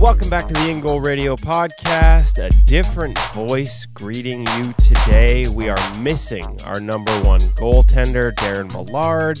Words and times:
Welcome 0.00 0.30
back 0.30 0.46
to 0.46 0.54
the 0.54 0.70
In 0.70 0.80
Goal 0.80 1.00
Radio 1.00 1.34
podcast. 1.34 2.38
A 2.38 2.50
different 2.66 3.18
voice 3.34 3.84
greeting 3.84 4.46
you 4.56 4.72
today. 4.74 5.42
We 5.52 5.68
are 5.68 5.98
missing 5.98 6.44
our 6.62 6.78
number 6.78 7.10
one 7.22 7.40
goaltender, 7.58 8.32
Darren 8.34 8.72
Millard, 8.72 9.40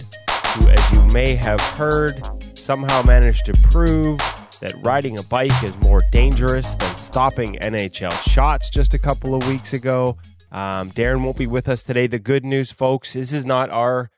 who, 0.56 0.68
as 0.68 0.90
you 0.90 1.00
may 1.12 1.36
have 1.36 1.60
heard, 1.60 2.20
somehow 2.58 3.02
managed 3.02 3.46
to 3.46 3.52
prove 3.70 4.18
that 4.60 4.74
riding 4.82 5.16
a 5.16 5.22
bike 5.30 5.62
is 5.62 5.76
more 5.76 6.00
dangerous 6.10 6.74
than 6.74 6.96
stopping 6.96 7.54
NHL 7.60 8.20
shots 8.28 8.68
just 8.68 8.94
a 8.94 8.98
couple 8.98 9.36
of 9.36 9.46
weeks 9.46 9.74
ago. 9.74 10.16
Um, 10.50 10.90
Darren 10.90 11.22
won't 11.22 11.36
be 11.36 11.46
with 11.46 11.68
us 11.68 11.84
today. 11.84 12.08
The 12.08 12.18
good 12.18 12.44
news, 12.44 12.72
folks, 12.72 13.12
this 13.12 13.32
is 13.32 13.46
not 13.46 13.70
our 13.70 14.10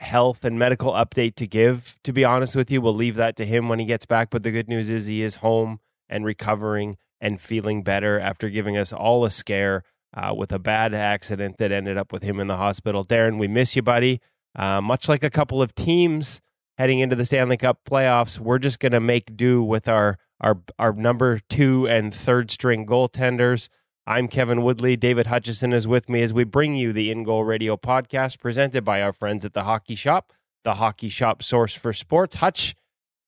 health 0.00 0.44
and 0.44 0.58
medical 0.58 0.92
update 0.92 1.34
to 1.36 1.46
give. 1.46 1.98
To 2.04 2.12
be 2.12 2.24
honest 2.24 2.56
with 2.56 2.70
you, 2.70 2.80
we'll 2.80 2.94
leave 2.94 3.16
that 3.16 3.36
to 3.36 3.44
him 3.44 3.68
when 3.68 3.78
he 3.78 3.84
gets 3.84 4.06
back. 4.06 4.30
But 4.30 4.42
the 4.42 4.50
good 4.50 4.68
news 4.68 4.88
is 4.88 5.06
he 5.06 5.22
is 5.22 5.36
home 5.36 5.80
and 6.08 6.24
recovering 6.24 6.96
and 7.20 7.40
feeling 7.40 7.82
better 7.82 8.18
after 8.18 8.48
giving 8.48 8.76
us 8.76 8.92
all 8.92 9.24
a 9.24 9.30
scare 9.30 9.82
uh, 10.14 10.34
with 10.34 10.52
a 10.52 10.58
bad 10.58 10.94
accident 10.94 11.58
that 11.58 11.70
ended 11.70 11.98
up 11.98 12.12
with 12.12 12.22
him 12.22 12.40
in 12.40 12.46
the 12.46 12.56
hospital. 12.56 13.04
Darren, 13.04 13.38
we 13.38 13.46
miss 13.46 13.76
you, 13.76 13.82
buddy. 13.82 14.20
Uh, 14.56 14.80
much 14.80 15.08
like 15.08 15.22
a 15.22 15.30
couple 15.30 15.62
of 15.62 15.74
teams 15.74 16.40
heading 16.78 16.98
into 16.98 17.14
the 17.14 17.24
Stanley 17.24 17.58
Cup 17.58 17.80
playoffs, 17.88 18.38
we're 18.38 18.58
just 18.58 18.80
going 18.80 18.92
to 18.92 19.00
make 19.00 19.36
do 19.36 19.62
with 19.62 19.86
our 19.86 20.18
our 20.40 20.58
our 20.78 20.94
number 20.94 21.38
two 21.48 21.86
and 21.86 22.12
third 22.12 22.50
string 22.50 22.86
goaltenders. 22.86 23.68
I'm 24.06 24.28
Kevin 24.28 24.62
Woodley. 24.62 24.96
David 24.96 25.26
Hutchison 25.26 25.72
is 25.72 25.86
with 25.86 26.08
me 26.08 26.22
as 26.22 26.32
we 26.32 26.44
bring 26.44 26.74
you 26.74 26.92
the 26.92 27.10
In 27.10 27.22
Goal 27.22 27.44
Radio 27.44 27.76
podcast 27.76 28.40
presented 28.40 28.82
by 28.82 29.02
our 29.02 29.12
friends 29.12 29.44
at 29.44 29.52
the 29.52 29.64
Hockey 29.64 29.94
Shop, 29.94 30.32
the 30.64 30.74
Hockey 30.74 31.10
Shop 31.10 31.42
source 31.42 31.74
for 31.74 31.92
sports. 31.92 32.36
Hutch, 32.36 32.74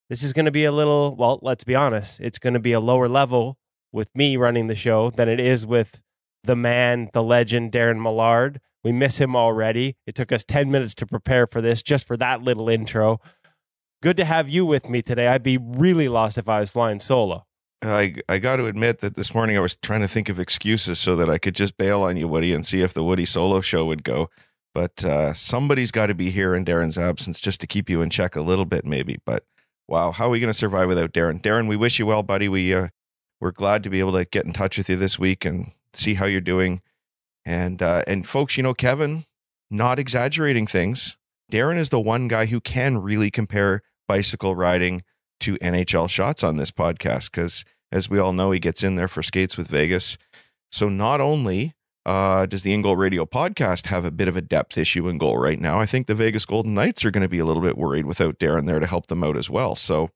this 0.09 0.23
is 0.23 0.33
going 0.33 0.47
to 0.47 0.51
be 0.51 0.65
a 0.65 0.73
little, 0.73 1.15
well, 1.15 1.39
let's 1.43 1.63
be 1.63 1.75
honest, 1.75 2.21
it's 2.21 2.39
going 2.39 2.55
to 2.55 2.59
be 2.59 2.73
a 2.73 2.80
lower 2.80 3.07
level 3.07 3.59
with 3.93 4.09
me 4.15 4.37
running 4.38 4.66
the 4.66 4.74
show 4.74 5.11
than 5.11 5.29
it 5.29 5.38
is 5.38 5.66
with 5.66 6.02
the 6.43 6.57
man, 6.57 7.11
the 7.13 7.23
legend, 7.23 7.71
Darren 7.71 8.02
Millard. 8.02 8.59
We 8.83 8.93
miss 8.93 9.21
him 9.21 9.37
already. 9.37 9.96
It 10.07 10.15
took 10.15 10.33
us 10.33 10.43
10 10.43 10.71
minutes 10.71 10.95
to 10.96 11.07
prepare 11.07 11.46
for 11.46 11.61
this, 11.61 11.83
just 11.83 12.07
for 12.07 12.16
that 12.16 12.43
little 12.43 12.71
intro. 12.71 13.21
Good 14.02 14.16
to 14.16 14.24
have 14.24 14.49
you 14.49 14.65
with 14.65 14.89
me 14.89 15.02
today. 15.02 15.29
I'd 15.29 15.43
be 15.43 15.59
really 15.59 16.09
lost 16.09 16.39
if 16.39 16.49
I 16.49 16.61
was 16.61 16.71
flying 16.71 16.99
solo. 16.99 17.46
I 17.83 18.15
I 18.29 18.38
got 18.38 18.57
to 18.57 18.66
admit 18.66 19.01
that 19.01 19.16
this 19.16 19.35
morning 19.35 19.57
I 19.57 19.61
was 19.61 19.77
trying 19.77 20.01
to 20.01 20.09
think 20.09 20.29
of 20.29 20.38
excuses 20.38 20.99
so 20.99 21.16
that 21.16 21.29
I 21.29 21.38
could 21.38 21.55
just 21.55 21.77
bail 21.77 22.02
on 22.02 22.16
you, 22.16 22.29
Woody, 22.29 22.52
and 22.52 22.65
see 22.65 22.80
if 22.80 22.95
the 22.95 23.05
Woody 23.05 23.24
solo 23.24 23.61
show 23.61 23.85
would 23.87 24.05
go. 24.05 24.30
But 24.74 25.05
uh, 25.05 25.35
somebody's 25.35 25.91
got 25.91 26.07
to 26.07 26.15
be 26.15 26.30
here 26.30 26.55
in 26.55 26.65
Darren's 26.65 26.97
absence 26.97 27.41
just 27.41 27.61
to 27.61 27.66
keep 27.66 27.91
you 27.91 28.01
in 28.01 28.09
check 28.09 28.37
a 28.37 28.41
little 28.41 28.65
bit, 28.65 28.87
maybe. 28.87 29.19
But 29.27 29.45
wow, 29.89 30.13
how 30.13 30.27
are 30.27 30.30
we 30.30 30.41
going 30.41 30.52
to 30.52 30.59
survive 30.59 30.89
without 30.89 31.13
Darren? 31.13 31.43
Darren, 31.43 31.69
we 31.69 31.77
wish 31.77 31.99
you 31.99 32.07
well, 32.07 32.23
buddy. 32.23 32.49
We 32.49 32.73
uh, 32.73 32.89
we're 33.41 33.51
glad 33.51 33.83
to 33.85 33.91
be 33.91 34.01
able 34.01 34.13
to 34.13 34.24
get 34.24 34.46
in 34.46 34.52
touch 34.52 34.79
with 34.79 34.89
you 34.89 34.96
this 34.96 35.19
week 35.19 35.45
and 35.45 35.73
see 35.93 36.15
how 36.15 36.27
you're 36.27 36.41
doing. 36.41 36.80
And 37.45 37.83
uh, 37.83 38.02
and 38.07 38.27
folks, 38.27 38.57
you 38.57 38.63
know, 38.63 38.74
Kevin, 38.74 39.27
not 39.71 39.99
exaggerating 39.99 40.67
things. 40.67 41.17
Darren 41.51 41.77
is 41.77 41.89
the 41.89 42.01
one 42.01 42.29
guy 42.29 42.46
who 42.46 42.61
can 42.61 42.99
really 42.99 43.30
compare 43.30 43.83
bicycle 44.07 44.55
riding 44.55 45.02
to 45.43 45.57
NHL 45.59 46.09
shots 46.09 46.43
on 46.43 46.57
this 46.57 46.71
podcast 46.71 47.30
because, 47.30 47.65
as 47.90 48.09
we 48.09 48.18
all 48.18 48.32
know, 48.32 48.51
he 48.51 48.59
gets 48.59 48.82
in 48.82 48.95
there 48.95 49.09
for 49.09 49.23
skates 49.23 49.57
with 49.57 49.68
Vegas. 49.68 50.16
So 50.71 50.88
not 50.88 51.21
only 51.21 51.74
uh, 52.07 52.46
does 52.46 52.62
the 52.62 52.73
In 52.73 52.82
Goal 52.82 52.96
Radio 52.96 53.26
podcast 53.26 53.87
have 53.87 54.04
a 54.04 54.10
bit 54.10 54.29
of 54.29 54.37
a 54.37 54.40
depth 54.40 54.79
issue 54.79 55.09
in 55.09 55.18
goal 55.18 55.38
right 55.38 55.60
now, 55.60 55.79
I 55.79 55.87
think 55.87 56.07
the 56.07 56.15
Vegas 56.15 56.45
Golden 56.45 56.74
Knights 56.74 57.04
are 57.04 57.10
going 57.10 57.23
to 57.23 57.29
be 57.29 57.38
a 57.38 57.45
little 57.45 57.62
bit 57.62 57.76
worried 57.76 58.07
without 58.07 58.38
Darren 58.38 58.66
there 58.66 58.80
to 58.80 58.87
help 58.87 59.09
them 59.09 59.23
out 59.23 59.37
as 59.37 59.51
well. 59.51 59.76
So 59.76 60.10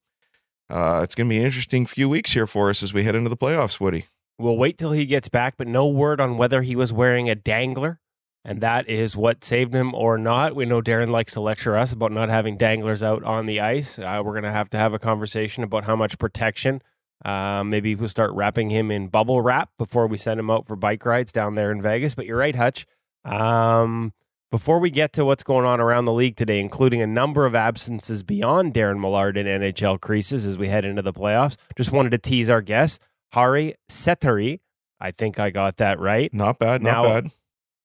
uh, 0.70 1.00
it's 1.04 1.14
going 1.14 1.28
to 1.28 1.32
be 1.32 1.38
an 1.38 1.44
interesting 1.44 1.86
few 1.86 2.08
weeks 2.08 2.32
here 2.32 2.46
for 2.46 2.70
us 2.70 2.82
as 2.82 2.92
we 2.94 3.04
head 3.04 3.14
into 3.14 3.28
the 3.30 3.36
playoffs, 3.36 3.78
Woody. 3.80 4.06
We'll 4.38 4.56
wait 4.56 4.78
till 4.78 4.92
he 4.92 5.06
gets 5.06 5.28
back, 5.28 5.54
but 5.56 5.66
no 5.66 5.88
word 5.88 6.20
on 6.20 6.36
whether 6.36 6.62
he 6.62 6.76
was 6.76 6.92
wearing 6.92 7.30
a 7.30 7.34
dangler 7.34 8.00
and 8.46 8.60
that 8.60 8.88
is 8.88 9.16
what 9.16 9.42
saved 9.44 9.74
him 9.74 9.92
or 9.92 10.16
not. 10.16 10.54
We 10.54 10.66
know 10.66 10.80
Darren 10.80 11.10
likes 11.10 11.32
to 11.32 11.40
lecture 11.40 11.76
us 11.76 11.92
about 11.92 12.12
not 12.12 12.28
having 12.28 12.56
danglers 12.56 13.02
out 13.02 13.24
on 13.24 13.46
the 13.46 13.58
ice. 13.60 13.98
Uh, 13.98 14.22
we're 14.24 14.34
going 14.34 14.44
to 14.44 14.52
have 14.52 14.70
to 14.70 14.78
have 14.78 14.94
a 14.94 15.00
conversation 15.00 15.64
about 15.64 15.82
how 15.82 15.96
much 15.96 16.16
protection. 16.16 16.80
Uh, 17.24 17.64
maybe 17.64 17.96
we'll 17.96 18.08
start 18.08 18.30
wrapping 18.34 18.70
him 18.70 18.92
in 18.92 19.08
bubble 19.08 19.40
wrap 19.40 19.70
before 19.78 20.06
we 20.06 20.16
send 20.16 20.38
him 20.38 20.48
out 20.48 20.64
for 20.64 20.76
bike 20.76 21.04
rides 21.04 21.32
down 21.32 21.56
there 21.56 21.72
in 21.72 21.82
Vegas. 21.82 22.14
But 22.14 22.26
you're 22.26 22.38
right, 22.38 22.54
Hutch. 22.54 22.86
Um, 23.24 24.12
before 24.52 24.78
we 24.78 24.90
get 24.90 25.12
to 25.14 25.24
what's 25.24 25.42
going 25.42 25.66
on 25.66 25.80
around 25.80 26.04
the 26.04 26.12
league 26.12 26.36
today, 26.36 26.60
including 26.60 27.02
a 27.02 27.06
number 27.06 27.46
of 27.46 27.56
absences 27.56 28.22
beyond 28.22 28.74
Darren 28.74 29.00
Millard 29.00 29.36
in 29.36 29.46
NHL 29.46 30.00
creases 30.00 30.46
as 30.46 30.56
we 30.56 30.68
head 30.68 30.84
into 30.84 31.02
the 31.02 31.12
playoffs, 31.12 31.56
just 31.76 31.90
wanted 31.90 32.10
to 32.10 32.18
tease 32.18 32.48
our 32.48 32.62
guest, 32.62 33.02
Harri 33.34 33.74
Sateri. 33.90 34.60
I 35.00 35.10
think 35.10 35.40
I 35.40 35.50
got 35.50 35.78
that 35.78 35.98
right. 35.98 36.32
Not 36.32 36.60
bad, 36.60 36.80
not 36.80 36.92
now, 36.92 37.02
bad 37.02 37.32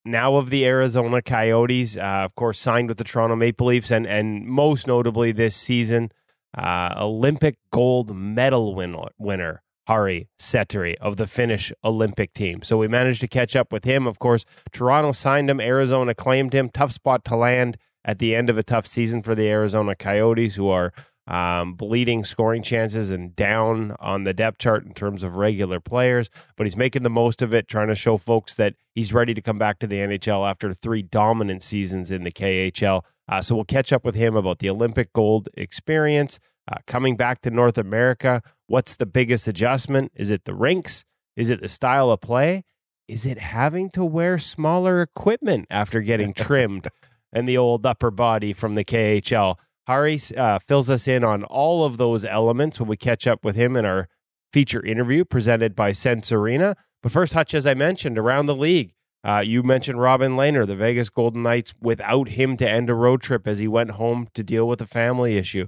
now 0.05 0.35
of 0.35 0.49
the 0.49 0.65
Arizona 0.65 1.21
Coyotes, 1.21 1.97
uh, 1.97 2.01
of 2.01 2.35
course, 2.35 2.59
signed 2.59 2.89
with 2.89 2.97
the 2.97 3.03
Toronto 3.03 3.35
Maple 3.35 3.67
Leafs, 3.67 3.91
and 3.91 4.05
and 4.05 4.45
most 4.45 4.87
notably 4.87 5.31
this 5.31 5.55
season, 5.55 6.11
uh, 6.57 6.93
Olympic 6.97 7.57
gold 7.71 8.15
medal 8.15 8.75
win- 8.75 8.95
winner 9.17 9.61
Harri 9.87 10.27
Sateri 10.39 10.95
of 11.01 11.17
the 11.17 11.27
Finnish 11.27 11.73
Olympic 11.83 12.33
team. 12.33 12.61
So 12.63 12.77
we 12.77 12.87
managed 12.87 13.21
to 13.21 13.27
catch 13.27 13.55
up 13.55 13.71
with 13.71 13.83
him. 13.83 14.07
Of 14.07 14.19
course, 14.19 14.45
Toronto 14.71 15.11
signed 15.11 15.49
him, 15.49 15.59
Arizona 15.59 16.13
claimed 16.13 16.53
him. 16.53 16.69
Tough 16.69 16.91
spot 16.91 17.25
to 17.25 17.35
land 17.35 17.77
at 18.03 18.19
the 18.19 18.35
end 18.35 18.49
of 18.49 18.57
a 18.57 18.63
tough 18.63 18.87
season 18.87 19.21
for 19.21 19.35
the 19.35 19.47
Arizona 19.49 19.95
Coyotes, 19.95 20.55
who 20.55 20.67
are 20.69 20.91
um, 21.31 21.75
bleeding 21.75 22.25
scoring 22.25 22.61
chances 22.61 23.09
and 23.09 23.33
down 23.37 23.95
on 24.01 24.25
the 24.25 24.33
depth 24.33 24.57
chart 24.57 24.83
in 24.85 24.93
terms 24.93 25.23
of 25.23 25.37
regular 25.37 25.79
players. 25.79 26.29
But 26.57 26.65
he's 26.65 26.75
making 26.75 27.03
the 27.03 27.09
most 27.09 27.41
of 27.41 27.53
it, 27.53 27.69
trying 27.69 27.87
to 27.87 27.95
show 27.95 28.17
folks 28.17 28.55
that 28.55 28.75
he's 28.93 29.13
ready 29.13 29.33
to 29.33 29.41
come 29.41 29.57
back 29.57 29.79
to 29.79 29.87
the 29.87 29.95
NHL 29.95 30.47
after 30.47 30.73
three 30.73 31.01
dominant 31.01 31.63
seasons 31.63 32.11
in 32.11 32.25
the 32.25 32.31
KHL. 32.31 33.03
Uh, 33.29 33.41
so 33.41 33.55
we'll 33.55 33.63
catch 33.63 33.93
up 33.93 34.03
with 34.03 34.15
him 34.15 34.35
about 34.35 34.59
the 34.59 34.69
Olympic 34.69 35.13
gold 35.13 35.47
experience, 35.53 36.37
uh, 36.69 36.79
coming 36.85 37.15
back 37.15 37.39
to 37.41 37.49
North 37.49 37.77
America. 37.77 38.41
What's 38.67 38.95
the 38.95 39.05
biggest 39.05 39.47
adjustment? 39.47 40.11
Is 40.13 40.31
it 40.31 40.43
the 40.43 40.53
rinks? 40.53 41.05
Is 41.37 41.49
it 41.49 41.61
the 41.61 41.69
style 41.69 42.11
of 42.11 42.19
play? 42.19 42.65
Is 43.07 43.25
it 43.25 43.37
having 43.37 43.89
to 43.91 44.03
wear 44.03 44.37
smaller 44.37 45.01
equipment 45.01 45.67
after 45.69 46.01
getting 46.01 46.33
trimmed 46.35 46.89
and 47.31 47.47
the 47.47 47.57
old 47.57 47.85
upper 47.85 48.11
body 48.11 48.51
from 48.51 48.73
the 48.73 48.83
KHL? 48.83 49.55
Harri 49.91 50.37
uh, 50.37 50.59
fills 50.59 50.89
us 50.89 51.07
in 51.07 51.23
on 51.23 51.43
all 51.43 51.83
of 51.83 51.97
those 51.97 52.23
elements 52.23 52.79
when 52.79 52.87
we 52.87 52.95
catch 52.95 53.27
up 53.27 53.43
with 53.43 53.57
him 53.57 53.75
in 53.75 53.85
our 53.85 54.07
feature 54.53 54.85
interview 54.85 55.25
presented 55.25 55.75
by 55.75 55.91
Sense 55.91 56.31
Arena. 56.31 56.75
But 57.03 57.11
first, 57.11 57.33
Hutch, 57.33 57.53
as 57.53 57.67
I 57.67 57.73
mentioned, 57.73 58.17
around 58.17 58.45
the 58.45 58.55
league, 58.55 58.93
uh, 59.23 59.43
you 59.45 59.63
mentioned 59.63 60.01
Robin 60.01 60.33
Lehner, 60.33 60.65
the 60.65 60.75
Vegas 60.75 61.09
Golden 61.09 61.43
Knights, 61.43 61.73
without 61.81 62.29
him 62.29 62.57
to 62.57 62.69
end 62.69 62.89
a 62.89 62.93
road 62.93 63.21
trip 63.21 63.47
as 63.47 63.59
he 63.59 63.67
went 63.67 63.91
home 63.91 64.29
to 64.33 64.43
deal 64.43 64.67
with 64.67 64.81
a 64.81 64.87
family 64.87 65.37
issue. 65.37 65.67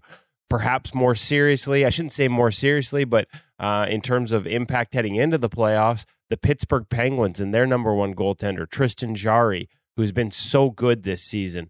Perhaps 0.49 0.93
more 0.93 1.15
seriously, 1.15 1.85
I 1.85 1.89
shouldn't 1.89 2.13
say 2.13 2.27
more 2.27 2.51
seriously, 2.51 3.03
but 3.03 3.27
uh, 3.59 3.87
in 3.89 4.01
terms 4.01 4.31
of 4.31 4.47
impact 4.47 4.93
heading 4.93 5.15
into 5.15 5.37
the 5.37 5.49
playoffs, 5.49 6.05
the 6.29 6.37
Pittsburgh 6.37 6.85
Penguins 6.89 7.39
and 7.39 7.53
their 7.53 7.67
number 7.67 7.93
one 7.93 8.15
goaltender, 8.15 8.69
Tristan 8.69 9.15
Jarry, 9.15 9.67
who's 9.97 10.11
been 10.11 10.31
so 10.31 10.69
good 10.69 11.03
this 11.03 11.23
season, 11.23 11.69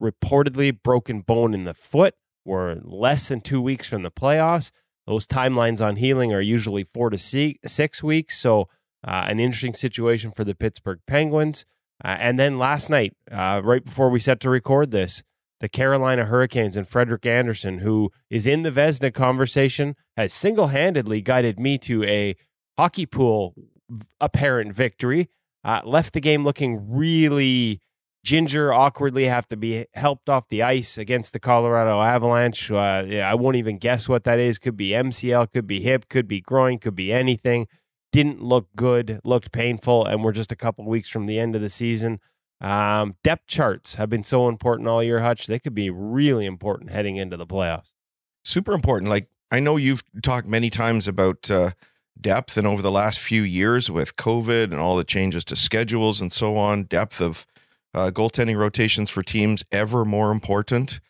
reportedly 0.00 0.76
broken 0.82 1.20
bone 1.20 1.54
in 1.54 1.64
the 1.64 1.74
foot. 1.74 2.14
We're 2.44 2.76
less 2.82 3.28
than 3.28 3.40
two 3.40 3.60
weeks 3.60 3.88
from 3.88 4.02
the 4.02 4.10
playoffs. 4.10 4.72
Those 5.06 5.26
timelines 5.26 5.84
on 5.84 5.96
healing 5.96 6.32
are 6.32 6.40
usually 6.40 6.84
four 6.84 7.10
to 7.10 7.18
six 7.18 8.02
weeks. 8.02 8.38
So, 8.38 8.68
uh, 9.06 9.24
an 9.28 9.40
interesting 9.40 9.74
situation 9.74 10.30
for 10.30 10.44
the 10.44 10.54
Pittsburgh 10.54 11.00
Penguins. 11.06 11.64
Uh, 12.04 12.16
and 12.18 12.38
then 12.38 12.58
last 12.58 12.90
night, 12.90 13.14
uh, 13.30 13.60
right 13.62 13.84
before 13.84 14.10
we 14.10 14.20
set 14.20 14.40
to 14.40 14.50
record 14.50 14.90
this, 14.90 15.22
the 15.60 15.68
Carolina 15.68 16.24
Hurricanes 16.24 16.76
and 16.76 16.88
Frederik 16.88 17.26
Andersen, 17.26 17.78
who 17.78 18.10
is 18.30 18.46
in 18.46 18.62
the 18.62 18.70
Vezina 18.70 19.12
conversation, 19.12 19.94
has 20.16 20.32
single 20.32 20.68
handedly 20.68 21.20
guided 21.20 21.60
me 21.60 21.76
to 21.78 22.02
a 22.04 22.34
hockey 22.78 23.06
pool 23.06 23.54
apparent 24.20 24.72
victory. 24.72 25.28
Uh, 25.62 25.82
left 25.84 26.14
the 26.14 26.20
game 26.20 26.42
looking 26.42 26.90
really 26.90 27.80
Ginger 28.22 28.72
awkwardly 28.72 29.26
have 29.26 29.48
to 29.48 29.56
be 29.56 29.86
helped 29.94 30.28
off 30.28 30.48
the 30.48 30.62
ice 30.62 30.98
against 30.98 31.32
the 31.32 31.40
Colorado 31.40 32.00
Avalanche. 32.00 32.70
Uh, 32.70 33.04
yeah, 33.06 33.30
I 33.30 33.34
won't 33.34 33.56
even 33.56 33.78
guess 33.78 34.08
what 34.08 34.24
that 34.24 34.38
is. 34.38 34.58
Could 34.58 34.76
be 34.76 34.90
MCL, 34.90 35.52
could 35.52 35.66
be 35.66 35.80
hip, 35.80 36.08
could 36.08 36.28
be 36.28 36.40
groin, 36.40 36.78
could 36.78 36.94
be 36.94 37.12
anything. 37.12 37.66
Didn't 38.12 38.42
look 38.42 38.68
good, 38.76 39.20
looked 39.24 39.52
painful, 39.52 40.04
and 40.04 40.22
we're 40.22 40.32
just 40.32 40.52
a 40.52 40.56
couple 40.56 40.84
weeks 40.84 41.08
from 41.08 41.26
the 41.26 41.38
end 41.38 41.54
of 41.54 41.62
the 41.62 41.70
season. 41.70 42.20
Um, 42.60 43.16
depth 43.24 43.46
charts 43.46 43.94
have 43.94 44.10
been 44.10 44.24
so 44.24 44.48
important 44.48 44.88
all 44.88 45.02
year, 45.02 45.20
Hutch. 45.20 45.46
They 45.46 45.58
could 45.58 45.74
be 45.74 45.88
really 45.88 46.44
important 46.44 46.90
heading 46.90 47.16
into 47.16 47.38
the 47.38 47.46
playoffs. 47.46 47.92
Super 48.44 48.72
important. 48.72 49.08
Like 49.08 49.28
I 49.50 49.60
know 49.60 49.76
you've 49.76 50.02
talked 50.22 50.46
many 50.46 50.68
times 50.68 51.08
about 51.08 51.50
uh, 51.50 51.70
depth, 52.20 52.58
and 52.58 52.66
over 52.66 52.82
the 52.82 52.90
last 52.90 53.18
few 53.18 53.42
years 53.42 53.90
with 53.90 54.16
COVID 54.16 54.64
and 54.64 54.74
all 54.74 54.96
the 54.96 55.04
changes 55.04 55.44
to 55.46 55.56
schedules 55.56 56.20
and 56.20 56.32
so 56.32 56.58
on, 56.58 56.84
depth 56.84 57.20
of 57.20 57.46
uh, 57.94 58.10
goaltending 58.10 58.56
rotations 58.56 59.10
for 59.10 59.22
teams 59.22 59.64
ever 59.72 60.04
more 60.04 60.30
important. 60.30 61.00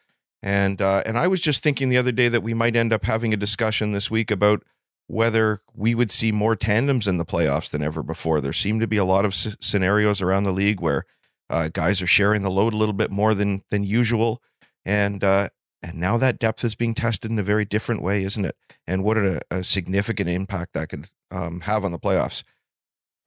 And 0.43 0.81
uh, 0.81 1.03
and 1.05 1.19
I 1.19 1.27
was 1.29 1.41
just 1.41 1.63
thinking 1.63 1.89
the 1.89 1.99
other 1.99 2.13
day 2.13 2.29
that 2.29 2.43
we 2.43 2.55
might 2.55 2.77
end 2.77 2.93
up 2.93 3.05
having 3.05 3.35
a 3.35 3.37
discussion 3.37 3.93
this 3.93 4.11
week 4.11 4.31
about 4.31 4.63
whether 5.07 5.61
we 5.75 5.95
would 5.95 6.11
see 6.11 6.33
more 6.33 6.57
tandems 6.57 7.07
in 7.07 7.19
the 7.19 7.27
playoffs 7.27 7.71
than 7.71 7.83
ever 7.83 8.03
before. 8.03 8.41
There 8.41 8.53
seem 8.53 8.81
to 8.81 8.87
be 8.87 8.97
a 8.97 9.05
lot 9.05 9.25
of 9.25 9.35
scenarios 9.35 10.23
around 10.23 10.45
the 10.45 10.53
league 10.53 10.81
where 10.81 11.05
uh, 11.51 11.69
guys 11.73 12.01
are 12.01 12.07
sharing 12.07 12.43
the 12.43 12.51
load 12.51 12.73
a 12.73 12.77
little 12.77 12.95
bit 12.95 13.11
more 13.11 13.35
than 13.35 13.63
than 13.71 13.85
usual, 13.85 14.41
and 14.85 15.23
uh, 15.23 15.49
and 15.83 15.99
now 15.99 16.17
that 16.17 16.39
depth 16.39 16.65
is 16.65 16.75
being 16.75 16.95
tested 16.95 17.31
in 17.31 17.39
a 17.39 17.43
very 17.43 17.65
different 17.65 18.03
way, 18.03 18.23
isn't 18.23 18.45
it? 18.45 18.57
And 18.87 19.05
what 19.05 19.19
a, 19.19 19.43
a 19.51 19.65
significant 19.65 20.29
impact 20.29 20.73
that 20.75 20.89
could 20.89 21.09
um, 21.31 21.63
have 21.63 21.85
on 21.85 21.93
the 21.93 21.99
playoffs. 21.99 22.43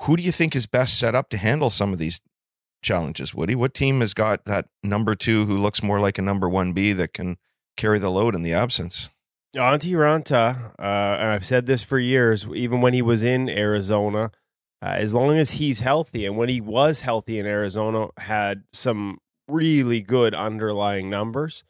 Who 0.01 0.17
do 0.17 0.23
you 0.23 0.31
think 0.31 0.56
is 0.56 0.65
best 0.65 0.97
set 0.97 1.15
up 1.15 1.29
to 1.29 1.38
handle 1.38 1.69
some 1.69 1.94
of 1.94 1.99
these 1.99 2.21
challenges, 2.83 3.33
Woody? 3.33 3.56
What 3.56 3.74
team 3.74 4.01
has 4.01 4.13
got 4.13 4.45
that 4.45 4.68
number 4.83 5.15
two 5.15 5.45
who 5.45 5.57
looks 5.57 5.81
more 5.81 6.00
like 6.00 6.18
a 6.18 6.21
number 6.21 6.47
one 6.47 6.74
B 6.74 6.94
that 6.94 7.13
can 7.13 7.38
carry 7.77 8.00
the 8.00 8.12
load 8.12 8.35
in 8.35 8.44
the 8.44 8.53
absence? 8.53 9.09
Antti 9.56 9.94
Raanta, 9.94 10.74
uh, 10.80 11.18
and 11.19 11.30
I've 11.30 11.45
said 11.45 11.65
this 11.65 11.83
for 11.83 12.00
years, 12.00 12.47
even 12.56 12.81
when 12.81 12.94
he 12.94 13.01
was 13.01 13.24
in 13.24 13.50
Arizona, 13.50 14.31
uh, 14.81 14.95
as 14.97 15.13
long 15.13 15.38
as 15.38 15.51
he's 15.51 15.80
healthy, 15.80 16.25
and 16.25 16.38
when 16.38 16.50
he 16.50 16.59
was 16.59 17.01
healthy 17.01 17.38
in 17.38 17.45
Arizona, 17.45 18.07
had 18.18 18.63
some 18.71 19.19
really 19.47 20.01
good 20.01 20.33
underlying 20.33 21.09
numbers. 21.09 21.63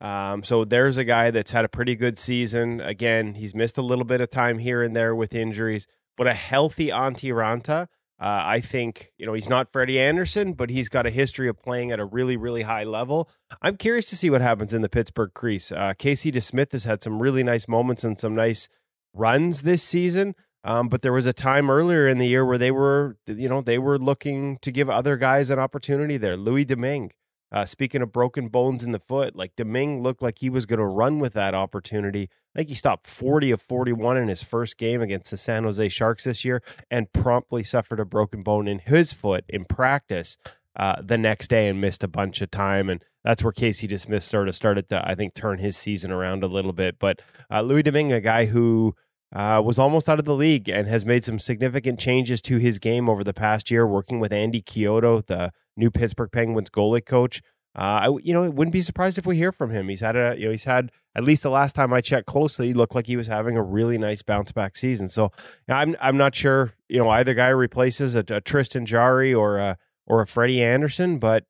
Um, 0.00 0.42
so 0.42 0.64
there's 0.64 0.98
a 0.98 1.04
guy 1.04 1.30
that's 1.30 1.52
had 1.52 1.64
a 1.64 1.68
pretty 1.68 1.94
good 1.94 2.18
season. 2.18 2.80
Again, 2.80 3.34
he's 3.34 3.54
missed 3.54 3.78
a 3.78 3.82
little 3.82 4.04
bit 4.04 4.20
of 4.20 4.30
time 4.30 4.58
here 4.58 4.82
and 4.82 4.94
there 4.94 5.14
with 5.14 5.34
injuries, 5.34 5.86
but 6.16 6.26
a 6.26 6.34
healthy 6.34 6.88
Antti 6.88 7.32
Raanta 7.32 7.86
uh, 8.22 8.42
I 8.46 8.60
think, 8.60 9.10
you 9.18 9.26
know, 9.26 9.32
he's 9.32 9.48
not 9.48 9.72
Freddie 9.72 9.98
Andersen, 9.98 10.52
but 10.52 10.70
he's 10.70 10.88
got 10.88 11.06
a 11.06 11.10
history 11.10 11.48
of 11.48 11.60
playing 11.60 11.90
at 11.90 11.98
a 11.98 12.04
really, 12.04 12.36
really 12.36 12.62
high 12.62 12.84
level. 12.84 13.28
I'm 13.60 13.76
curious 13.76 14.08
to 14.10 14.16
see 14.16 14.30
what 14.30 14.40
happens 14.40 14.72
in 14.72 14.80
the 14.80 14.88
Pittsburgh 14.88 15.34
crease. 15.34 15.72
Uh, 15.72 15.92
Casey 15.98 16.30
DeSmith 16.30 16.70
has 16.70 16.84
had 16.84 17.02
some 17.02 17.20
really 17.20 17.42
nice 17.42 17.66
moments 17.66 18.04
and 18.04 18.20
some 18.20 18.36
nice 18.36 18.68
runs 19.12 19.62
this 19.62 19.82
season. 19.82 20.36
Um, 20.62 20.88
but 20.88 21.02
there 21.02 21.12
was 21.12 21.26
a 21.26 21.32
time 21.32 21.68
earlier 21.68 22.06
in 22.06 22.18
the 22.18 22.28
year 22.28 22.46
where 22.46 22.58
they 22.58 22.70
were, 22.70 23.16
you 23.26 23.48
know, 23.48 23.60
they 23.60 23.78
were 23.78 23.98
looking 23.98 24.58
to 24.58 24.70
give 24.70 24.88
other 24.88 25.16
guys 25.16 25.50
an 25.50 25.58
opportunity 25.58 26.16
there. 26.16 26.36
Louis 26.36 26.64
Domingue, 26.64 27.10
uh, 27.52 27.66
speaking 27.66 28.00
of 28.00 28.12
broken 28.12 28.48
bones 28.48 28.82
in 28.82 28.92
the 28.92 28.98
foot, 28.98 29.36
like 29.36 29.54
Domingue 29.56 30.02
looked 30.02 30.22
like 30.22 30.38
he 30.38 30.48
was 30.48 30.64
going 30.64 30.78
to 30.78 30.86
run 30.86 31.18
with 31.18 31.34
that 31.34 31.54
opportunity. 31.54 32.30
I 32.54 32.60
think 32.60 32.70
he 32.70 32.74
stopped 32.74 33.06
40 33.06 33.50
of 33.50 33.60
41 33.60 34.16
in 34.16 34.28
his 34.28 34.42
first 34.42 34.78
game 34.78 35.02
against 35.02 35.30
the 35.30 35.36
San 35.36 35.64
Jose 35.64 35.88
Sharks 35.90 36.24
this 36.24 36.44
year 36.44 36.62
and 36.90 37.12
promptly 37.12 37.62
suffered 37.62 38.00
a 38.00 38.06
broken 38.06 38.42
bone 38.42 38.66
in 38.66 38.78
his 38.78 39.12
foot 39.12 39.44
in 39.48 39.66
practice 39.66 40.38
uh, 40.76 41.02
the 41.02 41.18
next 41.18 41.48
day 41.48 41.68
and 41.68 41.80
missed 41.80 42.02
a 42.02 42.08
bunch 42.08 42.40
of 42.40 42.50
time. 42.50 42.88
And 42.88 43.04
that's 43.22 43.44
where 43.44 43.52
Casey 43.52 43.86
DeSmith 43.86 44.22
sort 44.22 44.48
of 44.48 44.56
started 44.56 44.88
to, 44.88 45.06
I 45.06 45.14
think, 45.14 45.34
turn 45.34 45.58
his 45.58 45.76
season 45.76 46.10
around 46.10 46.42
a 46.42 46.48
little 46.48 46.72
bit. 46.72 46.98
But 46.98 47.20
uh, 47.50 47.60
Louis 47.60 47.82
Domingue, 47.82 48.12
a 48.12 48.20
guy 48.20 48.46
who 48.46 48.94
uh, 49.34 49.62
was 49.64 49.78
almost 49.78 50.08
out 50.08 50.18
of 50.18 50.24
the 50.24 50.34
league 50.34 50.68
and 50.68 50.88
has 50.88 51.04
made 51.04 51.24
some 51.24 51.38
significant 51.38 52.00
changes 52.00 52.40
to 52.42 52.56
his 52.56 52.78
game 52.78 53.08
over 53.08 53.22
the 53.22 53.34
past 53.34 53.70
year, 53.70 53.86
working 53.86 54.20
with 54.20 54.32
Andy 54.32 54.62
Chiodo, 54.62 55.24
the 55.24 55.52
new 55.76 55.90
Pittsburgh 55.90 56.30
Penguins 56.32 56.70
goalie 56.70 57.04
coach. 57.04 57.42
Uh, 57.74 57.80
I, 58.04 58.08
you 58.22 58.34
know, 58.34 58.50
wouldn't 58.50 58.72
be 58.72 58.82
surprised 58.82 59.16
if 59.16 59.24
we 59.24 59.36
hear 59.36 59.50
from 59.50 59.70
him. 59.70 59.88
He's 59.88 60.00
had 60.00 60.14
a, 60.14 60.34
you 60.36 60.44
know, 60.44 60.50
he's 60.50 60.64
had 60.64 60.90
at 61.16 61.24
least 61.24 61.42
the 61.42 61.48
last 61.50 61.74
time 61.74 61.90
I 61.92 62.02
checked 62.02 62.26
closely, 62.26 62.66
he 62.66 62.74
looked 62.74 62.94
like 62.94 63.06
he 63.06 63.16
was 63.16 63.28
having 63.28 63.56
a 63.56 63.62
really 63.62 63.96
nice 63.96 64.20
bounce 64.20 64.52
back 64.52 64.76
season. 64.76 65.08
So 65.08 65.30
I'm, 65.68 65.96
I'm 65.98 66.18
not 66.18 66.34
sure, 66.34 66.74
you 66.88 66.98
know, 66.98 67.08
either 67.08 67.32
guy 67.32 67.48
replaces 67.48 68.14
a, 68.14 68.24
a 68.28 68.42
Tristan 68.42 68.84
Jarry 68.84 69.32
or 69.32 69.56
a, 69.56 69.78
or 70.06 70.20
a 70.20 70.26
Freddie 70.26 70.62
Andersen, 70.62 71.18
but 71.18 71.44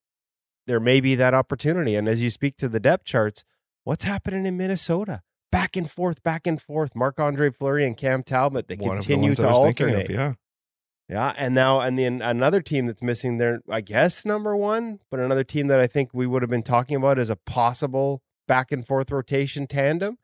there 0.69 0.79
may 0.79 1.01
be 1.01 1.17
that 1.17 1.35
opportunity. 1.35 1.97
And 1.97 2.07
as 2.07 2.23
you 2.23 2.31
speak 2.31 2.57
to 2.59 2.69
the 2.69 2.79
depth 2.79 3.05
charts, 3.05 3.43
what's 3.83 4.05
happening 4.05 4.47
in 4.47 4.57
Minnesota? 4.57 5.23
Back 5.51 5.77
and 5.77 5.91
forth, 5.91 6.23
back 6.23 6.47
and 6.47 6.63
forth. 6.63 6.95
Marc 6.95 7.19
Andre 7.19 7.51
Fleury 7.51 7.85
and 7.85 7.97
Cam 7.97 8.23
Talbot, 8.23 8.69
they 8.69 8.77
One 8.77 8.99
of 8.99 9.05
the 9.05 9.09
continue 9.09 9.35
to 9.35 9.43
I 9.43 9.51
was 9.51 9.61
thinking 9.67 9.87
alternate. 9.89 10.11
of, 10.11 10.15
yeah. 10.15 10.33
Yeah, 11.09 11.35
and 11.37 11.55
now 11.55 11.81
and 11.81 11.99
then 11.99 12.23
another 12.23 12.63
team 12.63 12.87
that's 12.87 13.03
missing 13.03 13.39
their, 13.39 13.61
I 13.69 13.81
guess, 13.81 14.25
number 14.25 14.57
one, 14.57 15.01
but 15.11 15.21
another 15.21 15.45
team 15.45 15.67
that 15.67 15.81
I 15.81 15.87
think 15.87 16.11
we 16.13 16.27
would 16.27 16.43
have 16.43 16.51
been 16.51 16.63
talking 16.63 16.97
about 16.97 17.19
as 17.19 17.29
a 17.29 17.37
possible 17.37 18.23
back 18.49 18.73
and 18.73 18.87
forth 18.87 19.11
rotation 19.11 19.67
tandem. 19.67 20.19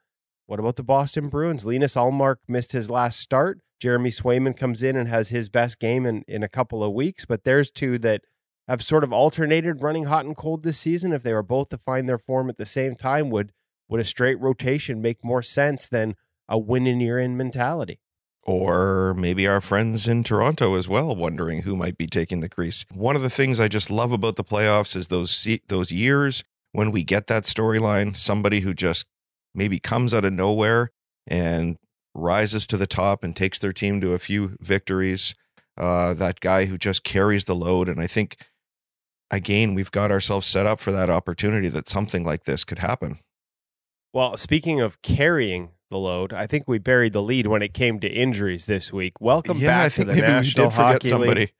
What 0.46 0.60
about 0.60 0.76
the 0.76 0.84
Boston 0.84 1.28
Bruins? 1.28 1.66
Linus 1.66 1.94
Ullmark 1.94 2.36
missed 2.48 2.72
his 2.72 2.88
last 2.88 3.20
start. 3.20 3.60
Jeremy 3.80 4.10
Swayman 4.10 4.56
comes 4.56 4.82
in 4.82 4.96
and 4.96 5.08
has 5.08 5.28
his 5.28 5.48
best 5.48 5.78
game 5.78 6.06
in, 6.06 6.24
in 6.26 6.42
a 6.42 6.48
couple 6.48 6.82
of 6.82 6.92
weeks, 6.92 7.24
but 7.26 7.44
there's 7.44 7.70
two 7.70 7.98
that 7.98 8.22
have 8.66 8.82
sort 8.82 9.04
of 9.04 9.12
alternated 9.12 9.82
running 9.82 10.04
hot 10.04 10.24
and 10.24 10.36
cold 10.36 10.62
this 10.62 10.78
season. 10.78 11.12
If 11.12 11.22
they 11.22 11.32
were 11.32 11.42
both 11.42 11.68
to 11.68 11.78
find 11.78 12.08
their 12.08 12.18
form 12.18 12.48
at 12.48 12.56
the 12.56 12.66
same 12.66 12.94
time, 12.96 13.30
would 13.30 13.52
would 13.88 14.00
a 14.00 14.04
straight 14.04 14.40
rotation 14.40 15.00
make 15.00 15.24
more 15.24 15.42
sense 15.42 15.88
than 15.88 16.14
a 16.48 16.58
win 16.58 16.86
in 16.86 17.00
year 17.00 17.18
in 17.18 17.36
mentality? 17.36 18.00
Or 18.48 19.12
maybe 19.12 19.46
our 19.46 19.60
friends 19.60 20.08
in 20.08 20.24
Toronto 20.24 20.74
as 20.74 20.88
well, 20.88 21.14
wondering 21.14 21.62
who 21.62 21.76
might 21.76 21.98
be 21.98 22.06
taking 22.06 22.40
the 22.40 22.48
crease. 22.48 22.86
One 22.90 23.14
of 23.14 23.20
the 23.20 23.28
things 23.28 23.60
I 23.60 23.68
just 23.68 23.90
love 23.90 24.10
about 24.10 24.36
the 24.36 24.44
playoffs 24.44 24.96
is 24.96 25.08
those 25.08 25.46
those 25.66 25.92
years 25.92 26.44
when 26.72 26.90
we 26.90 27.04
get 27.04 27.26
that 27.26 27.44
storyline, 27.44 28.16
somebody 28.16 28.60
who 28.60 28.72
just 28.72 29.04
maybe 29.54 29.78
comes 29.78 30.14
out 30.14 30.24
of 30.24 30.32
nowhere 30.32 30.92
and 31.26 31.76
rises 32.14 32.66
to 32.68 32.78
the 32.78 32.86
top 32.86 33.22
and 33.22 33.36
takes 33.36 33.58
their 33.58 33.72
team 33.72 34.00
to 34.00 34.14
a 34.14 34.18
few 34.18 34.56
victories. 34.62 35.34
Uh, 35.76 36.14
that 36.14 36.40
guy 36.40 36.64
who 36.64 36.78
just 36.78 37.04
carries 37.04 37.44
the 37.44 37.54
load, 37.54 37.86
and 37.86 38.00
I 38.00 38.06
think 38.06 38.38
again 39.30 39.74
we've 39.74 39.92
got 39.92 40.10
ourselves 40.10 40.46
set 40.46 40.64
up 40.64 40.80
for 40.80 40.90
that 40.90 41.10
opportunity 41.10 41.68
that 41.68 41.86
something 41.86 42.24
like 42.24 42.44
this 42.44 42.64
could 42.64 42.78
happen. 42.78 43.18
Well, 44.14 44.38
speaking 44.38 44.80
of 44.80 45.02
carrying 45.02 45.72
the 45.90 45.98
load, 45.98 46.32
I 46.32 46.46
think 46.46 46.64
we 46.66 46.78
buried 46.78 47.12
the 47.12 47.22
lead 47.22 47.46
when 47.46 47.62
it 47.62 47.74
came 47.74 48.00
to 48.00 48.08
injuries 48.08 48.66
this 48.66 48.92
week. 48.92 49.20
Welcome 49.20 49.58
yeah, 49.58 49.68
back 49.68 49.84
I 49.84 49.88
think 49.88 50.08
to 50.08 50.14
the 50.14 50.20
maybe 50.20 50.32
National 50.32 50.66
we 50.66 50.70
did 50.70 50.76
forget 50.76 50.92
Hockey 50.92 51.08
somebody. 51.08 51.40
League. 51.40 51.52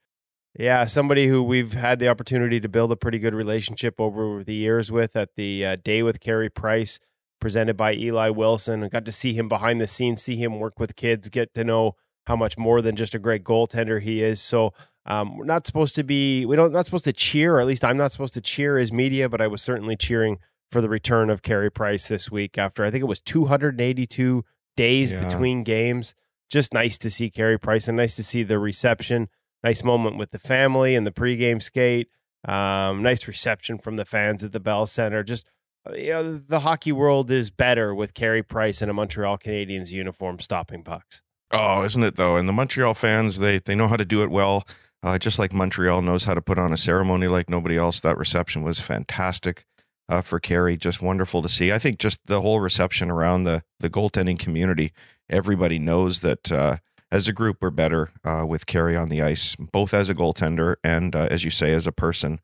Yeah, 0.57 0.85
somebody 0.85 1.27
who 1.27 1.43
we've 1.43 1.73
had 1.73 1.99
the 1.99 2.07
opportunity 2.07 2.59
to 2.59 2.67
build 2.67 2.91
a 2.91 2.95
pretty 2.95 3.19
good 3.19 3.33
relationship 3.33 3.95
over 3.99 4.43
the 4.43 4.53
years 4.53 4.91
with 4.91 5.15
at 5.15 5.35
the 5.35 5.65
uh, 5.65 5.75
Day 5.75 6.01
with 6.03 6.19
Carey 6.19 6.49
Price, 6.49 6.99
presented 7.39 7.77
by 7.77 7.93
Eli 7.93 8.29
Wilson. 8.29 8.83
I 8.83 8.89
got 8.89 9.05
to 9.05 9.11
see 9.11 9.33
him 9.33 9.47
behind 9.47 9.79
the 9.79 9.87
scenes, 9.87 10.21
see 10.21 10.35
him 10.35 10.59
work 10.59 10.79
with 10.79 10.95
kids, 10.95 11.29
get 11.29 11.53
to 11.53 11.63
know 11.63 11.95
how 12.25 12.35
much 12.35 12.57
more 12.57 12.81
than 12.81 12.95
just 12.95 13.15
a 13.15 13.19
great 13.19 13.43
goaltender 13.43 14.01
he 14.01 14.21
is. 14.21 14.41
So 14.41 14.73
um, 15.05 15.37
we're 15.37 15.45
not 15.45 15.65
supposed 15.65 15.95
to 15.95 16.03
be, 16.03 16.45
we 16.45 16.55
don't, 16.55 16.73
not 16.73 16.85
supposed 16.85 17.05
to 17.05 17.13
cheer, 17.13 17.55
or 17.55 17.59
at 17.59 17.67
least 17.67 17.85
I'm 17.85 17.97
not 17.97 18.11
supposed 18.11 18.33
to 18.33 18.41
cheer 18.41 18.77
as 18.77 18.91
media, 18.91 19.29
but 19.29 19.41
I 19.41 19.47
was 19.47 19.61
certainly 19.61 19.95
cheering 19.95 20.39
for 20.71 20.81
the 20.81 20.89
return 20.89 21.29
of 21.29 21.41
Carey 21.41 21.71
Price 21.71 22.07
this 22.07 22.29
week 22.31 22.57
after 22.57 22.83
I 22.83 22.91
think 22.91 23.01
it 23.01 23.07
was 23.07 23.21
282 23.21 24.43
days 24.77 25.11
Yeah. 25.11 25.23
between 25.23 25.63
games. 25.63 26.15
Just 26.49 26.73
nice 26.73 26.97
to 26.99 27.09
see 27.09 27.29
Carey 27.29 27.59
Price 27.59 27.87
and 27.87 27.97
nice 27.97 28.15
to 28.15 28.23
see 28.23 28.43
the 28.43 28.59
reception. 28.59 29.29
Nice 29.63 29.83
moment 29.83 30.17
with 30.17 30.31
the 30.31 30.39
family 30.39 30.95
and 30.95 31.05
the 31.05 31.11
pregame 31.11 31.61
skate. 31.61 32.07
Um, 32.47 33.03
nice 33.03 33.27
reception 33.27 33.77
from 33.77 33.97
the 33.97 34.05
fans 34.05 34.43
at 34.43 34.51
the 34.51 34.59
Bell 34.59 34.85
Center. 34.85 35.23
Just 35.23 35.45
uh, 35.87 35.93
you 35.93 36.09
know, 36.09 36.37
the 36.37 36.61
hockey 36.61 36.91
world 36.91 37.29
is 37.31 37.49
better 37.49 37.93
with 37.93 38.13
Carey 38.13 38.43
Price 38.43 38.81
in 38.81 38.89
a 38.89 38.93
Montreal 38.93 39.37
Canadiens 39.37 39.91
uniform 39.91 40.39
stopping 40.39 40.83
pucks. 40.83 41.21
Oh, 41.51 41.83
isn't 41.83 42.03
it 42.03 42.15
though? 42.15 42.35
And 42.35 42.47
the 42.47 42.53
Montreal 42.53 42.93
fans, 42.93 43.39
they 43.39 43.59
they 43.59 43.75
know 43.75 43.87
how 43.87 43.97
to 43.97 44.05
do 44.05 44.23
it 44.23 44.29
well. 44.31 44.65
Uh, 45.01 45.17
just 45.17 45.39
like 45.39 45.53
Montreal 45.53 46.01
knows 46.01 46.25
how 46.25 46.33
to 46.33 46.41
put 46.41 46.57
on 46.59 46.73
a 46.73 46.77
ceremony 46.77 47.27
like 47.27 47.49
nobody 47.49 47.77
else. 47.77 47.99
That 48.01 48.17
reception 48.17 48.63
was 48.63 48.79
fantastic 48.81 49.65
uh, 50.09 50.21
for 50.21 50.39
Carey. 50.39 50.75
Just 50.75 51.01
wonderful 51.01 51.41
to 51.41 51.47
see. 51.47 51.71
I 51.71 51.79
think 51.79 51.99
just 51.99 52.19
the 52.25 52.41
whole 52.41 52.59
reception 52.59 53.09
around 53.09 53.43
the 53.43 53.63
the 53.79 53.89
goaltending 53.89 54.39
community. 54.39 54.91
Everybody 55.29 55.77
knows 55.77 56.21
that 56.21 56.51
uh, 56.51 56.77
as 57.11 57.27
a 57.27 57.33
group 57.33 57.57
we're 57.61 57.69
better 57.69 58.09
uh, 58.25 58.43
with 58.47 58.65
Carey 58.65 58.95
on 58.95 59.09
the 59.09 59.21
ice, 59.21 59.55
both 59.55 59.93
as 59.93 60.09
a 60.09 60.15
goaltender 60.15 60.75
and 60.83 61.15
uh, 61.15 61.27
as 61.29 61.43
you 61.45 61.51
say 61.51 61.73
as 61.73 61.87
a 61.87 61.91
person. 61.93 62.41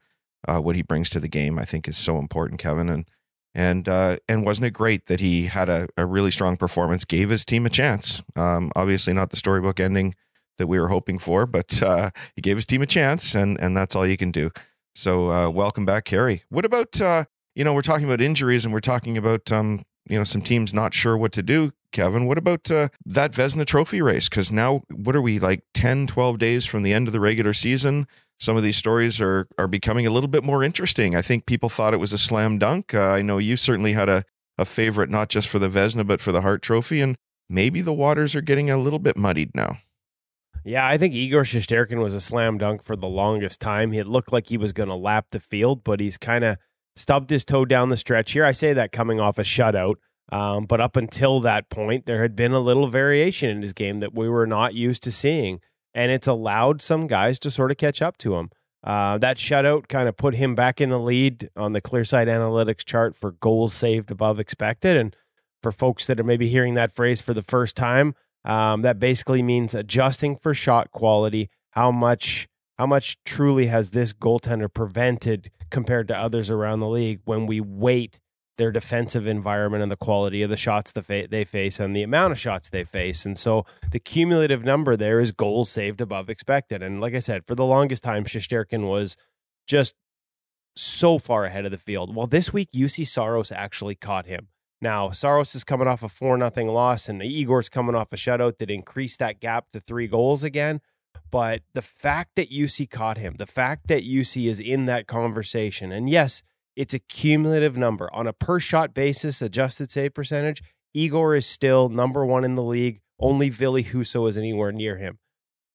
Uh, 0.48 0.60
what 0.60 0.76
he 0.76 0.84
brings 0.84 1.10
to 1.10 1.20
the 1.20 1.28
game, 1.28 1.58
I 1.58 1.66
think, 1.66 1.88
is 1.88 1.98
so 1.98 2.20
important, 2.20 2.60
Kevin. 2.60 2.88
And 2.88 3.06
and 3.56 3.90
uh, 3.90 4.18
and 4.30 4.46
wasn't 4.46 4.68
it 4.68 4.74
great 4.74 5.08
that 5.08 5.20
he 5.20 5.48
had 5.48 5.70
a, 5.70 5.88
a 5.98 6.06
really 6.06 6.30
strong 6.30 6.56
performance, 6.56 7.04
gave 7.04 7.30
his 7.32 7.44
team 7.44 7.66
a 7.66 7.70
chance. 7.70 8.22
Um, 8.36 8.72
obviously, 8.76 9.14
not 9.14 9.32
the 9.32 9.38
storybook 9.38 9.80
ending 9.80 10.14
that 10.60 10.68
we 10.68 10.80
were 10.80 10.90
hoping 10.90 11.18
for, 11.18 11.48
but 11.48 11.82
he 12.36 12.42
gave 12.42 12.58
his 12.58 12.66
team 12.66 12.84
a 12.84 12.86
chance, 12.86 13.34
and 13.34 13.60
and 13.60 13.76
that's 13.76 13.96
all 13.96 14.06
you 14.06 14.18
can 14.18 14.30
do. 14.30 14.52
So 14.94 15.30
uh, 15.30 15.50
welcome 15.50 15.84
back, 15.84 16.06
Carey. 16.06 16.44
What 16.50 16.64
about 16.64 17.02
uh, 17.02 17.26
you 17.56 17.64
know 17.64 17.74
we're 17.74 17.82
talking 17.82 18.06
about 18.06 18.22
injuries 18.22 18.66
and 18.66 18.74
we're 18.74 18.82
talking 18.82 19.18
about 19.18 19.52
um, 19.52 19.84
you 20.08 20.18
know 20.18 20.24
some 20.24 20.42
teams 20.42 20.74
not 20.74 20.94
sure 20.94 21.18
what 21.18 21.32
to 21.34 21.42
do. 21.42 21.72
Kevin, 21.92 22.26
what 22.26 22.38
about 22.38 22.70
uh, 22.70 22.90
that 23.06 23.32
Vezina 23.32 23.66
Trophy 23.66 24.02
race? 24.02 24.28
Because 24.28 24.52
now, 24.52 24.82
what 24.92 25.16
are 25.16 25.22
we 25.22 25.40
like 25.40 25.64
10, 25.74 26.08
12 26.08 26.38
days 26.38 26.66
from 26.66 26.84
the 26.84 26.92
end 26.92 27.08
of 27.08 27.14
the 27.14 27.22
regular 27.22 27.54
season? 27.54 28.06
Some 28.38 28.58
of 28.58 28.64
these 28.64 28.76
stories 28.76 29.22
are 29.22 29.48
are 29.58 29.68
becoming 29.68 30.06
a 30.06 30.10
little 30.10 30.28
bit 30.28 30.44
more 30.44 30.62
interesting. 30.62 31.16
I 31.16 31.22
think 31.22 31.46
people 31.46 31.70
thought 31.70 31.94
it 31.94 32.00
was 32.00 32.14
a 32.14 32.18
slam 32.18 32.60
dunk. 32.60 32.94
Uh, 32.94 33.08
I 33.10 33.22
know 33.22 33.38
you 33.38 33.56
certainly 33.56 33.94
had 33.94 34.10
a, 34.10 34.26
a 34.58 34.66
favorite, 34.66 35.10
not 35.10 35.30
just 35.30 35.48
for 35.48 35.58
the 35.58 35.70
Vezina, 35.70 36.06
but 36.06 36.20
for 36.20 36.34
the 36.34 36.42
Hart 36.42 36.62
Trophy. 36.62 37.00
And 37.00 37.18
maybe 37.50 37.80
the 37.80 37.94
waters 37.94 38.36
are 38.36 38.42
getting 38.42 38.70
a 38.70 38.78
little 38.78 39.00
bit 39.00 39.16
muddied 39.16 39.56
now. 39.56 39.78
Yeah, 40.66 40.86
I 40.86 40.98
think 40.98 41.14
Igor 41.14 41.44
Shesterkin 41.44 42.02
was 42.02 42.16
a 42.16 42.20
slam 42.20 42.58
dunk 42.58 42.84
for 42.84 42.96
the 42.96 43.08
longest 43.08 43.62
time. 43.62 43.92
He 43.92 44.02
looked 44.02 44.34
like 44.34 44.48
he 44.48 44.58
was 44.58 44.74
going 44.74 44.90
to 44.90 44.96
lap 44.96 45.28
the 45.30 45.40
field, 45.40 45.84
but 45.84 46.00
he's 46.00 46.18
kind 46.18 46.44
of 46.44 46.58
stubbed 46.96 47.30
his 47.30 47.44
toe 47.46 47.66
down 47.66 47.90
the 47.90 47.98
stretch 47.98 48.32
here. 48.32 48.46
I 48.46 48.52
say 48.54 48.74
that 48.74 48.92
coming 48.92 49.20
off 49.20 49.38
a 49.38 49.44
shutout 49.44 49.96
Um, 50.32 50.66
but 50.66 50.82
up 50.82 50.96
until 50.96 51.40
that 51.42 51.70
point, 51.70 52.06
there 52.06 52.22
had 52.22 52.36
been 52.36 52.52
a 52.52 52.60
little 52.60 52.88
variation 52.88 53.50
in 53.50 53.62
his 53.62 53.74
game 53.74 54.00
that 54.00 54.16
we 54.16 54.28
were 54.28 54.48
not 54.48 54.74
used 54.74 55.04
to 55.04 55.12
seeing. 55.12 55.60
And 55.94 56.12
it's 56.12 56.28
allowed 56.28 56.82
some 56.82 57.08
guys 57.08 57.40
to 57.40 57.52
sort 57.52 57.72
of 57.72 57.78
catch 57.78 58.02
up 58.02 58.18
to 58.20 58.36
him. 58.36 58.50
Uh, 58.84 59.18
that 59.18 59.38
shutout 59.38 59.88
kind 59.88 60.08
of 60.08 60.18
put 60.18 60.36
him 60.36 60.54
back 60.54 60.80
in 60.82 60.90
the 60.90 61.00
lead 61.00 61.50
on 61.56 61.74
the 61.74 61.82
Clearsight 61.82 62.28
Analytics 62.28 62.86
chart 62.86 63.16
for 63.16 63.32
goals 63.32 63.74
saved 63.74 64.12
above 64.12 64.40
expected. 64.40 64.98
And 64.98 65.16
for 65.62 65.72
folks 65.72 66.06
that 66.08 66.20
are 66.20 66.24
maybe 66.24 66.50
hearing 66.50 66.74
that 66.76 66.94
phrase 66.94 67.22
for 67.22 67.34
the 67.34 67.42
first 67.42 67.76
time, 67.76 68.14
um, 68.44 68.82
that 68.84 69.00
basically 69.00 69.42
means 69.42 69.74
adjusting 69.74 70.38
for 70.38 70.54
shot 70.54 70.92
quality. 70.92 71.50
How 71.72 71.92
much, 71.92 72.48
how 72.78 72.86
much 72.86 73.18
truly 73.24 73.68
has 73.68 73.92
this 73.92 74.14
goaltender 74.14 74.72
prevented 74.72 75.50
compared 75.76 76.08
to 76.08 76.16
others 76.18 76.50
around 76.50 76.80
the 76.80 76.88
league 76.88 77.20
when 77.26 77.46
we 77.46 77.60
weight 77.60 78.22
their 78.58 78.72
defensive 78.72 79.28
environment 79.28 79.84
and 79.84 79.92
the 79.92 79.98
quality 79.98 80.42
of 80.42 80.50
the 80.50 80.56
shots 80.56 80.94
they 80.94 81.44
face 81.44 81.82
and 81.82 81.94
the 81.94 82.02
amount 82.02 82.32
of 82.32 82.40
shots 82.40 82.70
they 82.70 82.86
face. 82.86 83.26
And 83.26 83.38
so 83.38 83.66
the 83.92 84.00
cumulative 84.00 84.64
number 84.64 84.96
there 84.96 85.20
is 85.20 85.34
goals 85.34 85.70
saved 85.70 86.00
above 86.00 86.30
expected. 86.30 86.82
And 86.82 87.02
like 87.02 87.14
I 87.14 87.20
said, 87.20 87.46
for 87.46 87.56
the 87.56 87.66
longest 87.66 88.04
time, 88.04 88.24
Shesterkin 88.24 88.88
was 88.88 89.18
just 89.68 89.96
so 90.78 91.20
far 91.20 91.44
ahead 91.44 91.66
of 91.66 91.72
the 91.72 91.78
field. 91.78 92.16
Well, 92.16 92.28
this 92.28 92.54
week, 92.54 92.70
Juuse 92.74 93.06
Saros 93.06 93.52
actually 93.52 93.96
caught 93.96 94.28
him. 94.28 94.48
Now, 94.80 95.10
Saros 95.10 95.56
is 95.56 95.66
coming 95.66 95.90
off 95.90 96.04
a 96.04 96.08
4 96.08 96.38
nothing 96.38 96.70
loss, 96.70 97.10
and 97.10 97.22
Igor's 97.22 97.68
coming 97.68 97.96
off 97.96 98.14
a 98.14 98.16
shutout 98.16 98.60
that 98.60 98.72
increased 98.72 99.20
that 99.20 99.42
gap 99.42 99.72
to 99.74 99.82
three 99.82 100.08
goals 100.08 100.42
again. 100.42 100.80
But 101.36 101.64
the 101.74 101.82
fact 101.82 102.36
that 102.36 102.50
Juuse 102.50 102.90
caught 102.90 103.18
him, 103.18 103.36
the 103.38 103.46
fact 103.46 103.88
that 103.88 104.06
Juuse 104.06 104.48
is 104.48 104.62
in 104.62 104.86
that 104.86 105.06
conversation, 105.06 105.92
and 105.92 106.10
yes, 106.10 106.44
it's 106.78 106.94
a 106.94 107.00
cumulative 107.00 107.76
number. 107.76 108.10
On 108.14 108.26
a 108.26 108.32
per 108.32 108.58
shot 108.58 108.94
basis, 108.94 109.42
adjusted 109.42 109.92
save 109.92 110.14
percentage, 110.14 110.64
Igor 110.94 111.36
is 111.36 111.46
still 111.46 111.90
number 111.90 112.26
one 112.26 112.46
in 112.46 112.56
the 112.56 112.64
league. 112.64 113.02
Only 113.20 113.50
Ville 113.50 113.84
Husso 113.84 114.30
is 114.30 114.38
anywhere 114.38 114.72
near 114.72 114.96
him. 114.96 115.20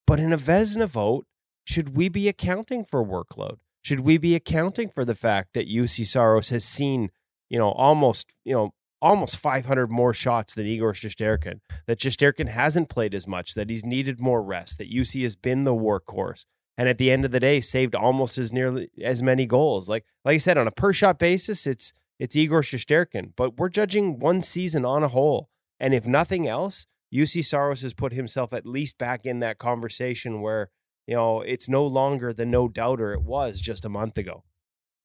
But 0.07 0.19
in 0.19 0.33
a 0.33 0.39
Vezina 0.39 0.89
vote, 0.89 1.27
should 1.65 1.95
we 1.95 2.09
be 2.09 2.27
accounting 2.27 2.83
for 2.83 3.05
workload? 3.05 3.59
Should 3.83 4.01
we 4.01 4.17
be 4.17 4.35
accounting 4.35 4.89
for 4.89 5.05
the 5.05 5.15
fact 5.15 5.53
that 5.53 5.69
Juuse 5.69 6.07
Saros 6.07 6.49
has 6.49 6.65
seen, 6.65 7.11
you 7.51 7.59
know, 7.59 7.73
almost, 7.73 8.33
you 8.47 8.55
know, 8.55 8.71
almost 9.03 9.37
500 9.37 9.91
more 9.91 10.13
shots 10.13 10.55
than 10.55 10.67
Igor 10.67 10.93
Shesterkin, 10.93 11.61
that 11.87 11.99
Shesterkin 11.99 12.49
hasn't 12.49 12.89
played 12.89 13.15
as 13.15 13.27
much, 13.27 13.55
that 13.55 13.71
he's 13.71 13.85
needed 13.85 14.21
more 14.21 14.43
rest, 14.43 14.79
that 14.79 14.91
Juuse 14.91 15.23
has 15.23 15.37
been 15.37 15.65
the 15.65 15.75
workhorse, 15.75 16.45
and 16.77 16.89
at 16.89 16.99
the 16.99 17.11
end 17.11 17.25
of 17.25 17.31
the 17.31 17.41
day 17.41 17.61
saved 17.61 17.95
almost 17.95 18.39
as 18.39 18.53
nearly 18.53 18.91
as 19.03 19.23
many 19.23 19.47
goals. 19.47 19.89
Like 19.89 20.05
like 20.25 20.35
I 20.35 20.39
said, 20.39 20.59
on 20.59 20.67
a 20.67 20.73
per 20.73 20.93
shot 20.93 21.19
basis, 21.19 21.67
it's 21.67 21.93
it's 22.19 22.37
Igor 22.37 22.63
Shesterkin, 22.63 23.33
but 23.37 23.59
we're 23.59 23.71
judging 23.71 24.19
one 24.19 24.43
season 24.43 24.85
on 24.85 25.03
a 25.03 25.09
whole. 25.09 25.49
And 25.79 25.95
if 25.95 26.07
nothing 26.07 26.47
else, 26.47 26.87
Juuse 27.13 27.45
Saros 27.45 27.83
has 27.83 27.95
put 27.95 28.13
himself 28.13 28.53
at 28.53 28.67
least 28.67 28.99
back 28.99 29.25
in 29.25 29.41
that 29.41 29.59
conversation 29.59 30.43
where, 30.43 30.69
you 31.07 31.17
know, 31.17 31.41
it's 31.41 31.69
no 31.69 31.87
longer 31.87 32.33
the 32.33 32.45
no 32.45 32.69
doubter 32.69 33.15
it 33.15 33.23
was 33.23 33.61
just 33.61 33.87
a 33.87 33.89
month 33.89 34.19
ago. 34.19 34.45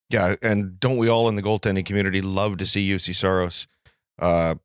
Yeah, 0.10 0.36
and 0.42 0.80
don't 0.80 0.98
we 0.98 1.08
all 1.08 1.28
in 1.30 1.36
the 1.36 1.42
goaltending 1.42 1.86
community 1.86 2.22
love 2.22 2.58
to 2.58 2.66
see 2.66 2.88
Juuse 2.90 3.16
Saros 3.16 3.66
uh, 4.20 4.56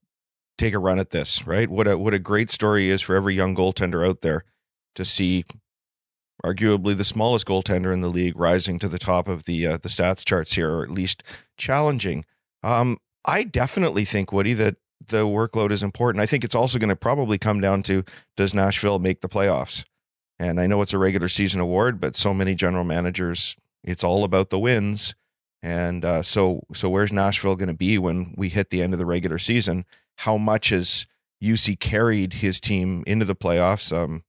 take 0.58 0.74
a 0.74 0.78
run 0.78 0.98
at 0.98 1.10
this, 1.10 1.46
right? 1.46 1.68
What 1.68 1.86
a 1.88 1.98
what 1.98 2.14
a 2.14 2.18
great 2.18 2.50
story 2.50 2.90
is 2.90 3.02
for 3.02 3.14
every 3.14 3.34
young 3.34 3.54
goaltender 3.54 4.06
out 4.06 4.20
there 4.20 4.44
to 4.94 5.04
see 5.04 5.44
arguably 6.44 6.96
the 6.96 7.04
smallest 7.04 7.46
goaltender 7.46 7.92
in 7.92 8.00
the 8.00 8.08
league, 8.08 8.38
rising 8.38 8.78
to 8.78 8.88
the 8.88 8.98
top 8.98 9.28
of 9.28 9.44
the 9.44 9.66
uh, 9.66 9.78
the 9.78 9.88
stats 9.88 10.24
charts 10.24 10.54
here, 10.54 10.70
or 10.70 10.82
at 10.82 10.90
least 10.90 11.22
challenging. 11.56 12.24
Um, 12.62 12.98
I 13.24 13.44
definitely 13.44 14.04
think 14.04 14.32
Woody 14.32 14.54
that 14.54 14.76
the 15.04 15.26
workload 15.26 15.70
is 15.70 15.82
important. 15.82 16.22
I 16.22 16.26
think 16.26 16.44
it's 16.44 16.54
also 16.54 16.78
going 16.78 16.88
to 16.88 16.96
probably 16.96 17.38
come 17.38 17.60
down 17.60 17.82
to 17.84 18.04
does 18.36 18.54
Nashville 18.54 18.98
make 18.98 19.20
the 19.20 19.28
playoffs? 19.28 19.84
And 20.38 20.60
I 20.60 20.66
know 20.66 20.80
it's 20.80 20.92
a 20.92 20.98
regular 20.98 21.28
season 21.28 21.60
award, 21.60 22.00
but 22.00 22.16
so 22.16 22.32
many 22.32 22.54
general 22.54 22.84
managers, 22.84 23.56
it's 23.84 24.04
all 24.04 24.24
about 24.24 24.50
the 24.50 24.58
wins. 24.58 25.14
And 25.62 26.04
uh, 26.04 26.22
so, 26.22 26.64
so 26.74 26.88
where's 26.88 27.12
Nashville 27.12 27.56
going 27.56 27.68
to 27.68 27.74
be 27.74 27.98
when 27.98 28.34
we 28.36 28.48
hit 28.48 28.70
the 28.70 28.82
end 28.82 28.94
of 28.94 28.98
the 28.98 29.06
regular 29.06 29.38
season? 29.38 29.84
How 30.18 30.36
much 30.36 30.70
has 30.70 31.06
Juuse 31.42 31.78
carried 31.78 32.34
his 32.34 32.60
team 32.60 33.04
into 33.06 33.24
the 33.24 33.36
playoffs? 33.36 33.96
Um, 33.96 34.24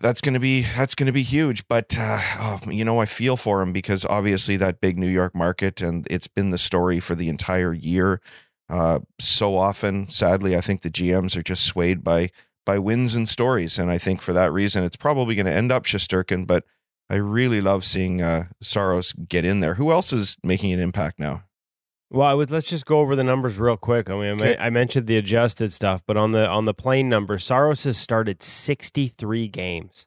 that's 0.00 0.20
going 0.20 0.34
to 0.34 0.40
be 0.40 0.62
that's 0.76 0.94
going 0.94 1.06
to 1.06 1.12
be 1.12 1.22
huge 1.22 1.66
but 1.68 1.96
uh, 1.98 2.20
oh, 2.38 2.60
you 2.70 2.84
know 2.84 3.00
i 3.00 3.06
feel 3.06 3.36
for 3.36 3.60
him 3.60 3.72
because 3.72 4.04
obviously 4.04 4.56
that 4.56 4.80
big 4.80 4.98
new 4.98 5.08
york 5.08 5.34
market 5.34 5.80
and 5.80 6.06
it's 6.10 6.28
been 6.28 6.50
the 6.50 6.58
story 6.58 7.00
for 7.00 7.14
the 7.14 7.28
entire 7.28 7.72
year 7.72 8.20
uh, 8.70 9.00
so 9.18 9.56
often 9.56 10.08
sadly 10.08 10.56
i 10.56 10.60
think 10.60 10.82
the 10.82 10.90
gms 10.90 11.36
are 11.36 11.42
just 11.42 11.64
swayed 11.64 12.04
by 12.04 12.30
by 12.64 12.78
wins 12.78 13.14
and 13.14 13.28
stories 13.28 13.78
and 13.78 13.90
i 13.90 13.98
think 13.98 14.22
for 14.22 14.32
that 14.32 14.52
reason 14.52 14.84
it's 14.84 14.96
probably 14.96 15.34
going 15.34 15.46
to 15.46 15.52
end 15.52 15.72
up 15.72 15.84
Shesterkin, 15.84 16.46
but 16.46 16.64
i 17.10 17.16
really 17.16 17.60
love 17.60 17.84
seeing 17.84 18.22
uh, 18.22 18.44
saros 18.62 19.12
get 19.12 19.44
in 19.44 19.60
there 19.60 19.74
who 19.74 19.90
else 19.90 20.12
is 20.12 20.36
making 20.42 20.72
an 20.72 20.80
impact 20.80 21.18
now 21.18 21.44
well, 22.10 22.26
I 22.26 22.32
would 22.32 22.50
let's 22.50 22.70
just 22.70 22.86
go 22.86 23.00
over 23.00 23.14
the 23.14 23.22
numbers 23.22 23.58
real 23.58 23.76
quick. 23.76 24.08
I 24.08 24.14
mean, 24.14 24.40
okay. 24.40 24.56
I 24.58 24.70
mentioned 24.70 25.06
the 25.06 25.18
adjusted 25.18 25.74
stuff, 25.74 26.02
but 26.06 26.16
on 26.16 26.30
the 26.30 26.48
on 26.48 26.64
the 26.64 26.72
plain 26.72 27.10
numbers, 27.10 27.44
Saros 27.44 27.84
has 27.84 27.98
started 27.98 28.42
63 28.42 29.46
games 29.48 30.06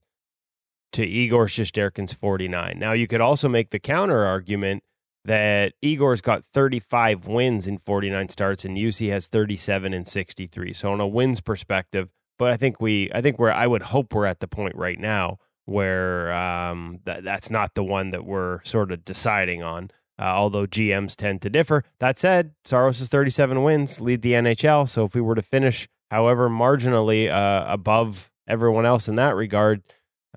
to 0.94 1.06
Igor 1.06 1.46
Shesterkin's 1.46 2.14
49. 2.14 2.78
Now, 2.78 2.94
you 2.94 3.08
could 3.08 3.22
also 3.22 3.48
make 3.48 3.70
the 3.70 3.80
counter 3.80 4.26
argument 4.26 4.84
that 5.26 5.74
Igor's 5.82 6.22
got 6.22 6.44
35 6.44 7.28
wins 7.28 7.68
in 7.68 7.78
49 7.78 8.30
starts 8.30 8.66
and 8.66 8.76
Juuse 8.76 9.12
has 9.12 9.28
37 9.28 9.94
and 9.94 10.08
63. 10.08 10.74
So 10.74 10.92
on 10.92 11.00
a 11.00 11.08
wins 11.08 11.40
perspective, 11.40 12.10
but 12.40 12.52
I 12.52 12.58
think 12.58 12.82
we 12.82 13.12
I 13.14 13.22
think 13.22 13.38
we're 13.38 13.52
I 13.52 13.68
would 13.68 13.84
hope 13.84 14.14
we're 14.14 14.26
at 14.26 14.40
the 14.40 14.48
point 14.48 14.76
right 14.76 15.00
now 15.00 15.38
where 15.66 16.32
um, 16.34 17.00
that 17.06 17.24
that's 17.24 17.50
not 17.50 17.76
the 17.76 17.84
one 17.84 18.10
that 18.10 18.26
we're 18.26 18.64
sort 18.64 18.92
of 18.92 19.06
deciding 19.06 19.64
on 19.64 19.92
uh, 20.22 20.26
although 20.26 20.68
GMs 20.68 21.16
tend 21.16 21.42
to 21.42 21.50
differ. 21.50 21.84
That 22.00 22.20
said, 22.20 22.54
Saros' 22.64 23.10
37 23.10 23.64
wins 23.64 24.00
lead 24.00 24.22
the 24.22 24.34
NHL. 24.34 24.88
So 24.88 25.04
if 25.04 25.16
we 25.16 25.22
were 25.22 25.34
to 25.34 25.42
finish, 25.42 25.88
however, 26.12 26.48
marginally 26.48 27.32
uh, 27.32 27.66
above 27.68 28.30
everyone 28.48 28.86
else 28.86 29.08
in 29.08 29.16
that 29.16 29.36
regard, 29.36 29.82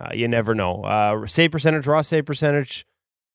uh, 0.01 0.09
you 0.15 0.27
never 0.27 0.55
know. 0.55 0.83
Uh, 0.85 1.27
save 1.27 1.53
percentage, 1.53 1.87
raw 1.87 2.01
save 2.01 2.25
percentage, 2.25 2.87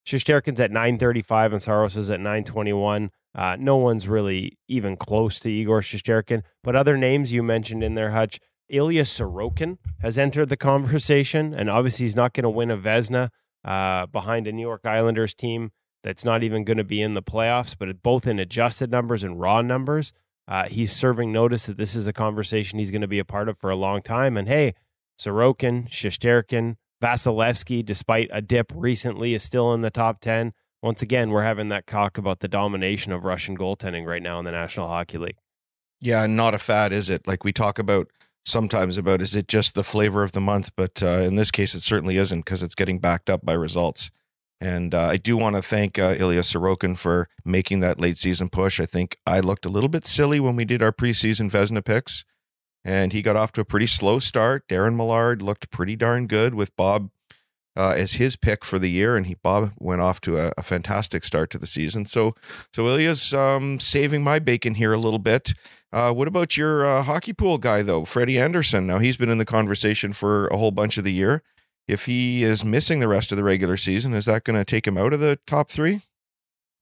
Shesterkin's 0.05 0.59
at 0.59 0.71
935 0.71 1.53
and 1.53 1.61
Saros 1.61 1.95
is 1.95 2.09
at 2.09 2.19
921. 2.19 3.11
Uh, 3.35 3.55
no 3.59 3.77
one's 3.77 4.07
really 4.07 4.57
even 4.67 4.97
close 4.97 5.39
to 5.41 5.51
Igor 5.51 5.81
Shesterkin. 5.81 6.41
But 6.63 6.75
other 6.75 6.97
names 6.97 7.31
you 7.31 7.43
mentioned 7.43 7.83
in 7.83 7.93
there, 7.93 8.11
Hutch, 8.11 8.39
Ilya 8.69 9.03
Sorokin 9.03 9.77
has 10.01 10.17
entered 10.17 10.49
the 10.49 10.57
conversation, 10.57 11.53
and 11.53 11.69
obviously 11.69 12.05
he's 12.05 12.15
not 12.15 12.33
going 12.33 12.43
to 12.43 12.49
win 12.49 12.71
a 12.71 12.77
Vezina 12.77 13.29
uh, 13.65 14.05
behind 14.05 14.47
a 14.47 14.51
New 14.51 14.61
York 14.61 14.85
Islanders 14.85 15.33
team 15.33 15.71
that's 16.03 16.23
not 16.23 16.43
even 16.43 16.63
going 16.63 16.77
to 16.77 16.83
be 16.83 17.01
in 17.01 17.13
the 17.13 17.21
playoffs, 17.21 17.75
but 17.77 18.01
both 18.01 18.25
in 18.27 18.39
adjusted 18.39 18.89
numbers 18.89 19.23
and 19.23 19.39
raw 19.39 19.61
numbers, 19.61 20.13
uh, 20.47 20.67
he's 20.67 20.91
serving 20.91 21.31
notice 21.31 21.65
that 21.65 21.77
this 21.77 21.95
is 21.95 22.07
a 22.07 22.13
conversation 22.13 22.79
he's 22.79 22.91
going 22.91 23.01
to 23.01 23.07
be 23.07 23.19
a 23.19 23.25
part 23.25 23.49
of 23.49 23.57
for 23.57 23.69
a 23.69 23.75
long 23.75 24.01
time. 24.01 24.37
And 24.37 24.47
hey, 24.47 24.73
Sorokin, 25.19 25.89
Shesterkin, 25.89 26.75
Vasilevskiy, 27.03 27.85
despite 27.85 28.29
a 28.31 28.41
dip 28.41 28.71
recently, 28.73 29.33
is 29.33 29.43
still 29.43 29.73
in 29.73 29.81
the 29.81 29.91
top 29.91 30.21
10. 30.21 30.53
Once 30.81 31.01
again, 31.01 31.29
we're 31.29 31.43
having 31.43 31.69
that 31.69 31.85
talk 31.85 32.17
about 32.17 32.39
the 32.39 32.47
domination 32.47 33.11
of 33.11 33.25
Russian 33.25 33.57
goaltending 33.57 34.05
right 34.05 34.23
now 34.23 34.39
in 34.39 34.45
the 34.45 34.51
National 34.51 34.87
Hockey 34.87 35.17
League. 35.17 35.37
Yeah, 36.01 36.25
not 36.27 36.53
a 36.53 36.57
fad, 36.57 36.93
is 36.93 37.09
it? 37.09 37.27
Like 37.27 37.43
we 37.43 37.51
talk 37.51 37.77
about 37.77 38.09
sometimes 38.49 38.97
about 38.97 39.21
is 39.21 39.35
it 39.35 39.47
just 39.47 39.75
the 39.75 39.83
flavor 39.83 40.23
of 40.23 40.33
the 40.33 40.41
month? 40.41 40.71
But 40.75 41.01
uh, 41.01 41.21
in 41.21 41.35
this 41.35 41.51
case, 41.51 41.75
it 41.75 41.81
certainly 41.81 42.17
isn't 42.17 42.41
because 42.41 42.63
it's 42.63 42.75
getting 42.75 42.99
backed 42.99 43.29
up 43.29 43.45
by 43.45 43.53
results. 43.53 44.11
And 44.61 44.93
uh, 44.93 45.03
I 45.03 45.17
do 45.17 45.37
want 45.37 45.55
to 45.55 45.61
thank 45.61 45.97
uh, 45.97 46.15
Ilya 46.17 46.41
Sorokin 46.41 46.97
for 46.97 47.29
making 47.45 47.79
that 47.79 47.99
late 47.99 48.17
season 48.17 48.49
push. 48.49 48.79
I 48.79 48.85
think 48.85 49.17
I 49.25 49.39
looked 49.39 49.65
a 49.65 49.69
little 49.69 49.87
bit 49.87 50.05
silly 50.05 50.39
when 50.39 50.55
we 50.55 50.65
did 50.65 50.81
our 50.81 50.91
preseason 50.91 51.49
Vezina 51.49 51.83
picks, 51.83 52.25
and 52.83 53.13
he 53.13 53.21
got 53.21 53.37
off 53.37 53.53
to 53.53 53.61
a 53.61 53.65
pretty 53.65 53.87
slow 53.87 54.19
start. 54.19 54.67
Darren 54.67 54.97
Millard 54.97 55.41
looked 55.41 55.71
pretty 55.71 55.95
darn 55.95 56.27
good 56.27 56.55
with 56.55 56.75
Bob 56.75 57.09
uh, 57.77 57.93
as 57.95 58.13
his 58.13 58.35
pick 58.35 58.65
for 58.65 58.77
the 58.77 58.89
year, 58.89 59.15
and 59.15 59.27
he 59.27 59.35
Bob 59.35 59.71
went 59.77 60.01
off 60.01 60.19
to 60.21 60.37
a, 60.37 60.51
a 60.57 60.63
fantastic 60.63 61.23
start 61.23 61.49
to 61.51 61.57
the 61.57 61.67
season. 61.67 62.05
So, 62.05 62.35
so 62.73 62.85
Ilya's 62.87 63.33
um, 63.33 63.79
saving 63.79 64.23
my 64.23 64.39
bacon 64.39 64.75
here 64.75 64.91
a 64.91 64.99
little 64.99 65.19
bit. 65.19 65.53
Uh, 65.91 66.13
what 66.13 66.27
about 66.27 66.55
your 66.55 66.85
uh, 66.85 67.03
hockey 67.03 67.33
pool 67.33 67.57
guy 67.57 67.81
though, 67.81 68.05
Freddie 68.05 68.39
Andersen? 68.39 68.85
Now 68.85 68.99
he's 68.99 69.17
been 69.17 69.29
in 69.29 69.39
the 69.39 69.45
conversation 69.45 70.13
for 70.13 70.47
a 70.47 70.57
whole 70.57 70.71
bunch 70.71 70.97
of 70.97 71.03
the 71.03 71.13
year 71.13 71.43
if 71.89 72.05
he 72.05 72.43
is 72.43 72.63
missing 72.63 72.99
the 72.99 73.07
rest 73.07 73.31
of 73.31 73.37
the 73.37 73.43
regular 73.43 73.75
season, 73.75 74.13
is 74.13 74.25
that 74.25 74.43
going 74.43 74.57
to 74.57 74.63
take 74.63 74.85
him 74.85 74.95
out 74.95 75.11
of 75.11 75.19
the 75.19 75.39
top 75.47 75.69
three? 75.69 76.03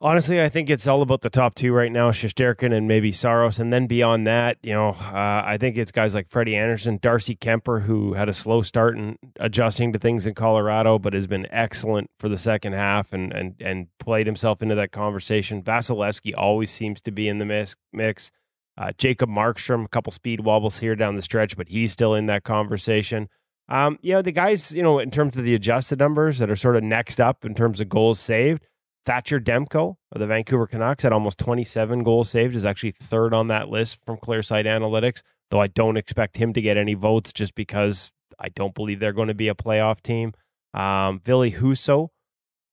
Honestly, 0.02 0.44
I 0.44 0.50
think 0.50 0.70
it's 0.70 0.86
all 0.86 1.02
about 1.02 1.22
the 1.22 1.30
top 1.30 1.56
two 1.56 1.74
right 1.74 1.92
now, 1.92 2.12
Shesterkin 2.12 2.72
and 2.72 2.88
maybe 2.88 3.12
Saros. 3.12 3.58
And 3.58 3.72
then 3.74 3.88
beyond 3.88 4.28
that, 4.28 4.58
you 4.62 4.74
know, 4.74 4.90
uh, 4.90 5.44
I 5.46 5.58
think 5.58 5.78
it's 5.78 5.94
guys 5.94 6.14
like 6.14 6.30
Freddie 6.30 6.58
Andersen, 6.58 7.00
Darcy 7.02 7.36
Kuemper, 7.36 7.84
who 7.84 8.14
had 8.14 8.30
a 8.30 8.34
slow 8.34 8.62
start 8.62 8.98
and 8.98 9.18
adjusting 9.40 9.94
to 9.94 9.98
things 9.98 10.28
in 10.28 10.36
Colorado, 10.36 11.00
but 11.00 11.14
has 11.14 11.26
been 11.26 11.48
excellent 11.50 12.12
for 12.20 12.30
the 12.30 12.38
second 12.38 12.74
half 12.74 13.12
and 13.12 13.34
and 13.34 13.56
and 13.60 13.88
played 13.98 14.28
himself 14.28 14.62
into 14.62 14.76
that 14.76 14.92
conversation. 14.92 15.64
Vasilevskiy 15.64 16.34
always 16.38 16.70
seems 16.70 17.02
to 17.02 17.12
be 17.12 17.28
in 17.28 17.40
the 17.40 17.74
mix. 17.92 18.30
Uh, 18.78 18.92
Jacob 18.98 19.30
Markstrom, 19.30 19.86
a 19.86 19.88
couple 19.88 20.12
speed 20.12 20.42
wobbles 20.42 20.80
here 20.80 20.96
down 20.96 21.16
the 21.16 21.22
stretch, 21.22 21.58
but 21.58 21.70
he's 21.70 21.92
still 21.92 22.14
in 22.14 22.28
that 22.28 22.44
conversation. 22.44 23.28
Um, 23.70 23.98
you 24.02 24.14
know, 24.14 24.22
the 24.22 24.32
guys, 24.32 24.72
you 24.72 24.84
know, 24.84 25.00
in 25.00 25.12
terms 25.12 25.36
of 25.36 25.44
the 25.44 25.56
adjusted 25.56 26.00
numbers 26.00 26.38
that 26.40 26.50
are 26.50 26.56
sort 26.56 26.76
of 26.76 26.84
next 26.84 27.20
up 27.20 27.44
in 27.44 27.54
terms 27.56 27.82
of 27.82 27.90
goals 27.90 28.20
saved, 28.20 28.66
Thatcher 29.06 29.40
Demko 29.40 29.96
of 30.12 30.20
the 30.20 30.28
Vancouver 30.28 30.68
Canucks 30.68 31.06
at 31.06 31.14
almost 31.14 31.40
27 31.40 32.04
goals 32.04 32.30
saved 32.30 32.56
is 32.56 32.66
actually 32.66 32.92
third 32.92 33.34
on 33.34 33.48
that 33.48 33.70
list 33.70 34.00
from 34.06 34.18
Clearsight 34.18 34.66
Analytics, 34.66 35.22
though 35.50 35.62
I 35.62 35.68
don't 35.68 35.98
expect 35.98 36.38
him 36.38 36.54
to 36.54 36.62
get 36.62 36.78
any 36.78 36.94
votes 36.94 37.34
just 37.34 37.56
because 37.56 38.12
I 38.40 38.50
don't 38.50 38.76
believe 38.76 39.00
they're 39.00 39.14
going 39.14 39.30
to 39.30 39.34
be 39.34 39.48
a 39.48 39.56
playoff 39.56 40.02
team. 40.02 40.34
Um, 40.74 41.20
Ville 41.20 41.50
Husso 41.52 42.10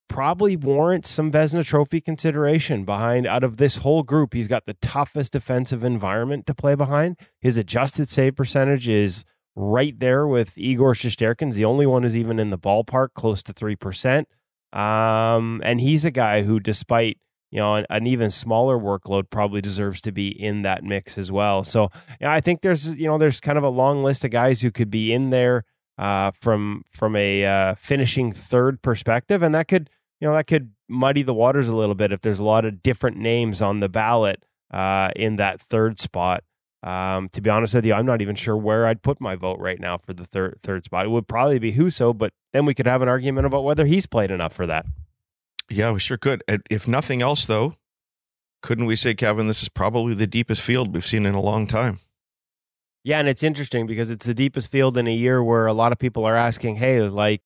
probably 0.08 0.56
warrants 0.56 1.10
some 1.10 1.30
Vezina 1.30 1.64
Trophy 1.64 2.00
consideration 2.00 2.84
behind 2.84 3.26
out 3.26 3.44
of 3.44 3.56
this 3.56 3.76
whole 3.76 4.02
group. 4.02 4.34
He's 4.34 4.48
got 4.48 4.66
the 4.66 4.74
toughest 4.74 5.32
defensive 5.32 5.84
environment 5.84 6.46
to 6.46 6.54
play 6.54 6.74
behind. 6.74 7.18
His 7.40 7.56
adjusted 7.56 8.08
save 8.08 8.36
percentage 8.36 8.88
is 8.88 9.24
right 9.56 9.98
there 9.98 10.26
with 10.26 10.56
Igor 10.58 10.94
Shesterkin's, 10.94 11.56
the 11.56 11.64
only 11.64 11.86
one 11.86 12.02
who's 12.02 12.16
even 12.16 12.38
in 12.38 12.50
the 12.50 12.58
ballpark, 12.58 13.08
close 13.14 13.42
to 13.44 13.52
3%. 13.52 14.24
Um, 14.72 15.60
and 15.64 15.80
he's 15.80 16.04
a 16.04 16.10
guy 16.10 16.42
who, 16.42 16.58
despite 16.58 17.18
you 17.52 17.60
know 17.60 17.76
an, 17.76 17.86
an, 17.88 18.08
even 18.08 18.30
smaller 18.30 18.76
workload, 18.76 19.30
probably 19.30 19.60
deserves 19.60 20.00
to 20.00 20.10
be 20.10 20.28
in 20.28 20.62
that 20.62 20.82
mix 20.82 21.16
as 21.16 21.30
well. 21.30 21.62
So 21.62 21.90
yeah, 22.20 22.32
I 22.32 22.40
think 22.40 22.62
there's 22.62 22.92
you 22.96 23.06
know 23.06 23.16
there's 23.16 23.38
kind 23.38 23.56
of 23.56 23.62
a 23.62 23.68
long 23.68 24.02
list 24.02 24.24
of 24.24 24.32
guys 24.32 24.62
who 24.62 24.72
could 24.72 24.90
be 24.90 25.12
in 25.12 25.30
there 25.30 25.64
uh, 25.98 26.32
from 26.32 26.84
from 26.90 27.16
a 27.16 27.44
uh, 27.44 27.74
finishing 27.74 28.32
third 28.32 28.82
perspective, 28.82 29.42
and 29.42 29.54
that 29.54 29.68
could 29.68 29.90
you 30.20 30.28
know 30.28 30.34
that 30.34 30.46
could 30.46 30.72
muddy 30.88 31.22
the 31.22 31.34
waters 31.34 31.68
a 31.68 31.76
little 31.76 31.94
bit 31.94 32.12
if 32.12 32.20
there's 32.20 32.38
a 32.38 32.44
lot 32.44 32.64
of 32.64 32.82
different 32.82 33.16
names 33.16 33.62
on 33.62 33.80
the 33.80 33.88
ballot 33.88 34.44
uh, 34.70 35.10
in 35.16 35.36
that 35.36 35.60
third 35.60 35.98
spot. 35.98 36.44
Um, 36.82 37.30
to 37.30 37.40
be 37.40 37.48
honest 37.48 37.74
with 37.74 37.86
you, 37.86 37.94
I'm 37.94 38.04
not 38.04 38.20
even 38.20 38.34
sure 38.34 38.56
where 38.56 38.86
I'd 38.86 39.02
put 39.02 39.18
my 39.18 39.36
vote 39.36 39.58
right 39.58 39.80
now 39.80 39.96
for 39.96 40.12
the 40.12 40.24
third 40.24 40.58
third 40.62 40.84
spot. 40.84 41.06
It 41.06 41.10
would 41.10 41.28
probably 41.28 41.58
be 41.58 41.72
Husso, 41.72 42.16
but 42.16 42.32
then 42.52 42.66
we 42.66 42.74
could 42.74 42.86
have 42.86 43.00
an 43.00 43.08
argument 43.08 43.46
about 43.46 43.64
whether 43.64 43.86
he's 43.86 44.06
played 44.06 44.30
enough 44.30 44.52
for 44.52 44.66
that. 44.66 44.84
Yeah, 45.70 45.92
we 45.92 46.00
sure 46.00 46.18
could. 46.18 46.42
If 46.68 46.86
nothing 46.86 47.22
else, 47.22 47.46
though, 47.46 47.76
couldn't 48.62 48.86
we 48.86 48.96
say, 48.96 49.14
Kevin, 49.14 49.46
this 49.46 49.62
is 49.62 49.68
probably 49.70 50.14
the 50.14 50.26
deepest 50.26 50.60
field 50.60 50.92
we've 50.92 51.06
seen 51.06 51.24
in 51.24 51.34
a 51.34 51.40
long 51.40 51.66
time? 51.66 52.00
Yeah, 53.04 53.18
and 53.18 53.28
it's 53.28 53.42
interesting 53.42 53.86
because 53.86 54.10
it's 54.10 54.24
the 54.24 54.34
deepest 54.34 54.72
field 54.72 54.96
in 54.96 55.06
a 55.06 55.14
year 55.14 55.44
where 55.44 55.66
a 55.66 55.74
lot 55.74 55.92
of 55.92 55.98
people 55.98 56.24
are 56.24 56.36
asking, 56.36 56.76
hey, 56.76 57.02
like, 57.02 57.42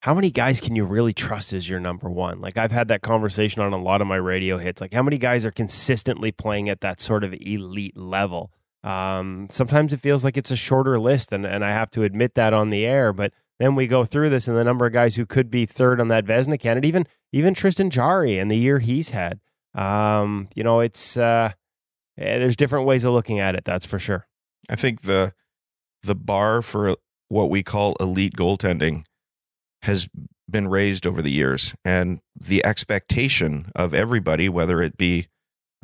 how 0.00 0.12
many 0.12 0.32
guys 0.32 0.60
can 0.60 0.74
you 0.74 0.84
really 0.84 1.12
trust 1.12 1.52
as 1.52 1.70
your 1.70 1.78
number 1.78 2.10
one? 2.10 2.40
Like, 2.40 2.58
I've 2.58 2.72
had 2.72 2.88
that 2.88 3.00
conversation 3.00 3.62
on 3.62 3.72
a 3.72 3.78
lot 3.78 4.00
of 4.00 4.08
my 4.08 4.16
radio 4.16 4.58
hits. 4.58 4.80
Like, 4.80 4.92
how 4.92 5.04
many 5.04 5.18
guys 5.18 5.46
are 5.46 5.52
consistently 5.52 6.32
playing 6.32 6.68
at 6.68 6.80
that 6.80 7.00
sort 7.00 7.22
of 7.22 7.32
elite 7.40 7.96
level? 7.96 8.50
Um, 8.82 9.46
sometimes 9.50 9.92
it 9.92 10.00
feels 10.00 10.24
like 10.24 10.36
it's 10.36 10.50
a 10.50 10.56
shorter 10.56 10.98
list, 10.98 11.30
and, 11.30 11.46
and 11.46 11.64
I 11.64 11.70
have 11.70 11.90
to 11.90 12.02
admit 12.02 12.34
that 12.34 12.52
on 12.52 12.70
the 12.70 12.84
air. 12.84 13.12
But 13.12 13.32
then 13.60 13.76
we 13.76 13.86
go 13.86 14.02
through 14.02 14.30
this, 14.30 14.48
and 14.48 14.56
the 14.56 14.64
number 14.64 14.86
of 14.86 14.92
guys 14.92 15.14
who 15.14 15.24
could 15.24 15.48
be 15.48 15.64
third 15.64 16.00
on 16.00 16.08
that 16.08 16.24
Vezina 16.24 16.58
candidate, 16.58 16.88
even 16.88 17.06
even 17.30 17.54
Tristan 17.54 17.88
Jarry, 17.88 18.36
and 18.38 18.50
the 18.50 18.56
year 18.56 18.80
he's 18.80 19.10
had. 19.10 19.38
Um, 19.76 20.48
you 20.56 20.64
know, 20.64 20.80
it's 20.80 21.16
uh, 21.16 21.52
eh, 22.18 22.38
there's 22.38 22.56
different 22.56 22.86
ways 22.86 23.04
of 23.04 23.12
looking 23.12 23.38
at 23.38 23.54
it. 23.54 23.64
That's 23.64 23.86
for 23.86 24.00
sure. 24.00 24.26
I 24.68 24.76
think 24.76 25.02
the 25.02 25.34
the 26.02 26.14
bar 26.14 26.62
for 26.62 26.96
what 27.28 27.50
we 27.50 27.62
call 27.62 27.94
elite 28.00 28.34
goaltending 28.34 29.04
has 29.82 30.08
been 30.50 30.68
raised 30.68 31.06
over 31.06 31.22
the 31.22 31.32
years, 31.32 31.74
and 31.84 32.20
the 32.38 32.64
expectation 32.64 33.70
of 33.74 33.94
everybody, 33.94 34.48
whether 34.48 34.82
it 34.82 34.96
be 34.96 35.28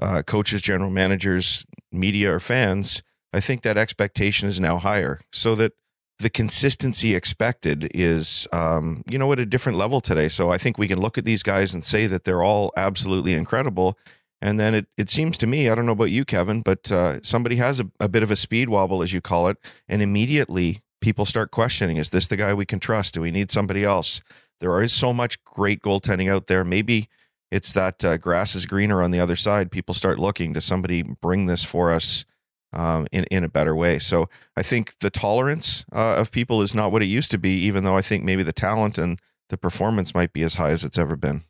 uh, 0.00 0.22
coaches, 0.22 0.62
general 0.62 0.90
managers, 0.90 1.64
media, 1.90 2.34
or 2.34 2.40
fans, 2.40 3.02
I 3.32 3.40
think 3.40 3.62
that 3.62 3.76
expectation 3.76 4.48
is 4.48 4.60
now 4.60 4.78
higher, 4.78 5.20
so 5.32 5.54
that 5.54 5.72
the 6.18 6.30
consistency 6.30 7.14
expected 7.14 7.90
is, 7.94 8.48
um, 8.52 9.02
you 9.08 9.18
know, 9.18 9.32
at 9.32 9.38
a 9.38 9.46
different 9.46 9.78
level 9.78 10.00
today. 10.00 10.28
So 10.28 10.50
I 10.50 10.58
think 10.58 10.76
we 10.76 10.88
can 10.88 11.00
look 11.00 11.16
at 11.16 11.24
these 11.24 11.44
guys 11.44 11.72
and 11.72 11.84
say 11.84 12.06
that 12.08 12.24
they're 12.24 12.42
all 12.42 12.72
absolutely 12.76 13.34
incredible. 13.34 13.96
And 14.40 14.58
then 14.58 14.74
it, 14.74 14.86
it 14.96 15.10
seems 15.10 15.36
to 15.38 15.46
me, 15.46 15.68
I 15.68 15.74
don't 15.74 15.86
know 15.86 15.92
about 15.92 16.10
you, 16.10 16.24
Kevin, 16.24 16.62
but 16.62 16.92
uh, 16.92 17.20
somebody 17.22 17.56
has 17.56 17.80
a, 17.80 17.90
a 17.98 18.08
bit 18.08 18.22
of 18.22 18.30
a 18.30 18.36
speed 18.36 18.68
wobble, 18.68 19.02
as 19.02 19.12
you 19.12 19.20
call 19.20 19.48
it, 19.48 19.58
and 19.88 20.00
immediately 20.00 20.82
people 21.00 21.24
start 21.24 21.50
questioning 21.50 21.96
is 21.96 22.10
this 22.10 22.28
the 22.28 22.36
guy 22.36 22.54
we 22.54 22.66
can 22.66 22.80
trust? 22.80 23.14
Do 23.14 23.20
we 23.20 23.30
need 23.30 23.50
somebody 23.50 23.84
else? 23.84 24.20
There 24.60 24.80
is 24.82 24.92
so 24.92 25.12
much 25.12 25.42
great 25.44 25.82
goaltending 25.82 26.30
out 26.30 26.46
there. 26.46 26.64
Maybe 26.64 27.08
it's 27.50 27.72
that 27.72 28.04
uh, 28.04 28.16
grass 28.16 28.54
is 28.54 28.66
greener 28.66 29.02
on 29.02 29.10
the 29.10 29.20
other 29.20 29.36
side. 29.36 29.70
People 29.70 29.94
start 29.94 30.18
looking 30.18 30.54
to 30.54 30.60
somebody 30.60 31.02
bring 31.02 31.46
this 31.46 31.64
for 31.64 31.92
us 31.92 32.24
um, 32.72 33.06
in 33.12 33.24
in 33.24 33.44
a 33.44 33.48
better 33.48 33.74
way. 33.74 33.98
So 33.98 34.28
I 34.56 34.62
think 34.62 34.98
the 35.00 35.10
tolerance 35.10 35.84
uh, 35.92 36.16
of 36.16 36.32
people 36.32 36.60
is 36.62 36.74
not 36.74 36.92
what 36.92 37.02
it 37.02 37.06
used 37.06 37.30
to 37.30 37.38
be. 37.38 37.58
Even 37.60 37.84
though 37.84 37.96
I 37.96 38.02
think 38.02 38.24
maybe 38.24 38.42
the 38.42 38.52
talent 38.52 38.98
and 38.98 39.20
the 39.48 39.56
performance 39.56 40.14
might 40.14 40.32
be 40.32 40.42
as 40.42 40.54
high 40.54 40.70
as 40.70 40.84
it's 40.84 40.98
ever 40.98 41.16
been. 41.16 41.44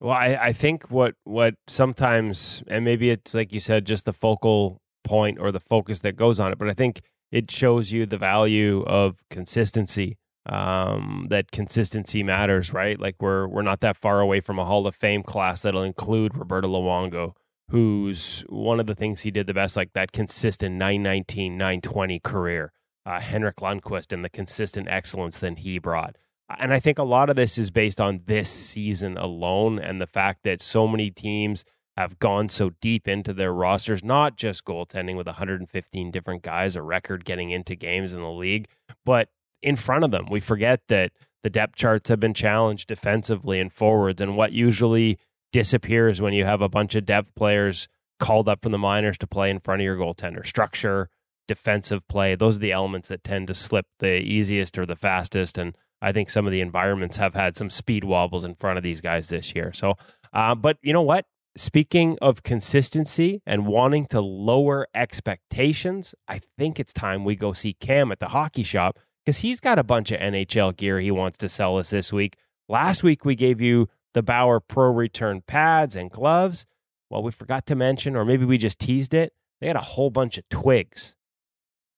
Well, 0.00 0.16
I, 0.16 0.38
I 0.40 0.52
think 0.52 0.90
what 0.90 1.14
what 1.24 1.54
sometimes 1.66 2.62
and 2.68 2.84
maybe 2.84 3.10
it's 3.10 3.34
like 3.34 3.52
you 3.52 3.60
said, 3.60 3.84
just 3.84 4.06
the 4.06 4.12
focal 4.12 4.80
point 5.04 5.38
or 5.38 5.50
the 5.50 5.60
focus 5.60 6.00
that 6.00 6.16
goes 6.16 6.40
on 6.40 6.52
it, 6.52 6.58
but 6.58 6.68
I 6.68 6.74
think 6.74 7.02
it 7.30 7.50
shows 7.50 7.92
you 7.92 8.06
the 8.06 8.18
value 8.18 8.82
of 8.84 9.16
consistency 9.30 10.16
um, 10.46 11.26
that 11.28 11.50
consistency 11.50 12.22
matters, 12.22 12.72
right? 12.72 12.98
Like 12.98 13.16
we're 13.20 13.46
we're 13.46 13.62
not 13.62 13.80
that 13.80 13.96
far 13.96 14.20
away 14.20 14.40
from 14.40 14.58
a 14.58 14.64
Hall 14.64 14.86
of 14.86 14.94
Fame 14.94 15.22
class 15.22 15.62
that'll 15.62 15.82
include 15.82 16.36
Roberto 16.36 16.68
Luongo, 16.68 17.34
who's 17.68 18.42
one 18.48 18.80
of 18.80 18.86
the 18.86 18.94
things 18.94 19.22
he 19.22 19.30
did 19.30 19.46
the 19.46 19.54
best, 19.54 19.76
like 19.76 19.92
that 19.92 20.12
consistent 20.12 20.76
919, 20.76 21.56
920 21.56 22.20
career. 22.20 22.72
Uh, 23.06 23.18
Henrik 23.18 23.56
Lundqvist 23.56 24.12
and 24.12 24.24
the 24.24 24.28
consistent 24.28 24.86
excellence 24.88 25.40
that 25.40 25.58
he 25.58 25.78
brought. 25.78 26.16
And 26.58 26.72
I 26.72 26.80
think 26.80 26.98
a 26.98 27.04
lot 27.04 27.30
of 27.30 27.36
this 27.36 27.58
is 27.58 27.70
based 27.70 28.00
on 28.00 28.22
this 28.26 28.48
season 28.48 29.16
alone 29.16 29.78
and 29.78 30.00
the 30.00 30.06
fact 30.06 30.42
that 30.44 30.60
so 30.60 30.88
many 30.88 31.10
teams 31.10 31.64
have 31.96 32.18
gone 32.18 32.48
so 32.48 32.70
deep 32.80 33.06
into 33.06 33.32
their 33.32 33.52
rosters, 33.52 34.02
not 34.02 34.36
just 34.36 34.64
goaltending 34.64 35.16
with 35.16 35.26
115 35.26 36.10
different 36.10 36.42
guys, 36.42 36.74
a 36.76 36.82
record 36.82 37.24
getting 37.24 37.50
into 37.50 37.74
games 37.74 38.12
in 38.12 38.20
the 38.20 38.30
league, 38.30 38.66
but 39.04 39.28
in 39.62 39.76
front 39.76 40.04
of 40.04 40.10
them. 40.10 40.26
We 40.30 40.40
forget 40.40 40.80
that 40.88 41.12
the 41.42 41.50
depth 41.50 41.76
charts 41.76 42.08
have 42.08 42.20
been 42.20 42.34
challenged 42.34 42.88
defensively 42.88 43.60
and 43.60 43.72
forwards, 43.72 44.20
and 44.20 44.36
what 44.36 44.52
usually 44.52 45.18
disappears 45.52 46.20
when 46.20 46.32
you 46.32 46.44
have 46.44 46.62
a 46.62 46.68
bunch 46.68 46.94
of 46.94 47.04
depth 47.04 47.34
players 47.34 47.88
called 48.18 48.48
up 48.48 48.62
from 48.62 48.72
the 48.72 48.78
minors 48.78 49.18
to 49.18 49.26
play 49.26 49.50
in 49.50 49.60
front 49.60 49.80
of 49.80 49.84
your 49.84 49.96
goaltender. 49.96 50.46
Structure, 50.46 51.08
defensive 51.48 52.06
play, 52.08 52.34
those 52.34 52.56
are 52.56 52.60
the 52.60 52.72
elements 52.72 53.08
that 53.08 53.24
tend 53.24 53.48
to 53.48 53.54
slip 53.54 53.86
the 53.98 54.20
easiest 54.20 54.78
or 54.78 54.86
the 54.86 54.96
fastest. 54.96 55.58
And 55.58 55.74
I 56.02 56.12
think 56.12 56.30
some 56.30 56.46
of 56.46 56.52
the 56.52 56.60
environments 56.60 57.18
have 57.18 57.34
had 57.34 57.56
some 57.56 57.70
speed 57.70 58.04
wobbles 58.04 58.44
in 58.44 58.54
front 58.54 58.78
of 58.78 58.82
these 58.82 59.00
guys 59.00 59.28
this 59.28 59.54
year. 59.54 59.72
So, 59.72 59.94
uh, 60.32 60.54
but 60.54 60.78
you 60.82 60.92
know 60.92 61.02
what? 61.02 61.26
Speaking 61.56 62.16
of 62.22 62.42
consistency 62.42 63.42
and 63.44 63.66
wanting 63.66 64.06
to 64.06 64.20
lower 64.20 64.86
expectations, 64.94 66.14
I 66.28 66.40
think 66.56 66.78
it's 66.78 66.92
time 66.92 67.24
we 67.24 67.36
go 67.36 67.52
see 67.52 67.74
Cam 67.74 68.12
at 68.12 68.20
the 68.20 68.28
hockey 68.28 68.62
shop 68.62 68.98
because 69.24 69.38
he's 69.38 69.60
got 69.60 69.78
a 69.78 69.84
bunch 69.84 70.12
of 70.12 70.20
NHL 70.20 70.76
gear 70.76 71.00
he 71.00 71.10
wants 71.10 71.38
to 71.38 71.48
sell 71.48 71.76
us 71.76 71.90
this 71.90 72.12
week. 72.12 72.36
Last 72.68 73.02
week, 73.02 73.24
we 73.24 73.34
gave 73.34 73.60
you 73.60 73.88
the 74.14 74.22
Bauer 74.22 74.60
Pro 74.60 74.90
Return 74.90 75.42
pads 75.46 75.96
and 75.96 76.10
gloves. 76.10 76.66
Well, 77.10 77.22
we 77.22 77.32
forgot 77.32 77.66
to 77.66 77.74
mention, 77.74 78.14
or 78.14 78.24
maybe 78.24 78.44
we 78.44 78.56
just 78.56 78.78
teased 78.78 79.12
it, 79.12 79.32
they 79.60 79.66
had 79.66 79.76
a 79.76 79.80
whole 79.80 80.10
bunch 80.10 80.38
of 80.38 80.48
twigs. 80.48 81.16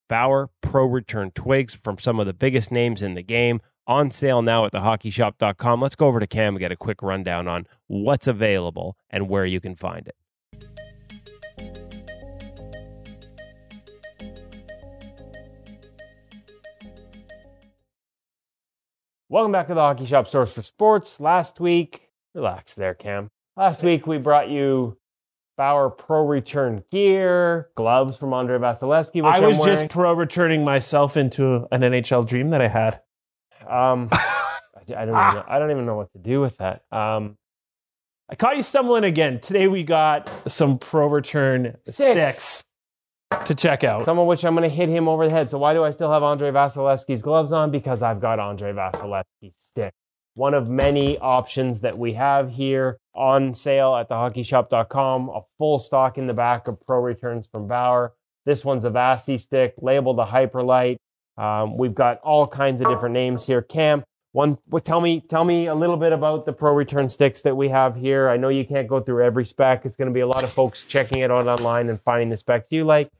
Bauer 0.08 0.50
Pro 0.60 0.86
Return 0.86 1.30
twigs 1.30 1.74
from 1.74 1.98
some 1.98 2.18
of 2.18 2.26
the 2.26 2.34
biggest 2.34 2.72
names 2.72 3.02
in 3.02 3.14
the 3.14 3.22
game 3.22 3.60
on 3.86 4.10
sale 4.10 4.42
now 4.42 4.64
at 4.64 4.72
thehockeyshop.com. 4.72 5.80
Let's 5.80 5.96
go 5.96 6.06
over 6.06 6.20
to 6.20 6.26
Cam 6.26 6.54
and 6.54 6.60
get 6.60 6.72
a 6.72 6.76
quick 6.76 7.02
rundown 7.02 7.48
on 7.48 7.66
what's 7.86 8.26
available 8.26 8.96
and 9.10 9.28
where 9.28 9.46
you 9.46 9.60
can 9.60 9.74
find 9.74 10.08
it. 10.08 10.16
Welcome 19.28 19.52
back 19.52 19.68
to 19.68 19.74
the 19.74 19.80
Hockey 19.80 20.04
Shop 20.04 20.28
Source 20.28 20.52
for 20.52 20.60
Sports. 20.60 21.18
Last 21.18 21.58
week, 21.58 22.10
relax 22.34 22.74
there, 22.74 22.92
Cam. 22.92 23.30
Last 23.56 23.82
week 23.82 24.06
we 24.06 24.18
brought 24.18 24.50
you 24.50 24.98
Bauer 25.56 25.88
Pro 25.88 26.26
Return 26.26 26.84
gear, 26.90 27.70
gloves 27.74 28.18
from 28.18 28.34
Andrei 28.34 28.58
Vasilevskiy. 28.58 29.24
I 29.24 29.40
was 29.40 29.56
just 29.64 29.88
pro 29.88 30.12
returning 30.12 30.64
myself 30.64 31.16
into 31.16 31.66
an 31.72 31.80
NHL 31.80 32.28
dream 32.28 32.50
that 32.50 32.60
I 32.60 32.68
had. 32.68 33.00
Um, 33.68 34.08
I, 34.12 34.40
I, 34.96 35.04
don't 35.04 35.08
even 35.08 35.34
know, 35.34 35.44
I 35.46 35.58
don't 35.58 35.70
even 35.70 35.86
know 35.86 35.96
what 35.96 36.12
to 36.12 36.18
do 36.18 36.40
with 36.40 36.58
that. 36.58 36.82
Um, 36.90 37.36
I 38.28 38.34
caught 38.34 38.56
you 38.56 38.62
stumbling 38.62 39.04
again. 39.04 39.40
Today 39.40 39.68
we 39.68 39.82
got 39.82 40.30
some 40.50 40.78
Pro 40.78 41.06
Return 41.06 41.76
six. 41.84 41.94
six 41.96 42.64
to 43.44 43.54
check 43.54 43.84
out. 43.84 44.04
Some 44.04 44.18
of 44.18 44.26
which 44.26 44.44
I'm 44.44 44.54
going 44.54 44.68
to 44.68 44.74
hit 44.74 44.88
him 44.88 45.08
over 45.08 45.26
the 45.26 45.32
head. 45.32 45.50
So 45.50 45.58
why 45.58 45.74
do 45.74 45.84
I 45.84 45.90
still 45.90 46.10
have 46.10 46.22
Andrei 46.22 46.50
Vasilevskiy's 46.50 47.22
gloves 47.22 47.52
on? 47.52 47.70
Because 47.70 48.02
I've 48.02 48.20
got 48.20 48.38
Andrei 48.40 48.72
Vasilevskiy's 48.72 49.56
stick. 49.56 49.92
one 50.34 50.54
of 50.54 50.68
many 50.68 51.18
options 51.18 51.80
that 51.80 51.98
we 51.98 52.14
have 52.14 52.50
here 52.50 52.98
on 53.14 53.54
sale 53.54 53.94
at 53.96 54.08
thehockeyshop.com. 54.08 55.28
A 55.28 55.40
full 55.58 55.78
stock 55.78 56.18
in 56.18 56.26
the 56.26 56.34
back 56.34 56.68
of 56.68 56.80
Pro 56.80 57.00
Returns 57.00 57.46
from 57.50 57.68
Bauer. 57.68 58.14
This 58.44 58.64
one's 58.64 58.84
a 58.84 58.90
Vasti 58.90 59.38
stick, 59.38 59.74
labeled 59.80 60.18
a 60.18 60.24
Hyperlite. 60.24 60.96
Um, 61.36 61.76
we've 61.76 61.94
got 61.94 62.20
all 62.20 62.46
kinds 62.46 62.80
of 62.80 62.88
different 62.88 63.14
names 63.14 63.44
here. 63.44 63.62
Cam, 63.62 64.04
one, 64.32 64.58
tell 64.84 65.00
me, 65.00 65.20
tell 65.20 65.44
me 65.44 65.66
a 65.66 65.74
little 65.74 65.96
bit 65.96 66.12
about 66.12 66.46
the 66.46 66.52
Pro 66.52 66.72
Return 66.72 67.08
sticks 67.08 67.42
that 67.42 67.56
we 67.56 67.68
have 67.68 67.96
here. 67.96 68.28
I 68.28 68.36
know 68.36 68.48
you 68.48 68.64
can't 68.64 68.88
go 68.88 69.00
through 69.00 69.24
every 69.24 69.44
spec. 69.44 69.84
It's 69.84 69.96
going 69.96 70.08
to 70.08 70.14
be 70.14 70.20
a 70.20 70.26
lot 70.26 70.42
of 70.42 70.50
folks 70.50 70.84
checking 70.84 71.18
it 71.18 71.30
out 71.30 71.46
online 71.46 71.88
and 71.88 72.00
finding 72.00 72.30
the 72.30 72.36
specs 72.36 72.72
you 72.72 72.84
like. 72.84 73.10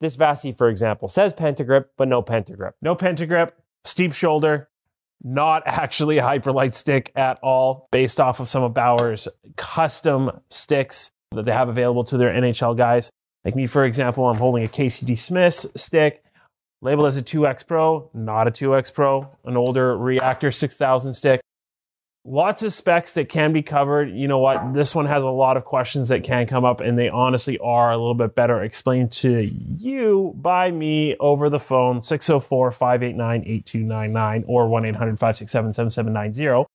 This 0.00 0.16
Vasti, 0.16 0.56
for 0.56 0.68
example, 0.68 1.08
says 1.08 1.32
Pentagrip, 1.32 1.86
but 1.96 2.08
no 2.08 2.22
Pentagrip. 2.22 2.72
No 2.82 2.94
Pentagrip, 2.94 3.52
steep 3.84 4.12
shoulder, 4.12 4.68
not 5.22 5.62
actually 5.66 6.18
a 6.18 6.22
Hyperlite 6.22 6.74
stick 6.74 7.12
at 7.16 7.38
all, 7.42 7.88
based 7.90 8.20
off 8.20 8.40
of 8.40 8.48
some 8.48 8.62
of 8.62 8.74
Bauer's 8.74 9.26
custom 9.56 10.30
sticks 10.50 11.10
that 11.32 11.44
they 11.44 11.52
have 11.52 11.68
available 11.68 12.04
to 12.04 12.16
their 12.16 12.30
NHL 12.30 12.76
guys. 12.76 13.10
Like 13.44 13.56
me, 13.56 13.66
for 13.66 13.84
example, 13.84 14.28
I'm 14.28 14.38
holding 14.38 14.64
a 14.64 14.68
Casey 14.68 15.06
DeSmith 15.06 15.78
stick, 15.78 16.22
labeled 16.80 17.06
as 17.08 17.16
a 17.16 17.22
2X 17.22 17.66
Pro, 17.66 18.10
not 18.14 18.46
a 18.48 18.50
2X 18.50 18.92
Pro, 18.94 19.28
an 19.44 19.56
older 19.56 19.96
Reactor 19.96 20.50
6000 20.50 21.12
stick. 21.12 21.40
Lots 22.24 22.62
of 22.62 22.74
specs 22.74 23.14
that 23.14 23.28
can 23.30 23.52
be 23.54 23.62
covered. 23.62 24.10
You 24.10 24.28
know 24.28 24.38
what? 24.38 24.74
This 24.74 24.94
one 24.94 25.06
has 25.06 25.24
a 25.24 25.30
lot 25.30 25.56
of 25.56 25.64
questions 25.64 26.08
that 26.08 26.24
can 26.24 26.46
come 26.46 26.64
up, 26.64 26.80
and 26.80 26.98
they 26.98 27.08
honestly 27.08 27.58
are 27.58 27.90
a 27.90 27.96
little 27.96 28.14
bit 28.14 28.34
better 28.34 28.62
explained 28.62 29.12
to 29.12 29.50
you 29.78 30.34
by 30.36 30.70
me 30.70 31.16
over 31.20 31.48
the 31.48 31.58
phone 31.60 32.02
604 32.02 32.70
589 32.72 33.42
8299 33.46 34.44
or 34.46 34.68
1 34.68 34.84
800 34.84 35.18
567 35.18 35.72
7790. 35.72 36.66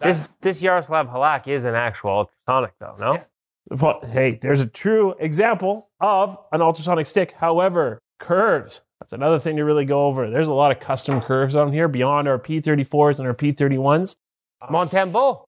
This 0.00 0.28
this 0.40 0.62
Yaroslav 0.62 1.08
Halak 1.08 1.46
is 1.46 1.64
an 1.64 1.74
actual 1.74 2.10
ultrasonic, 2.46 2.72
though. 2.78 2.96
No, 2.98 3.14
Yeah. 3.14 3.24
Well, 3.68 4.00
hey, 4.04 4.38
there's 4.40 4.60
a 4.60 4.66
true 4.66 5.14
example 5.18 5.90
of 6.00 6.38
an 6.52 6.62
ultrasonic 6.62 7.06
stick. 7.06 7.32
However, 7.32 7.98
curves. 8.18 8.82
That's 9.00 9.12
another 9.12 9.38
thing 9.38 9.56
to 9.56 9.64
really 9.64 9.84
go 9.84 10.06
over. 10.06 10.30
There's 10.30 10.48
a 10.48 10.52
lot 10.54 10.70
of 10.72 10.80
custom 10.80 11.20
curves 11.20 11.54
on 11.54 11.72
here 11.72 11.88
beyond 11.88 12.28
our 12.28 12.38
P34s 12.38 13.18
and 13.18 13.26
our 13.28 13.34
P31s. 13.34 14.16
Montembeault. 14.62 15.44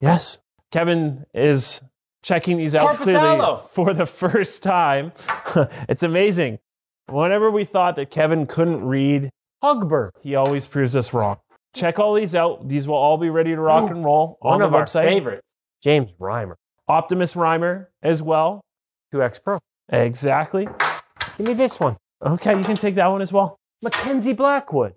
Yes. 0.00 0.38
Kevin 0.70 1.24
is 1.34 1.80
checking 2.22 2.56
these 2.56 2.74
out 2.74 2.96
clearly 2.96 3.58
for 3.70 3.92
the 3.92 4.06
first 4.06 4.62
time. 4.62 5.12
it's 5.88 6.02
amazing. 6.02 6.58
Whenever 7.08 7.50
we 7.50 7.64
thought 7.64 7.96
that 7.96 8.10
Kevin 8.10 8.46
couldn't 8.46 8.84
read, 8.84 9.30
Hogberg. 9.62 10.10
he 10.22 10.34
always 10.34 10.66
proves 10.66 10.96
us 10.96 11.12
wrong. 11.12 11.38
Check 11.74 11.98
all 11.98 12.14
these 12.14 12.34
out. 12.34 12.68
These 12.68 12.86
will 12.86 12.94
all 12.96 13.16
be 13.18 13.30
ready 13.30 13.50
to 13.50 13.60
rock 13.60 13.90
and 13.90 14.04
roll 14.04 14.38
on 14.42 14.50
One 14.52 14.60
the 14.60 14.66
of 14.66 14.74
our 14.74 14.84
website. 14.84 15.08
favorites. 15.08 15.42
James 15.82 16.12
Reimer. 16.20 16.54
Optimus 16.88 17.34
Rhymer 17.34 17.90
as 18.02 18.22
well. 18.22 18.60
2X 19.12 19.42
Pro. 19.42 19.58
Exactly. 19.90 20.68
Give 21.38 21.46
me 21.46 21.54
this 21.54 21.80
one. 21.80 21.96
Okay, 22.24 22.56
you 22.56 22.62
can 22.62 22.76
take 22.76 22.94
that 22.94 23.08
one 23.08 23.20
as 23.20 23.32
well. 23.32 23.58
Mackenzie 23.82 24.32
Blackwood. 24.32 24.94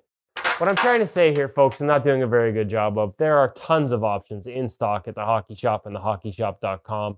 What 0.57 0.69
I'm 0.69 0.75
trying 0.75 0.99
to 0.99 1.07
say 1.07 1.33
here, 1.33 1.49
folks, 1.49 1.81
I'm 1.81 1.87
not 1.87 2.03
doing 2.03 2.21
a 2.21 2.27
very 2.27 2.53
good 2.53 2.69
job 2.69 2.97
of, 2.97 3.15
there 3.17 3.37
are 3.37 3.51
tons 3.57 3.91
of 3.91 4.03
options 4.03 4.45
in 4.45 4.69
stock 4.69 5.07
at 5.07 5.15
the 5.15 5.25
hockey 5.25 5.55
shop 5.55 5.85
and 5.85 5.95
thehockeyshop.com. 5.95 7.17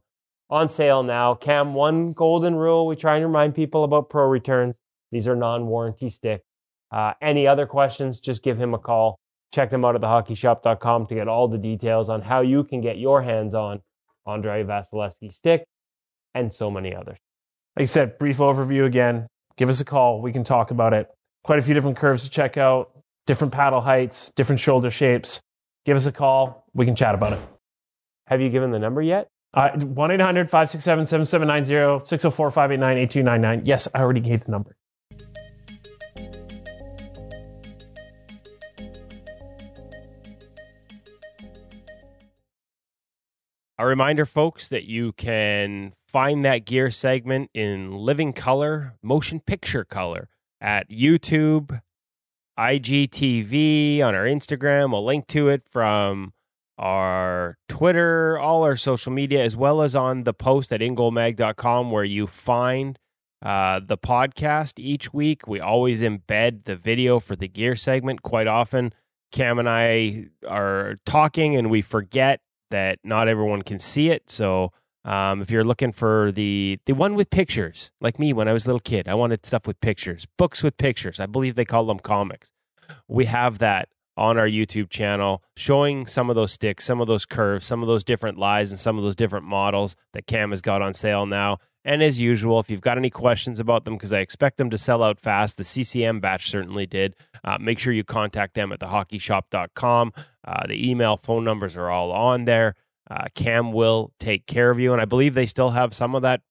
On 0.50 0.70
sale 0.70 1.04
now. 1.04 1.36
Cam, 1.36 1.74
one 1.74 2.13
golden 2.13 2.56
rule 2.56 2.88
we 2.88 2.96
try 2.96 3.17
and 3.17 3.26
remind 3.26 3.54
people 3.54 3.84
about 3.84 4.10
pro 4.10 4.26
returns. 4.28 4.78
These 5.12 5.28
are 5.28 5.36
non 5.36 5.67
warranty 5.67 6.10
sticks. 6.10 6.46
Uh, 6.89 7.13
any 7.22 7.46
other 7.46 7.65
questions, 7.65 8.22
just 8.22 8.43
give 8.43 8.58
him 8.58 8.74
a 8.74 8.80
call. 8.80 9.20
Check 9.54 9.70
them 9.70 9.84
out 9.84 9.96
at 9.96 10.02
thehockeyshop.com 10.02 11.08
to 11.08 11.15
get 11.15 11.28
all 11.28 11.50
the 11.50 11.58
details 11.58 12.08
on 12.08 12.22
how 12.22 12.39
you 12.41 12.63
can 12.63 12.80
get 12.80 12.98
your 12.98 13.22
hands 13.22 13.54
on 13.54 13.82
Andrei 14.26 14.63
Vasilevsky 14.63 15.34
stick 15.34 15.65
and 16.34 16.54
so 16.54 16.72
many 16.72 16.96
others. 16.96 17.17
Like 17.76 17.84
I 17.84 17.86
said, 17.86 18.17
brief 18.17 18.38
overview 18.38 18.86
again. 18.86 19.28
Give 19.58 19.70
us 19.70 19.82
a 19.82 19.86
call. 19.86 20.22
We 20.22 20.32
can 20.32 20.43
talk 20.43 20.72
about 20.72 20.93
it. 20.93 21.08
Quite 21.43 21.60
a 21.60 21.62
few 21.62 21.74
different 21.74 21.98
curves 21.98 22.24
to 22.24 22.30
check 22.30 22.58
out, 22.58 22.91
different 23.26 23.54
paddle 23.54 23.82
heights, 23.82 24.32
different 24.36 24.60
shoulder 24.60 24.91
shapes. 24.91 25.41
Give 25.86 25.98
us 25.98 26.06
a 26.06 26.12
call. 26.12 26.65
We 26.74 26.86
can 26.86 26.96
chat 26.96 27.15
about 27.15 27.34
it. 27.34 27.39
Have 28.28 28.41
you 28.41 28.50
given 28.50 28.72
the 28.72 28.80
number 28.80 29.02
yet? 29.02 29.28
Uh, 29.54 29.70
1 29.72 30.12
800 30.12 30.50
567 30.50 31.06
7790 31.08 32.06
604 32.06 32.52
589 32.52 32.98
8299. 32.98 33.65
Yes, 33.65 33.88
I 33.96 34.00
already 34.00 34.20
gave 34.20 34.43
the 34.43 34.52
number. 34.52 34.76
A 43.80 43.86
reminder, 43.86 44.26
folks, 44.26 44.68
that 44.70 44.86
you 44.86 45.12
can 45.13 45.94
find 46.08 46.44
that 46.44 46.66
gear 46.66 46.90
segment 46.90 47.52
in 47.54 47.92
living 47.92 48.34
color, 48.34 48.96
motion 49.04 49.40
picture 49.40 49.86
color 49.86 50.30
at 50.60 50.90
YouTube, 50.90 51.82
IGTV, 52.58 54.02
on 54.02 54.16
our 54.16 54.26
Instagram. 54.26 54.92
We'll 54.92 55.06
link 55.06 55.28
to 55.28 55.50
it 55.50 55.62
from 55.70 56.34
our 56.80 57.60
Twitter, 57.70 58.40
all 58.40 58.63
our 58.63 58.76
social 58.76 59.12
media, 59.12 59.44
as 59.44 59.56
well 59.56 59.84
as 59.84 59.96
on 59.96 60.24
the 60.24 60.34
post 60.34 60.74
at 60.74 60.82
ingoalmag.com 60.82 61.92
where 61.92 62.04
you 62.04 62.26
find 62.26 62.98
uh, 63.44 63.80
the 63.86 63.98
podcast 63.98 64.80
each 64.80 65.13
week. 65.13 65.48
We 65.48 65.60
always 65.60 66.02
embed 66.02 66.63
the 66.63 66.76
video 66.76 67.20
for 67.20 67.36
the 67.36 67.48
gear 67.48 67.76
segment. 67.76 68.24
Quite 68.24 68.48
often, 68.48 68.92
Cam 69.32 69.60
and 69.60 69.70
I 69.70 70.30
are 70.48 70.96
talking 71.06 71.56
and 71.56 71.70
we 71.70 71.82
forget 71.82 72.42
that 72.71 72.99
not 73.03 73.27
everyone 73.27 73.62
can 73.62 73.80
see 73.80 74.10
it. 74.10 74.30
So 74.30 74.71
um, 75.06 75.41
if 75.41 75.49
you're 75.49 75.63
looking 75.63 75.91
for 75.91 76.32
the 76.32 76.80
the 76.86 76.93
one 76.93 77.15
with 77.15 77.30
pictures, 77.30 77.91
like 78.01 78.19
me 78.19 78.34
when 78.34 78.47
I 78.47 78.53
was 78.53 78.65
a 78.65 78.69
little 78.69 78.80
kid, 78.80 79.08
I 79.08 79.15
wanted 79.15 79.45
stuff 79.45 79.65
with 79.65 79.80
pictures, 79.80 80.27
books 80.38 80.63
with 80.63 80.77
pictures. 80.77 81.19
I 81.19 81.25
believe 81.25 81.56
they 81.56 81.65
call 81.65 81.86
them 81.86 81.99
comics. 81.99 82.51
We 83.08 83.25
have 83.25 83.60
that 83.60 83.89
on 84.17 84.38
our 84.38 84.47
YouTube 84.47 84.89
channel, 84.89 85.43
showing 85.56 86.08
some 86.08 86.30
of 86.30 86.36
those 86.36 86.51
sticks, 86.51 86.84
some 86.84 86.99
of 86.99 87.08
those 87.08 87.25
curves, 87.25 87.65
some 87.65 87.82
of 87.84 87.88
those 87.88 88.03
different 88.03 88.38
lies, 88.38 88.71
and 88.71 88.80
some 88.80 88.97
of 88.97 89.03
those 89.03 89.15
different 89.15 89.45
models 89.45 89.95
that 90.13 90.25
Cam 90.25 90.49
has 90.49 90.60
got 90.60 90.82
on 90.82 90.93
sale 90.93 91.25
now. 91.25 91.60
And 91.86 92.03
as 92.03 92.19
usual, 92.19 92.60
if 92.60 92.69
you've 92.69 92.82
got 92.82 92.97
any 92.97 93.10
questions 93.10 93.62
about 93.62 93.86
them, 93.86 93.93
because 93.93 94.12
I 94.12 94.19
expect 94.19 94.58
them 94.58 94.69
to 94.71 94.77
sell 94.77 95.03
out 95.03 95.21
fast, 95.21 95.56
the 95.56 95.63
CCM 95.63 96.19
batch 96.19 96.49
certainly 96.49 96.86
did. 96.86 97.15
Uh, 97.43 97.58
make 97.60 97.80
sure 97.80 97.93
you 97.93 98.04
contact 98.04 98.54
them 98.54 98.71
at 98.71 98.80
thehockeyshop.com. 98.80 100.13
Uh, 100.45 100.67
the 100.67 100.89
email, 100.89 101.17
phone 101.17 101.43
numbers 101.43 101.76
are 101.78 101.89
all 101.89 102.12
on 102.12 102.45
there. 102.45 102.76
Uh, 103.10 103.26
Cam 103.36 103.71
will 103.71 104.12
take 104.19 104.45
care 104.45 104.69
of 104.69 104.80
you. 104.80 104.91
And 104.91 105.02
I 105.02 105.06
believe 105.06 105.34
they 105.34 105.45
still 105.45 105.71
have 105.71 105.93
some 105.93 106.15
of 106.15 106.21
that 106.23 106.41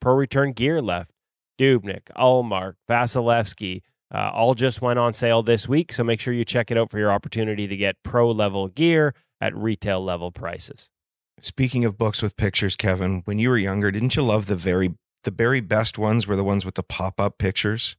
pro 0.00 0.14
return 0.14 0.52
gear 0.52 0.80
left. 0.80 1.10
Dubnyk, 1.58 2.04
Ullmark, 2.16 2.74
Vasilevsky, 2.88 3.80
uh, 4.14 4.30
all 4.32 4.54
just 4.54 4.82
went 4.82 4.98
on 4.98 5.12
sale 5.12 5.42
this 5.42 5.68
week. 5.68 5.92
So 5.92 6.04
make 6.04 6.20
sure 6.20 6.32
you 6.32 6.44
check 6.44 6.70
it 6.70 6.78
out 6.78 6.90
for 6.90 6.98
your 6.98 7.10
opportunity 7.10 7.66
to 7.66 7.76
get 7.76 7.96
pro 8.02 8.30
level 8.30 8.68
gear 8.68 9.14
at 9.40 9.56
retail 9.56 10.02
level 10.02 10.30
prices. 10.30 10.90
Speaking 11.40 11.84
of 11.84 11.98
books 11.98 12.22
with 12.22 12.36
pictures, 12.36 12.76
Kevin, 12.76 13.22
when 13.24 13.38
you 13.38 13.50
were 13.50 13.58
younger, 13.58 13.90
didn't 13.90 14.16
you 14.16 14.22
love 14.22 14.46
the 14.46 14.56
very 14.56 14.94
the 15.24 15.30
very 15.32 15.60
best 15.60 15.98
ones 15.98 16.26
were 16.26 16.36
the 16.36 16.44
ones 16.44 16.64
with 16.64 16.76
the 16.76 16.84
pop-up 16.84 17.36
pictures? 17.36 17.96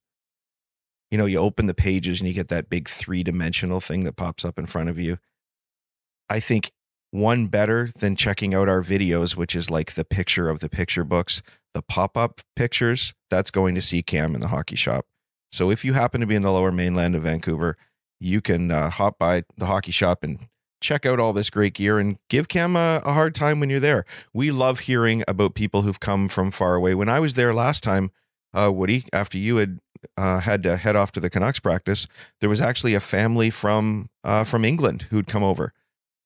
You 1.12 1.18
know, 1.18 1.26
you 1.26 1.40
open 1.40 1.68
the 1.68 1.74
pages 1.74 2.20
and 2.20 2.28
you 2.28 2.34
get 2.34 2.50
that 2.50 2.70
big 2.70 2.90
three-dimensional 2.90 3.80
thing 3.80 4.04
that 4.04 4.16
pops 4.16 4.44
up 4.44 4.60
in 4.60 4.66
front 4.66 4.90
of 4.90 5.00
you. 5.00 5.18
I 6.30 6.40
think 6.40 6.72
one 7.12 7.48
better 7.48 7.90
than 7.98 8.18
checking 8.18 8.54
out 8.54 8.68
our 8.68 8.82
videos, 8.82 9.36
which 9.36 9.56
is 9.56 9.70
like 9.70 9.94
the 9.94 10.04
picture 10.04 10.50
of 10.50 10.60
the 10.60 10.70
picture 10.70 11.06
books, 11.06 11.42
the 11.74 11.82
pop-up 11.82 12.42
pictures, 12.56 13.14
that's 13.30 13.52
going 13.52 13.76
to 13.76 13.82
see 13.82 14.04
Cam 14.04 14.36
in 14.36 14.42
the 14.42 14.50
hockey 14.50 14.76
shop. 14.76 15.06
So 15.52 15.72
if 15.72 15.86
you 15.86 15.94
happen 15.94 16.20
to 16.20 16.28
be 16.28 16.36
in 16.36 16.42
the 16.42 16.52
lower 16.52 16.72
mainland 16.72 17.16
of 17.16 17.24
Vancouver, 17.24 17.78
you 18.20 18.42
can 18.42 18.72
uh, 18.72 18.90
hop 18.90 19.18
by 19.18 19.44
the 19.56 19.68
hockey 19.68 19.94
shop 19.94 20.24
and 20.24 20.48
check 20.82 21.06
out 21.06 21.20
all 21.20 21.34
this 21.34 21.50
great 21.50 21.74
gear 21.74 21.98
and 21.98 22.18
give 22.30 22.50
Cam 22.50 22.76
a, 22.76 23.02
a 23.06 23.14
hard 23.14 23.34
time 23.34 23.60
when 23.60 23.70
you're 23.70 23.80
there. 23.80 24.06
We 24.34 24.52
love 24.52 24.82
hearing 24.82 25.24
about 25.28 25.56
people 25.56 25.84
who've 25.84 26.00
come 26.00 26.28
from 26.28 26.52
far 26.52 26.76
away. 26.76 26.94
When 26.94 27.10
I 27.10 27.20
was 27.22 27.36
there 27.36 27.54
last 27.54 27.84
time, 27.84 28.12
uh, 28.54 28.72
Woody, 28.72 29.06
after 29.14 29.38
you 29.38 29.58
had 29.58 29.80
uh, 30.16 30.40
had 30.40 30.64
to 30.64 30.78
head 30.78 30.96
off 30.96 31.12
to 31.14 31.20
the 31.20 31.30
Canucks 31.30 31.60
practice, 31.60 32.08
there 32.40 32.50
was 32.50 32.62
actually 32.62 32.94
a 32.94 33.00
family 33.00 33.50
from 33.50 34.10
uh, 34.24 34.44
from 34.44 34.66
England 34.66 35.08
who'd 35.10 35.28
come 35.28 35.44
over, 35.44 35.74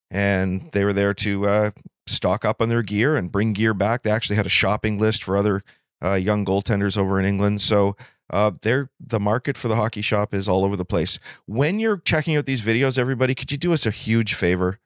and 0.09 0.69
they 0.71 0.83
were 0.83 0.93
there 0.93 1.13
to 1.15 1.47
uh, 1.47 1.71
stock 2.07 2.45
up 2.45 2.61
on 2.61 2.69
their 2.69 2.83
gear 2.83 3.15
and 3.15 3.31
bring 3.31 3.53
gear 3.53 3.73
back. 3.73 4.03
They 4.03 4.11
actually 4.11 4.35
had 4.35 4.45
a 4.45 4.49
shopping 4.49 4.99
list 4.99 5.23
for 5.23 5.37
other 5.37 5.63
uh, 6.03 6.13
young 6.13 6.45
goaltenders 6.45 6.97
over 6.97 7.19
in 7.19 7.25
England. 7.25 7.61
So 7.61 7.95
uh, 8.31 8.51
the 8.61 9.19
market 9.19 9.57
for 9.57 9.67
the 9.67 9.75
hockey 9.75 10.01
shop 10.01 10.33
is 10.33 10.47
all 10.47 10.63
over 10.63 10.75
the 10.75 10.85
place. 10.85 11.19
When 11.45 11.79
you're 11.79 11.97
checking 11.97 12.35
out 12.35 12.45
these 12.45 12.61
videos, 12.61 12.97
everybody, 12.97 13.35
could 13.35 13.51
you 13.51 13.57
do 13.57 13.73
us 13.73 13.85
a 13.85 13.91
huge 13.91 14.33
favor? 14.33 14.79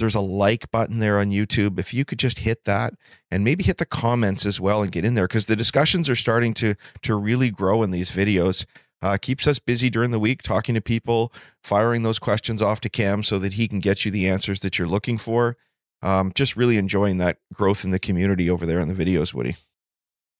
There's 0.00 0.16
a 0.16 0.20
like 0.20 0.70
button 0.70 0.98
there 0.98 1.20
on 1.20 1.30
YouTube. 1.30 1.78
If 1.78 1.94
you 1.94 2.04
could 2.04 2.18
just 2.18 2.40
hit 2.40 2.64
that 2.64 2.94
and 3.30 3.44
maybe 3.44 3.62
hit 3.62 3.78
the 3.78 3.86
comments 3.86 4.44
as 4.44 4.60
well 4.60 4.82
and 4.82 4.90
get 4.90 5.04
in 5.04 5.14
there 5.14 5.28
because 5.28 5.46
the 5.46 5.54
discussions 5.54 6.08
are 6.08 6.16
starting 6.16 6.54
to 6.54 6.74
to 7.02 7.14
really 7.14 7.50
grow 7.50 7.82
in 7.82 7.92
these 7.92 8.10
videos. 8.10 8.66
Uh, 9.02 9.16
keeps 9.16 9.46
us 9.46 9.58
busy 9.58 9.88
during 9.88 10.10
the 10.10 10.18
week, 10.18 10.42
talking 10.42 10.74
to 10.74 10.80
people, 10.80 11.32
firing 11.62 12.02
those 12.02 12.18
questions 12.18 12.60
off 12.60 12.80
to 12.80 12.90
Cam 12.90 13.22
so 13.22 13.38
that 13.38 13.54
he 13.54 13.66
can 13.66 13.78
get 13.78 14.04
you 14.04 14.10
the 14.10 14.28
answers 14.28 14.60
that 14.60 14.78
you're 14.78 14.88
looking 14.88 15.16
for. 15.16 15.56
Um, 16.02 16.32
just 16.34 16.54
really 16.56 16.76
enjoying 16.76 17.16
that 17.18 17.38
growth 17.52 17.84
in 17.84 17.92
the 17.92 17.98
community 17.98 18.50
over 18.50 18.66
there 18.66 18.80
in 18.80 18.88
the 18.88 19.04
videos, 19.04 19.32
Woody. 19.32 19.56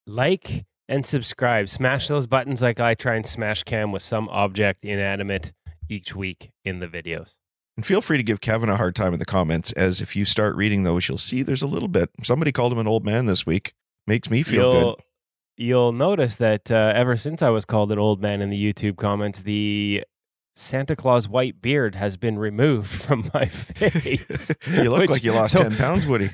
Like 0.07 0.67
and 0.91 1.07
subscribe. 1.07 1.69
Smash 1.69 2.09
those 2.09 2.27
buttons 2.27 2.61
like 2.61 2.81
I 2.81 2.95
try 2.95 3.15
and 3.15 3.25
smash 3.25 3.63
Cam 3.63 3.93
with 3.93 4.03
some 4.03 4.29
object 4.29 4.85
inanimate 4.85 5.53
each 5.89 6.15
week 6.15 6.51
in 6.65 6.81
the 6.81 6.89
videos. 6.89 7.37
And 7.81 7.87
feel 7.87 8.03
free 8.03 8.19
to 8.19 8.23
give 8.23 8.43
Kevin 8.43 8.69
a 8.69 8.77
hard 8.77 8.95
time 8.95 9.15
in 9.15 9.19
the 9.21 9.25
comments, 9.25 9.73
as 9.73 10.03
if 10.03 10.15
you 10.15 10.27
start 10.27 10.55
reading 10.55 10.83
those, 10.83 11.09
you'll 11.09 11.17
see 11.17 11.43
there's 11.43 11.63
a 11.63 11.67
little 11.67 11.89
bit. 11.89 12.11
Somebody 12.23 12.53
called 12.53 12.73
him 12.73 12.79
an 12.79 12.87
old 12.87 13.07
man 13.07 13.25
this 13.25 13.47
week. 13.47 13.73
Makes 14.07 14.29
me 14.29 14.43
feel 14.43 14.71
you'll, 14.71 14.83
good. 14.83 15.05
You'll 15.57 15.93
notice 15.93 16.37
that 16.37 16.71
uh, 16.71 16.93
ever 16.95 17.17
since 17.17 17.41
I 17.41 17.49
was 17.49 17.65
called 17.65 17.91
an 17.91 17.99
old 17.99 18.21
man 18.21 18.43
in 18.43 18.51
the 18.51 18.63
YouTube 18.63 18.99
comments, 18.99 19.41
the 19.41 20.05
Santa 20.55 20.95
Claus 20.95 21.27
white 21.27 21.63
beard 21.63 21.95
has 21.95 22.19
been 22.19 22.39
removed 22.39 22.91
from 23.03 23.31
my 23.33 23.47
face. 23.47 24.55
you 24.67 24.91
look 24.91 25.01
Which- 25.01 25.11
like 25.13 25.25
you 25.25 25.33
lost 25.33 25.55
so- 25.55 25.63
10 25.63 25.77
pounds, 25.77 26.05
Woody. 26.05 26.29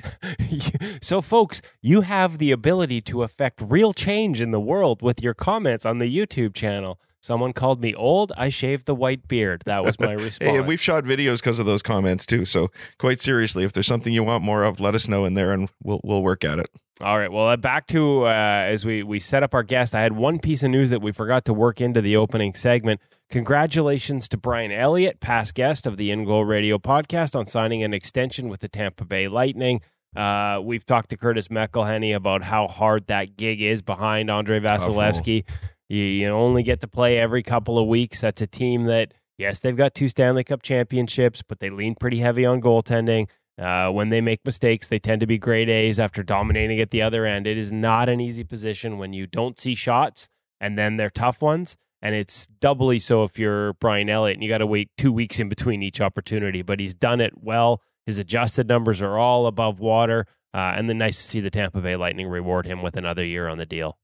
so, 1.01 1.21
folks, 1.21 1.61
you 1.81 2.01
have 2.01 2.39
the 2.39 2.51
ability 2.51 2.99
to 3.03 3.23
affect 3.23 3.61
real 3.61 3.93
change 3.93 4.41
in 4.41 4.51
the 4.51 4.59
world 4.59 5.01
with 5.01 5.23
your 5.23 5.33
comments 5.33 5.85
on 5.85 5.99
the 5.99 6.13
YouTube 6.13 6.53
channel. 6.53 6.99
Someone 7.27 7.51
called 7.51 7.81
me 7.81 7.93
old. 7.93 8.31
I 8.37 8.47
shaved 8.47 8.85
the 8.85 8.95
white 8.95 9.27
beard. 9.27 9.63
That 9.65 9.83
was 9.83 9.99
my 9.99 10.13
response. 10.13 10.37
Hey, 10.47 10.55
and 10.55 10.65
we've 10.65 10.79
shot 10.79 11.03
videos 11.03 11.39
because 11.39 11.59
of 11.59 11.65
those 11.65 11.81
comments 11.81 12.25
too. 12.25 12.45
So, 12.45 12.71
quite 12.99 13.19
seriously, 13.19 13.65
if 13.65 13.73
there's 13.73 13.85
something 13.85 14.13
you 14.13 14.23
want 14.23 14.45
more 14.45 14.63
of, 14.63 14.79
let 14.79 14.95
us 14.95 15.09
know 15.09 15.25
in 15.25 15.33
there 15.33 15.51
and 15.51 15.69
we'll, 15.83 15.99
we'll 16.05 16.23
work 16.23 16.45
at 16.45 16.57
it. 16.57 16.69
All 17.01 17.17
right. 17.17 17.29
Well, 17.29 17.49
uh, 17.49 17.57
back 17.57 17.85
to 17.87 18.27
uh, 18.27 18.29
as 18.29 18.85
we 18.85 19.03
we 19.03 19.19
set 19.19 19.43
up 19.43 19.53
our 19.53 19.61
guest. 19.61 19.93
I 19.93 20.01
had 20.01 20.13
one 20.13 20.39
piece 20.39 20.63
of 20.63 20.71
news 20.71 20.89
that 20.89 21.01
we 21.01 21.11
forgot 21.11 21.43
to 21.45 21.53
work 21.53 21.81
into 21.81 22.01
the 22.01 22.15
opening 22.15 22.53
segment. 22.53 23.01
Congratulations 23.29 24.29
to 24.29 24.37
Brian 24.37 24.71
Elliott, 24.71 25.19
past 25.19 25.53
guest 25.53 25.85
of 25.85 25.97
the 25.97 26.11
In 26.11 26.23
Goal 26.23 26.45
Radio 26.45 26.77
podcast, 26.77 27.35
on 27.37 27.45
signing 27.45 27.83
an 27.83 27.93
extension 27.93 28.47
with 28.47 28.61
the 28.61 28.69
Tampa 28.69 29.03
Bay 29.03 29.27
Lightning. 29.27 29.81
Uh, 30.15 30.61
we've 30.63 30.85
talked 30.85 31.09
to 31.09 31.17
Curtis 31.17 31.49
McElhinney 31.49 32.15
about 32.15 32.41
how 32.43 32.67
hard 32.67 33.07
that 33.07 33.35
gig 33.35 33.61
is 33.61 33.81
behind 33.81 34.31
Andre 34.31 34.61
Vasilevsky. 34.61 35.43
You, 35.89 36.03
you 36.03 36.27
only 36.29 36.63
get 36.63 36.81
to 36.81 36.87
play 36.87 37.17
every 37.17 37.43
couple 37.43 37.77
of 37.77 37.87
weeks. 37.87 38.21
That's 38.21 38.41
a 38.41 38.47
team 38.47 38.85
that, 38.85 39.13
yes, 39.37 39.59
they've 39.59 39.75
got 39.75 39.93
two 39.93 40.09
Stanley 40.09 40.43
Cup 40.43 40.61
championships, 40.61 41.41
but 41.41 41.59
they 41.59 41.69
lean 41.69 41.95
pretty 41.95 42.17
heavy 42.17 42.45
on 42.45 42.61
goaltending. 42.61 43.27
Uh, 43.59 43.89
when 43.89 44.09
they 44.09 44.21
make 44.21 44.45
mistakes, 44.45 44.87
they 44.87 44.99
tend 44.99 45.19
to 45.21 45.27
be 45.27 45.37
grade 45.37 45.69
A's 45.69 45.99
after 45.99 46.21
dominating 46.21 46.79
at 46.79 46.91
the 46.91 47.01
other 47.01 47.25
end. 47.25 47.47
It 47.47 47.57
is 47.57 47.71
not 47.71 48.07
an 48.07 48.19
easy 48.19 48.43
position 48.43 48.97
when 48.97 49.13
you 49.13 49.25
don't 49.25 49.59
see 49.59 49.73
shots 49.73 50.29
and 50.59 50.77
then 50.77 50.97
they're 50.97 51.09
tough 51.09 51.41
ones. 51.41 51.77
And 52.01 52.13
it's 52.13 52.45
doubly 52.45 52.99
so 52.99 53.23
if 53.23 53.39
you're 53.39 53.73
Brian 53.73 54.09
Elliott 54.09 54.35
and 54.35 54.43
you 54.43 54.49
got 54.49 54.59
to 54.59 54.67
wait 54.67 54.91
two 54.97 55.11
weeks 55.11 55.39
in 55.39 55.49
between 55.49 55.81
each 55.81 55.99
opportunity. 55.99 56.61
But 56.61 56.79
he's 56.79 56.93
done 56.93 57.19
it 57.19 57.33
well. 57.41 57.81
His 58.05 58.19
adjusted 58.19 58.67
numbers 58.67 59.01
are 59.01 59.17
all 59.17 59.47
above 59.47 59.79
water. 59.79 60.27
Uh, 60.53 60.73
and 60.75 60.87
then 60.87 60.99
nice 60.99 61.17
to 61.17 61.27
see 61.27 61.39
the 61.39 61.49
Tampa 61.49 61.81
Bay 61.81 61.95
Lightning 61.95 62.27
reward 62.27 62.67
him 62.67 62.81
with 62.81 62.97
another 62.97 63.25
year 63.25 63.47
on 63.47 63.57
the 63.57 63.65
deal. 63.65 63.97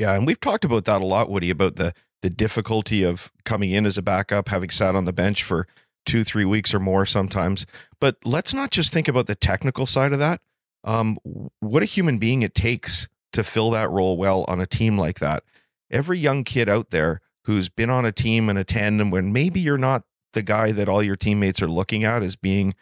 Yeah, 0.00 0.14
and 0.14 0.26
we've 0.26 0.40
talked 0.40 0.64
about 0.64 0.84
that 0.84 1.02
a 1.02 1.06
lot, 1.06 1.30
Woody, 1.30 1.50
about 1.50 1.76
the 1.76 1.92
the 2.22 2.30
difficulty 2.30 3.04
of 3.04 3.30
coming 3.44 3.70
in 3.70 3.86
as 3.86 3.96
a 3.96 4.02
backup, 4.02 4.48
having 4.48 4.70
sat 4.70 4.96
on 4.96 5.04
the 5.04 5.12
bench 5.12 5.44
for 5.44 5.68
two, 6.04 6.24
three 6.24 6.44
weeks 6.44 6.74
or 6.74 6.80
more 6.80 7.06
sometimes. 7.06 7.64
But 8.00 8.16
let's 8.24 8.52
not 8.52 8.70
just 8.70 8.92
think 8.92 9.06
about 9.06 9.26
the 9.26 9.36
technical 9.36 9.86
side 9.86 10.12
of 10.12 10.18
that. 10.18 10.40
Um, 10.82 11.18
what 11.60 11.82
a 11.82 11.86
human 11.86 12.18
being 12.18 12.42
it 12.42 12.54
takes 12.54 13.08
to 13.34 13.44
fill 13.44 13.70
that 13.70 13.90
role 13.90 14.16
well 14.16 14.44
on 14.48 14.60
a 14.60 14.66
team 14.66 14.98
like 14.98 15.20
that. 15.20 15.44
Every 15.90 16.18
young 16.18 16.44
kid 16.44 16.68
out 16.68 16.90
there 16.90 17.20
who's 17.44 17.68
been 17.68 17.90
on 17.90 18.04
a 18.04 18.12
team 18.12 18.48
and 18.48 18.58
a 18.58 18.64
tandem 18.64 19.10
when 19.10 19.32
maybe 19.32 19.60
you're 19.60 19.78
not 19.78 20.04
the 20.32 20.42
guy 20.42 20.72
that 20.72 20.88
all 20.88 21.02
your 21.02 21.16
teammates 21.16 21.62
are 21.62 21.68
looking 21.68 22.04
at 22.04 22.22
as 22.22 22.36
being 22.36 22.74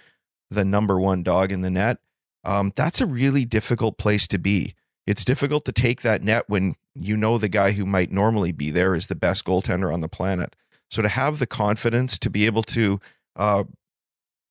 the 0.51 0.65
number 0.65 0.99
one 0.99 1.23
dog 1.23 1.53
in 1.53 1.61
the 1.61 1.71
net, 1.71 1.99
um, 2.45 2.73
that's 2.75 3.01
a 3.01 3.07
really 3.07 3.45
difficult 3.45 3.99
place 3.99 4.27
to 4.29 4.39
be. 4.39 4.75
It's 5.07 5.25
difficult 5.25 5.65
to 5.67 5.73
take 5.73 6.03
that 6.03 6.23
net 6.23 6.45
when 6.49 6.75
you 6.95 7.17
know 7.17 7.39
the 7.39 7.49
guy 7.49 7.73
who 7.73 7.87
might 7.87 8.11
normally 8.11 8.53
be 8.53 8.71
there 8.71 8.95
is 8.95 9.07
the 9.07 9.15
best 9.15 9.45
goaltender 9.45 9.93
on 9.93 10.01
the 10.01 10.09
planet. 10.09 10.57
So 10.91 11.03
to 11.03 11.09
have 11.09 11.39
the 11.39 11.47
confidence 11.47 12.19
to 12.19 12.31
be 12.31 12.47
able 12.47 12.63
to 12.65 13.01
uh, 13.37 13.65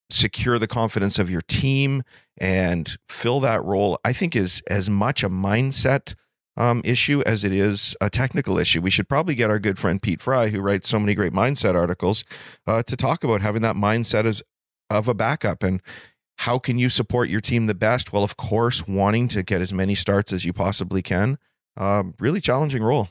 secure 0.10 0.60
the 0.60 0.68
confidence 0.68 1.20
of 1.20 1.30
your 1.30 1.42
team 1.42 2.04
and 2.38 2.98
fill 3.08 3.40
that 3.42 3.64
role, 3.64 4.00
I 4.04 4.14
think 4.14 4.36
is 4.36 4.62
as 4.70 4.90
much 4.90 5.24
a 5.24 5.30
mindset 5.30 6.16
um, 6.58 6.82
issue 6.86 7.22
as 7.26 7.44
it 7.44 7.52
is 7.52 7.96
a 8.00 8.10
technical 8.10 8.58
issue. 8.58 8.82
We 8.82 8.90
should 8.90 9.10
probably 9.10 9.36
get 9.36 9.50
our 9.50 9.60
good 9.60 9.78
friend 9.78 10.02
Pete 10.02 10.22
Fry, 10.22 10.50
who 10.50 10.62
writes 10.62 10.88
so 10.88 11.00
many 11.00 11.16
great 11.16 11.34
mindset 11.34 11.76
articles, 11.76 12.24
uh, 12.66 12.84
to 12.84 12.96
talk 12.96 13.24
about 13.24 13.42
having 13.42 13.62
that 13.62 13.76
mindset 13.76 14.26
as 14.26 14.42
of 14.90 15.08
a 15.08 15.14
backup 15.14 15.64
and 15.64 15.82
how 16.38 16.60
can 16.60 16.78
you 16.78 16.90
support 16.90 17.30
your 17.30 17.42
team 17.42 17.68
the 17.68 17.76
best? 17.76 18.12
Well, 18.12 18.24
of 18.24 18.38
course, 18.38 18.88
wanting 18.88 19.28
to 19.30 19.44
get 19.44 19.62
as 19.62 19.74
many 19.74 19.96
starts 19.96 20.34
as 20.34 20.46
you 20.46 20.54
possibly 20.54 21.02
can. 21.02 21.38
Um, 21.78 22.14
really 22.20 22.42
challenging 22.42 22.84
role. 22.84 23.10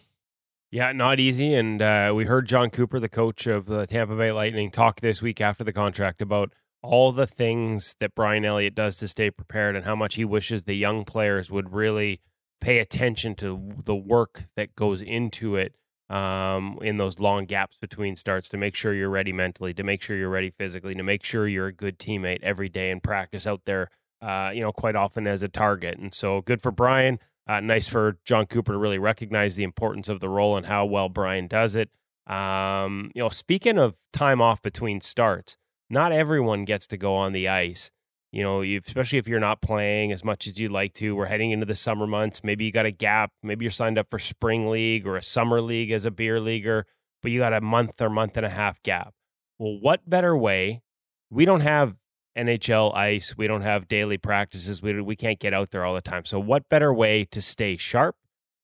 Yeah, 0.71 0.93
not 0.93 1.21
easy. 1.21 1.55
And 1.55 1.81
uh, 1.81 2.13
we 2.15 2.25
heard 2.25 2.49
Jon 2.49 2.71
Cooper, 2.71 2.99
the 2.99 3.09
coach 3.09 3.47
of 3.47 3.67
the 3.67 3.87
Tampa 3.87 4.17
Bay 4.17 4.33
Lightning, 4.33 4.71
talk 4.71 5.01
this 5.01 5.23
week 5.23 5.41
after 5.41 5.63
the 5.63 5.73
contract 5.73 6.21
about 6.21 6.53
all 6.83 7.13
the 7.13 7.27
things 7.27 7.95
that 8.01 8.15
Brian 8.15 8.45
Elliott 8.45 8.75
does 8.75 8.97
to 8.97 9.09
stay 9.09 9.31
prepared 9.31 9.77
and 9.77 9.85
how 9.85 9.97
much 9.97 10.17
he 10.17 10.25
wishes 10.25 10.65
the 10.65 10.75
young 10.75 11.05
players 11.05 11.51
would 11.51 11.73
really 11.73 12.21
pay 12.61 12.79
attention 12.79 13.35
to 13.37 13.73
the 13.85 13.95
work 13.95 14.45
that 14.57 14.75
goes 14.75 15.01
into 15.01 15.57
it 15.57 15.75
um, 16.15 16.79
in 16.81 16.97
those 16.97 17.19
long 17.19 17.45
gaps 17.45 17.77
between 17.77 18.15
starts 18.15 18.49
to 18.51 18.57
make 18.57 18.77
sure 18.77 18.95
you're 18.95 19.11
ready 19.11 19.33
mentally, 19.33 19.75
to 19.75 19.83
make 19.83 20.01
sure 20.01 20.17
you're 20.17 20.29
ready 20.29 20.51
physically, 20.51 20.95
to 20.95 21.03
make 21.03 21.25
sure 21.25 21.49
you're 21.49 21.67
a 21.67 21.73
good 21.73 21.99
teammate 21.99 22.41
every 22.41 22.69
day 22.69 22.91
in 22.91 23.01
practice 23.01 23.49
out 23.49 23.63
there, 23.65 23.91
uh, 24.23 24.53
you 24.55 24.61
know, 24.61 24.71
quite 24.71 24.95
often 24.95 25.27
as 25.27 25.43
a 25.43 25.49
target. 25.49 25.99
And 25.99 26.15
so 26.15 26.41
good 26.41 26.63
for 26.63 26.71
Brian. 26.71 27.19
Uh, 27.49 27.59
nice 27.59 27.89
for 27.89 28.17
Jon 28.25 28.47
Cooper 28.47 28.73
to 28.73 28.79
really 28.79 28.99
recognize 28.99 29.57
the 29.57 29.65
importance 29.65 30.09
of 30.09 30.21
the 30.21 30.29
role 30.29 30.57
and 30.57 30.67
how 30.67 30.87
well 30.87 31.09
Brian 31.09 31.49
does 31.49 31.75
it. 31.75 31.91
Um, 32.33 33.11
you 33.15 33.23
know, 33.23 33.29
speaking 33.29 33.77
of 33.77 33.97
time 34.13 34.41
off 34.41 34.63
between 34.63 35.01
starts, 35.01 35.57
not 35.91 36.13
everyone 36.13 36.65
gets 36.65 36.87
to 36.87 36.97
go 36.97 37.17
on 37.17 37.33
the 37.33 37.49
ice. 37.49 37.91
You 38.35 38.43
know, 38.43 38.63
especially 38.63 39.21
if 39.21 39.29
you're 39.29 39.39
not 39.39 39.63
playing 39.63 40.11
as 40.11 40.25
much 40.25 40.49
as 40.49 40.59
you'd 40.59 40.73
like 40.73 40.93
to. 40.95 41.15
We're 41.15 41.27
heading 41.27 41.53
into 41.53 41.67
the 41.67 41.77
summer 41.77 42.05
months. 42.05 42.43
Maybe 42.43 42.65
you 42.65 42.73
got 42.73 42.85
a 42.85 42.91
gap. 42.91 43.31
Maybe 43.45 43.65
you're 43.65 43.71
signed 43.71 43.97
up 43.97 44.09
for 44.11 44.19
spring 44.19 44.69
league 44.69 45.07
or 45.07 45.17
a 45.17 45.23
summer 45.23 45.61
league 45.61 45.93
as 45.93 46.05
a 46.05 46.11
beer 46.11 46.41
leaguer, 46.41 46.85
but 47.23 47.31
you 47.31 47.39
got 47.39 47.53
a 47.53 47.61
month 47.61 48.03
or 48.03 48.11
month 48.11 48.37
and 48.37 48.45
a 48.45 48.51
half 48.51 48.83
gap. 48.83 49.15
Well, 49.57 49.79
what 49.81 50.11
better 50.11 50.37
way? 50.37 50.83
We 51.31 51.45
don't 51.45 51.61
have 51.61 51.95
NHL 52.37 52.93
ice. 52.97 53.37
We 53.37 53.47
don't 53.47 53.63
have 53.63 53.87
daily 53.87 54.19
practices. 54.19 54.83
We, 54.83 55.01
we 55.01 55.15
can't 55.15 55.39
get 55.39 55.55
out 55.55 55.71
there 55.71 55.85
all 55.85 55.95
the 55.95 56.03
time. 56.03 56.25
So, 56.25 56.41
what 56.41 56.69
better 56.69 56.93
way 56.93 57.25
to 57.27 57.41
stay 57.41 57.77
sharp 57.77 58.17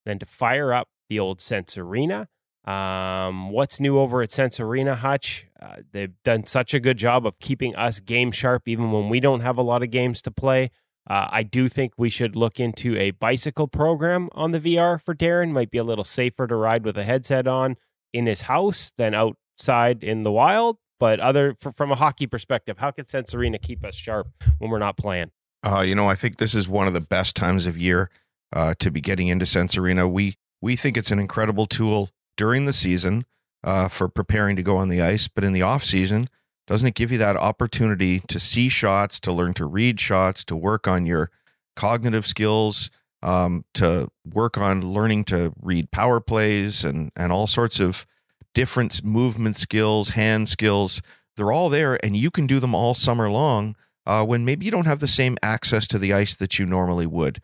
than 0.04 0.18
to 0.18 0.26
fire 0.26 0.72
up 0.72 0.88
the 1.09 1.20
old 1.20 1.40
Sense 1.40 1.78
Arena? 1.78 2.26
Um, 2.64 3.50
what's 3.50 3.80
new 3.80 3.98
over 3.98 4.22
at 4.22 4.30
Sense 4.30 4.60
Arena, 4.60 4.94
Hutch? 4.94 5.46
Uh, 5.60 5.76
they've 5.92 6.14
done 6.24 6.44
such 6.44 6.74
a 6.74 6.80
good 6.80 6.98
job 6.98 7.26
of 7.26 7.38
keeping 7.38 7.74
us 7.74 8.00
game 8.00 8.32
sharp, 8.32 8.68
even 8.68 8.92
when 8.92 9.08
we 9.08 9.20
don't 9.20 9.40
have 9.40 9.58
a 9.58 9.62
lot 9.62 9.82
of 9.82 9.90
games 9.90 10.20
to 10.22 10.30
play. 10.30 10.70
Uh, 11.08 11.28
I 11.30 11.42
do 11.42 11.68
think 11.68 11.94
we 11.96 12.10
should 12.10 12.36
look 12.36 12.60
into 12.60 12.96
a 12.96 13.12
bicycle 13.12 13.66
program 13.66 14.28
on 14.32 14.50
the 14.52 14.60
VR 14.60 15.02
for 15.02 15.14
Darren. 15.14 15.50
Might 15.50 15.70
be 15.70 15.78
a 15.78 15.84
little 15.84 16.04
safer 16.04 16.46
to 16.46 16.54
ride 16.54 16.84
with 16.84 16.96
a 16.98 17.04
headset 17.04 17.46
on 17.46 17.76
in 18.12 18.26
his 18.26 18.42
house 18.42 18.92
than 18.96 19.14
outside 19.14 20.04
in 20.04 20.22
the 20.22 20.30
wild. 20.30 20.76
But 20.98 21.18
other 21.18 21.56
f- 21.64 21.74
from 21.74 21.90
a 21.90 21.96
hockey 21.96 22.26
perspective, 22.26 22.78
how 22.78 22.90
can 22.90 23.06
Sense 23.06 23.34
Arena 23.34 23.58
keep 23.58 23.84
us 23.84 23.94
sharp 23.94 24.28
when 24.58 24.70
we're 24.70 24.78
not 24.78 24.98
playing? 24.98 25.30
Uh, 25.62 25.80
you 25.80 25.94
know, 25.94 26.06
I 26.06 26.14
think 26.14 26.36
this 26.36 26.54
is 26.54 26.68
one 26.68 26.86
of 26.86 26.92
the 26.92 27.00
best 27.00 27.34
times 27.34 27.66
of 27.66 27.76
year 27.76 28.10
uh, 28.52 28.74
to 28.78 28.90
be 28.90 29.00
getting 29.00 29.28
into 29.28 29.46
Sense 29.46 29.76
Arena. 29.76 30.06
We 30.06 30.36
we 30.60 30.76
think 30.76 30.98
it's 30.98 31.10
an 31.10 31.18
incredible 31.18 31.66
tool 31.66 32.10
during 32.40 32.64
the 32.64 32.72
season 32.72 33.26
uh, 33.62 33.87
for 33.87 34.09
preparing 34.09 34.57
to 34.57 34.62
go 34.62 34.79
on 34.79 34.88
the 34.88 35.03
ice, 35.03 35.29
but 35.29 35.44
in 35.44 35.53
the 35.53 35.61
off 35.61 35.85
season, 35.85 36.26
doesn't 36.66 36.88
it 36.88 36.94
give 36.94 37.12
you 37.12 37.18
that 37.18 37.37
opportunity 37.37 38.20
to 38.29 38.40
see 38.40 38.70
shots, 38.70 39.20
to 39.20 39.31
learn 39.31 39.53
to 39.53 39.66
read 39.66 40.00
shots, 40.00 40.42
to 40.44 40.57
work 40.57 40.88
on 40.88 41.05
your 41.05 41.31
cognitive 41.76 42.26
skills, 42.26 42.90
um, 43.22 43.66
to 43.74 44.09
work 44.24 44.57
on 44.57 44.81
learning 44.81 45.24
to 45.24 45.53
read 45.61 45.90
power 45.90 46.18
plays 46.18 46.83
and 46.83 47.12
and 47.14 47.31
all 47.31 47.46
sorts 47.46 47.79
of 47.79 48.07
different 48.55 49.05
movement 49.05 49.59
skills, 49.59 50.11
hand 50.11 50.48
skills. 50.48 51.03
They're 51.37 51.53
all 51.53 51.68
there, 51.68 52.03
and 52.03 52.16
you 52.16 52.31
can 52.31 52.46
do 52.46 52.59
them 52.59 52.74
all 52.74 52.94
summer 52.94 53.29
long 53.29 53.76
uh, 54.07 54.24
when 54.24 54.46
maybe 54.46 54.64
you 54.64 54.70
don't 54.70 54.87
have 54.87 55.00
the 55.00 55.09
same 55.09 55.37
access 55.42 55.87
to 55.88 55.98
the 55.98 56.14
ice 56.14 56.35
that 56.37 56.59
you 56.59 56.64
normally 56.64 57.07
would. 57.07 57.42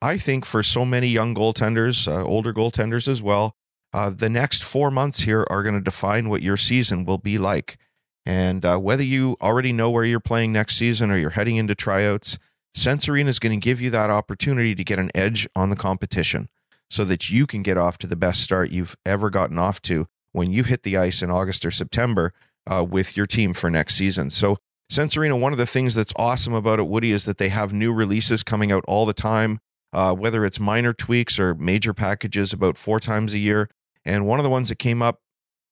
I 0.00 0.18
think 0.18 0.44
for 0.44 0.62
so 0.62 0.84
many 0.84 1.08
young 1.08 1.34
goaltenders, 1.34 2.06
uh, 2.06 2.24
older 2.24 2.52
goaltenders 2.52 3.08
as 3.08 3.20
well, 3.20 3.56
uh, 3.96 4.10
the 4.10 4.28
next 4.28 4.62
four 4.62 4.90
months 4.90 5.20
here 5.20 5.46
are 5.48 5.62
going 5.62 5.74
to 5.74 5.80
define 5.80 6.28
what 6.28 6.42
your 6.42 6.58
season 6.58 7.06
will 7.06 7.16
be 7.16 7.38
like. 7.38 7.78
And 8.26 8.62
uh, 8.62 8.76
whether 8.76 9.02
you 9.02 9.38
already 9.40 9.72
know 9.72 9.88
where 9.88 10.04
you're 10.04 10.20
playing 10.20 10.52
next 10.52 10.76
season 10.76 11.10
or 11.10 11.16
you're 11.16 11.30
heading 11.30 11.56
into 11.56 11.74
tryouts, 11.74 12.38
Sense 12.74 13.08
Arena 13.08 13.30
is 13.30 13.38
going 13.38 13.58
to 13.58 13.64
give 13.64 13.80
you 13.80 13.88
that 13.88 14.10
opportunity 14.10 14.74
to 14.74 14.84
get 14.84 14.98
an 14.98 15.10
edge 15.14 15.48
on 15.56 15.70
the 15.70 15.76
competition 15.76 16.50
so 16.90 17.06
that 17.06 17.30
you 17.30 17.46
can 17.46 17.62
get 17.62 17.78
off 17.78 17.96
to 17.96 18.06
the 18.06 18.16
best 18.16 18.42
start 18.42 18.70
you've 18.70 18.96
ever 19.06 19.30
gotten 19.30 19.58
off 19.58 19.80
to 19.82 20.08
when 20.32 20.52
you 20.52 20.64
hit 20.64 20.82
the 20.82 20.98
ice 20.98 21.22
in 21.22 21.30
August 21.30 21.64
or 21.64 21.70
September 21.70 22.34
uh, 22.70 22.84
with 22.86 23.16
your 23.16 23.26
team 23.26 23.54
for 23.54 23.70
next 23.70 23.94
season. 23.94 24.28
So, 24.28 24.58
Sense 24.90 25.16
Arena, 25.16 25.38
one 25.38 25.52
of 25.52 25.58
the 25.58 25.64
things 25.64 25.94
that's 25.94 26.12
awesome 26.16 26.52
about 26.52 26.80
it, 26.80 26.86
Woody, 26.86 27.12
is 27.12 27.24
that 27.24 27.38
they 27.38 27.48
have 27.48 27.72
new 27.72 27.94
releases 27.94 28.42
coming 28.42 28.70
out 28.70 28.84
all 28.86 29.06
the 29.06 29.14
time, 29.14 29.58
uh, 29.94 30.14
whether 30.14 30.44
it's 30.44 30.60
minor 30.60 30.92
tweaks 30.92 31.38
or 31.38 31.54
major 31.54 31.94
packages 31.94 32.52
about 32.52 32.76
four 32.76 33.00
times 33.00 33.32
a 33.32 33.38
year. 33.38 33.70
And 34.06 34.24
one 34.24 34.38
of 34.38 34.44
the 34.44 34.50
ones 34.50 34.70
that 34.70 34.78
came 34.78 35.02
up 35.02 35.20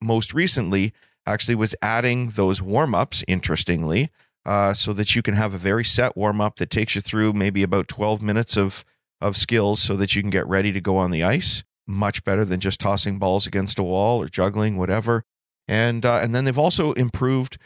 most 0.03 0.35
recently 0.35 0.93
actually 1.27 1.55
was 1.55 1.75
adding 1.81 2.31
those 2.31 2.61
warm 2.61 2.95
ups, 2.95 3.25
interestingly, 3.27 4.11
uh, 4.45 4.75
so 4.75 4.93
that 4.93 5.15
you 5.15 5.23
can 5.23 5.35
have 5.35 5.55
a 5.55 5.59
very 5.59 5.85
set 5.85 6.17
warm 6.17 6.41
up 6.41 6.57
that 6.57 6.69
takes 6.69 6.95
you 6.95 7.01
through 7.01 7.33
maybe 7.33 7.63
about 7.63 7.89
12 7.89 8.21
minutes 8.21 8.57
of, 8.57 8.85
of 9.21 9.37
skills 9.37 9.81
so 9.81 9.97
that 9.97 10.15
you 10.15 10.21
can 10.21 10.31
get 10.31 10.47
ready 10.47 10.73
to 10.73 10.81
go 10.81 10.97
on 10.99 11.11
the 11.11 11.23
ice. 11.23 11.65
Much 11.87 12.25
better 12.25 12.45
than 12.45 12.61
just 12.61 12.81
tossing 12.81 13.19
balls 13.19 13.47
against 13.47 13.79
a 13.79 13.83
wall 13.83 14.21
or 14.21 14.29
juggling, 14.29 14.77
whatever. 14.77 15.25
And, 15.67 16.05
uh, 16.05 16.19
and 16.19 16.35
then 16.35 16.45
they've 16.45 16.59
also 16.59 16.93
improved 16.93 17.57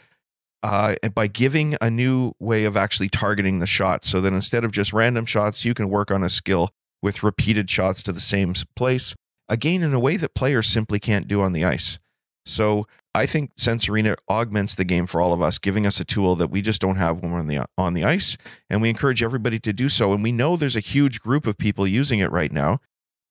uh, 0.61 0.95
by 1.13 1.27
giving 1.27 1.75
a 1.81 1.89
new 1.89 2.33
way 2.39 2.65
of 2.65 2.77
actually 2.77 3.09
targeting 3.09 3.59
the 3.59 3.67
shot 3.67 4.05
so 4.05 4.21
that 4.21 4.33
instead 4.33 4.63
of 4.63 4.71
just 4.71 4.93
random 4.93 5.25
shots, 5.25 5.65
you 5.65 5.73
can 5.73 5.89
work 5.89 6.11
on 6.11 6.23
a 6.23 6.29
skill 6.29 6.71
with 7.01 7.23
repeated 7.23 7.69
shots 7.69 8.03
to 8.03 8.11
the 8.11 8.19
same 8.19 8.53
place, 8.75 9.15
again, 9.49 9.83
in 9.83 9.93
a 9.93 9.99
way 9.99 10.15
that 10.15 10.33
players 10.33 10.67
simply 10.67 10.99
can't 10.99 11.27
do 11.27 11.41
on 11.41 11.51
the 11.51 11.65
ice. 11.65 11.99
So 12.45 12.87
I 13.13 13.25
think 13.25 13.51
Sense 13.55 13.89
Arena 13.89 14.15
augments 14.29 14.75
the 14.75 14.85
game 14.85 15.07
for 15.07 15.19
all 15.19 15.33
of 15.33 15.41
us, 15.41 15.57
giving 15.57 15.85
us 15.85 15.99
a 15.99 16.05
tool 16.05 16.35
that 16.35 16.49
we 16.49 16.61
just 16.61 16.79
don't 16.79 16.95
have 16.95 17.19
when 17.19 17.31
we're 17.31 17.39
on 17.39 17.47
the 17.47 17.65
on 17.77 17.93
the 17.93 18.03
ice, 18.03 18.37
and 18.69 18.81
we 18.81 18.89
encourage 18.89 19.23
everybody 19.23 19.59
to 19.59 19.73
do 19.73 19.89
so. 19.89 20.13
And 20.13 20.23
we 20.23 20.31
know 20.31 20.55
there's 20.55 20.75
a 20.75 20.81
huge 20.81 21.19
group 21.19 21.45
of 21.45 21.57
people 21.57 21.87
using 21.87 22.19
it 22.19 22.31
right 22.31 22.51
now, 22.51 22.79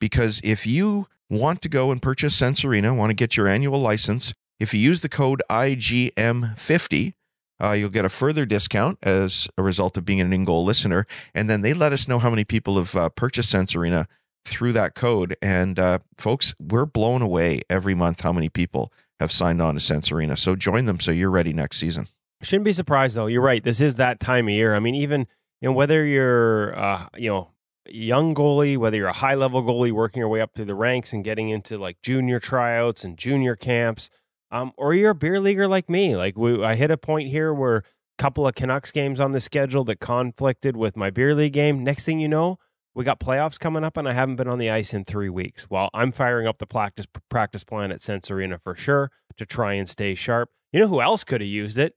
because 0.01 0.41
if 0.45 0.67
you 0.67 1.07
want 1.31 1.63
to 1.63 1.69
go 1.69 1.91
and 1.91 2.03
purchase 2.03 2.35
Sense 2.35 2.65
Arena, 2.65 2.95
want 2.95 3.11
to 3.11 3.15
get 3.15 3.37
your 3.37 3.49
annual 3.49 3.81
license, 3.81 4.35
if 4.59 4.75
you 4.75 4.81
use 4.81 5.01
the 5.01 5.09
code 5.09 5.43
IGM50, 5.49 7.15
uh, 7.63 7.73
you'll 7.73 7.91
get 7.91 8.05
a 8.05 8.09
further 8.09 8.47
discount 8.47 8.99
as 9.03 9.49
a 9.57 9.63
result 9.63 9.97
of 9.97 10.05
being 10.05 10.21
an 10.21 10.33
in 10.33 10.45
goal 10.45 10.65
listener. 10.65 11.07
And 11.35 11.49
then 11.49 11.61
they 11.61 11.75
let 11.75 11.93
us 11.93 12.09
know 12.09 12.19
how 12.19 12.31
many 12.31 12.45
people 12.45 12.77
have 12.77 12.95
uh, 12.97 13.09
purchased 13.11 13.51
Sense 13.51 13.75
Arena 13.75 14.09
through 14.49 14.73
that 14.73 14.95
code. 14.95 15.37
And 15.41 15.79
uh, 15.79 16.01
folks, 16.17 16.55
we're 16.59 16.87
blown 16.87 17.23
away 17.23 17.63
every 17.71 17.95
month 17.95 18.23
how 18.23 18.33
many 18.33 18.49
people 18.49 18.93
have 19.21 19.33
signed 19.33 19.61
on 19.61 19.75
to 19.75 19.81
Sense 19.81 20.11
Arena. 20.11 20.37
So 20.37 20.57
join 20.57 20.87
them 20.87 21.01
so 21.01 21.11
you're 21.11 21.31
ready 21.31 21.53
next 21.53 21.79
season. 21.79 22.09
Shouldn't 22.43 22.65
be 22.65 22.73
surprised 22.73 23.17
though. 23.17 23.27
You're 23.27 23.43
right. 23.43 23.63
This 23.63 23.81
is 23.81 23.97
that 23.97 24.21
time 24.21 24.47
of 24.47 24.55
year. 24.55 24.75
I 24.75 24.79
mean, 24.79 24.95
even 24.95 25.27
you 25.61 25.69
know 25.69 25.73
whether 25.73 26.05
you're 26.05 26.79
uh, 26.79 27.09
you 27.17 27.29
know 27.29 27.51
young 27.89 28.35
goalie, 28.35 28.77
whether 28.77 28.97
you're 28.97 29.09
a 29.09 29.13
high 29.13 29.35
level 29.35 29.63
goalie 29.63 29.93
working 29.93 30.21
your 30.21 30.29
way 30.29 30.41
up 30.41 30.55
through 30.55 30.67
the 30.67 30.75
ranks 30.75 31.13
and 31.13 31.25
getting 31.25 31.49
into 31.49 31.79
like 31.79 32.01
junior 32.03 32.39
tryouts 32.39 33.03
and 33.03 33.19
junior 33.19 33.57
camps, 33.57 34.09
um, 34.51 34.73
or 34.77 34.95
you're 34.95 35.11
a 35.11 35.15
beer 35.17 35.41
leaguer 35.41 35.67
like 35.67 35.91
me. 35.91 36.17
Like 36.17 36.37
we, 36.37 36.63
I 36.63 36.77
hit 36.77 36.93
a 36.93 36.97
point 36.97 37.29
here 37.29 37.53
where 37.53 37.79
a 37.79 37.83
couple 38.19 38.47
of 38.47 38.55
Canucks 38.55 38.93
games 38.93 39.19
on 39.19 39.33
the 39.33 39.41
schedule 39.41 39.83
that 39.85 39.99
conflicted 39.99 40.77
with 40.77 40.97
my 40.97 41.11
beer 41.11 41.35
league 41.35 41.55
game. 41.55 41.83
Next 41.83 42.05
thing 42.05 42.21
you 42.21 42.29
know, 42.29 42.59
we 42.95 43.05
got 43.05 43.21
playoffs 43.21 43.59
coming 43.59 43.85
up, 43.85 43.97
and 43.97 44.09
I 44.09 44.13
haven't 44.13 44.37
been 44.37 44.49
on 44.49 44.59
the 44.59 44.71
ice 44.71 44.93
in 44.93 45.05
three 45.05 45.29
weeks. 45.29 45.69
Well, 45.71 45.91
I'm 45.95 46.13
firing 46.13 46.47
up 46.47 46.59
the 46.59 46.67
practice 46.67 47.07
practice 47.29 47.65
plan 47.65 47.93
at 47.93 48.03
Sense 48.03 48.31
Arena 48.31 48.59
for 48.59 48.75
sure 48.75 49.11
to 49.37 49.47
try 49.47 49.75
and 49.75 49.89
stay 49.89 50.15
sharp. 50.15 50.51
You 50.73 50.81
know 50.81 50.89
who 50.89 51.01
else 51.01 51.25
could 51.25 51.41
have 51.41 51.49
used 51.49 51.79
it? 51.79 51.95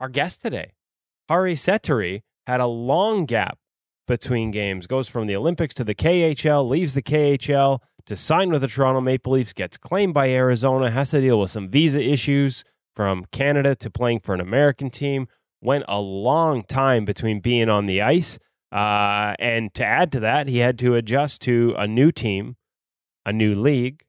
Our 0.00 0.08
guest 0.08 0.42
today, 0.42 0.72
Harri 1.30 1.52
Sateri, 1.52 2.22
had 2.46 2.60
a 2.60 2.66
long 2.66 3.26
gap 3.26 3.58
between 4.08 4.50
games. 4.50 4.86
Goes 4.86 5.08
from 5.08 5.26
the 5.26 5.36
Olympics 5.36 5.74
to 5.74 5.84
the 5.84 5.94
KHL, 5.94 6.68
leaves 6.68 6.94
the 6.94 7.02
KHL 7.02 7.78
to 8.06 8.16
sign 8.16 8.50
with 8.50 8.62
the 8.62 8.68
Toronto 8.68 9.00
Maple 9.00 9.34
Leafs, 9.34 9.52
gets 9.52 9.76
claimed 9.76 10.14
by 10.14 10.30
Arizona, 10.30 10.90
has 10.90 11.10
to 11.10 11.20
deal 11.20 11.38
with 11.38 11.50
some 11.50 11.68
visa 11.68 12.02
issues 12.02 12.64
from 12.96 13.24
Canada 13.30 13.76
to 13.76 13.88
playing 13.88 14.20
for 14.20 14.34
an 14.34 14.40
American 14.40 14.90
team. 14.90 15.28
Went 15.62 15.84
a 15.86 16.00
long 16.00 16.64
time 16.64 17.04
between 17.04 17.40
being 17.40 17.68
on 17.68 17.86
the 17.86 18.02
ice 18.02 18.38
uh, 18.72 19.34
and 19.38 19.72
to 19.74 19.84
add 19.84 20.12
to 20.12 20.20
that, 20.20 20.48
he 20.48 20.58
had 20.58 20.78
to 20.78 20.94
adjust 20.94 21.42
to 21.42 21.74
a 21.76 21.86
new 21.86 22.12
team, 22.12 22.56
a 23.26 23.32
new 23.32 23.54
league, 23.54 24.04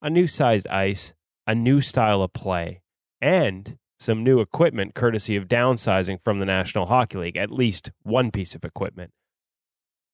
a 0.00 0.08
new 0.08 0.26
sized 0.26 0.68
ice, 0.68 1.14
a 1.46 1.54
new 1.54 1.80
style 1.80 2.22
of 2.22 2.32
play, 2.32 2.82
and 3.20 3.76
some 3.98 4.22
new 4.22 4.40
equipment 4.40 4.94
courtesy 4.94 5.34
of 5.34 5.48
downsizing 5.48 6.22
from 6.22 6.38
the 6.38 6.46
National 6.46 6.86
Hockey 6.86 7.18
League, 7.18 7.36
at 7.36 7.50
least 7.50 7.90
one 8.02 8.30
piece 8.30 8.54
of 8.54 8.64
equipment. 8.64 9.10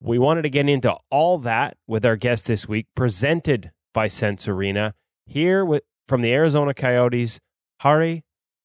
We 0.00 0.18
wanted 0.18 0.42
to 0.42 0.50
get 0.50 0.68
into 0.68 0.96
all 1.10 1.38
that 1.38 1.76
with 1.86 2.04
our 2.04 2.16
guest 2.16 2.46
this 2.46 2.66
week, 2.66 2.86
presented 2.94 3.72
by 3.92 4.08
Sense 4.08 4.48
Arena, 4.48 4.94
here 5.26 5.64
with, 5.64 5.82
from 6.08 6.22
the 6.22 6.32
Arizona 6.32 6.74
Coyotes, 6.74 7.40
Harri 7.82 8.22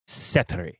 Sateri. 0.08 0.79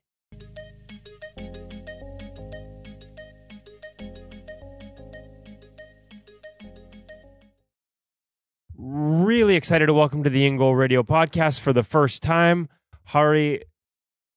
Really 8.82 9.58
excited 9.58 9.88
to 9.88 9.94
welcome 9.94 10.24
to 10.24 10.30
the 10.30 10.46
In 10.46 10.56
Goal 10.56 10.74
Radio 10.74 11.04
podcast 11.04 11.60
for 11.60 11.74
the 11.74 11.84
first 11.84 12.24
time, 12.24 12.70
Harri 13.10 13.64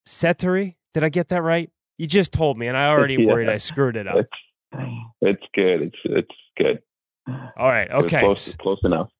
Sateri. 0.04 0.74
Did 0.94 1.04
I 1.04 1.10
get 1.10 1.28
that 1.28 1.44
right? 1.44 1.70
You 1.96 2.08
just 2.08 2.32
told 2.32 2.58
me, 2.58 2.66
and 2.66 2.76
I 2.76 2.88
already 2.88 3.14
yeah. 3.20 3.26
worried 3.26 3.48
I 3.48 3.58
screwed 3.58 3.94
it 3.94 4.08
up. 4.08 4.16
It's, 4.16 4.82
it's 5.20 5.42
good. 5.54 5.82
It's 5.82 5.96
it's 6.06 6.34
good. 6.58 6.80
All 7.56 7.68
right. 7.68 7.88
Okay. 7.88 8.18
Close, 8.18 8.56
close 8.56 8.80
enough. 8.82 9.10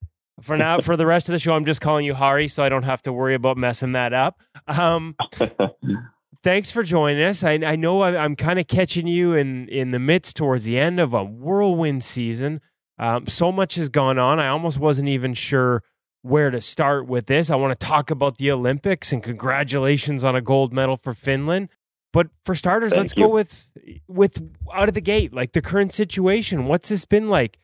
For 0.41 0.57
now, 0.57 0.81
for 0.81 0.97
the 0.97 1.07
rest 1.07 1.29
of 1.29 1.35
the 1.35 1.39
show, 1.39 1.55
I'm 1.55 1.67
just 1.67 1.81
calling 1.81 2.05
you 2.05 2.15
Harri, 2.15 2.51
so 2.51 2.65
I 2.65 2.69
don't 2.69 2.83
have 2.83 3.03
to 3.03 3.13
worry 3.13 3.37
about 3.37 3.57
messing 3.57 3.93
that 3.93 4.13
up. 4.13 4.41
Um, 4.67 5.15
thanks 6.43 6.73
for 6.73 6.83
joining 6.83 7.23
us. 7.23 7.45
I, 7.45 7.53
I 7.65 7.77
know 7.77 8.01
I, 8.01 8.17
I'm 8.17 8.35
kind 8.35 8.59
of 8.59 8.67
catching 8.67 9.07
you 9.07 9.35
in 9.35 9.69
in 9.69 9.93
the 9.93 10.01
midst 10.01 10.35
towards 10.35 10.65
the 10.65 10.81
end 10.81 10.99
of 10.99 11.15
a 11.15 11.23
whirlwind 11.23 12.03
season. 12.03 12.61
Um, 12.99 13.27
so 13.27 13.51
much 13.51 13.77
has 13.77 13.89
gone 13.89 14.19
on. 14.19 14.39
I 14.39 14.49
almost 14.49 14.79
wasn't 14.79 15.09
even 15.09 15.35
sure 15.35 15.83
where 16.23 16.51
to 16.51 16.61
start 16.61 17.07
with 17.07 17.27
this. 17.27 17.51
I 17.51 17.57
want 17.57 17.79
to 17.79 17.87
talk 17.87 18.11
about 18.11 18.39
the 18.39 18.51
Olympics 18.51 19.13
and 19.13 19.23
congratulations 19.23 20.23
on 20.25 20.37
a 20.37 20.41
gold 20.41 20.73
medal 20.73 20.97
for 20.97 21.15
Finland. 21.15 21.69
But 22.13 22.29
for 22.45 22.55
starters, 22.55 22.93
Thank 22.93 23.01
let's 23.01 23.17
you. 23.17 23.25
go 23.25 23.29
with 23.31 23.71
with 24.07 24.51
out 24.73 24.89
of 24.89 24.95
the 24.95 25.01
gate, 25.01 25.33
like 25.33 25.53
the 25.53 25.63
current 25.63 25.93
situation. 25.93 26.67
What's 26.67 26.91
this 26.91 27.05
been 27.05 27.29
like? 27.29 27.59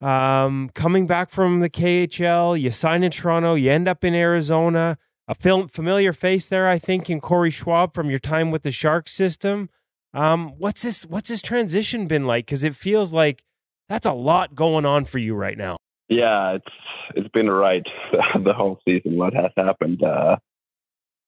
Um, 0.00 0.70
coming 0.74 1.06
back 1.06 1.30
from 1.30 1.60
the 1.60 1.70
KHL, 1.70 2.60
you 2.60 2.70
sign 2.70 3.04
in 3.04 3.10
Toronto, 3.10 3.54
you 3.54 3.70
end 3.70 3.88
up 3.88 4.04
in 4.04 4.14
Arizona. 4.14 4.98
A 5.26 5.34
film, 5.34 5.68
familiar 5.68 6.12
face 6.12 6.48
there, 6.50 6.68
I 6.68 6.78
think, 6.78 7.08
in 7.08 7.18
Corey 7.18 7.50
Schwab 7.50 7.94
from 7.94 8.10
your 8.10 8.18
time 8.18 8.50
with 8.50 8.62
the 8.62 8.70
Shark 8.70 9.08
system. 9.08 9.70
Um, 10.12 10.50
what's 10.58 10.82
this? 10.82 11.06
What's 11.06 11.30
this 11.30 11.40
transition 11.40 12.06
been 12.06 12.24
like? 12.24 12.44
Because 12.44 12.62
it 12.62 12.76
feels 12.76 13.14
like 13.14 13.42
that's 13.88 14.06
a 14.06 14.12
lot 14.12 14.54
going 14.54 14.86
on 14.86 15.04
for 15.04 15.18
you 15.18 15.34
right 15.34 15.56
now. 15.56 15.76
Yeah, 16.08 16.52
it's 16.54 16.72
it's 17.14 17.28
been 17.28 17.50
right 17.50 17.86
the 18.44 18.52
whole 18.52 18.80
season. 18.84 19.16
What 19.16 19.34
has 19.34 19.50
happened, 19.56 20.02
uh, 20.02 20.36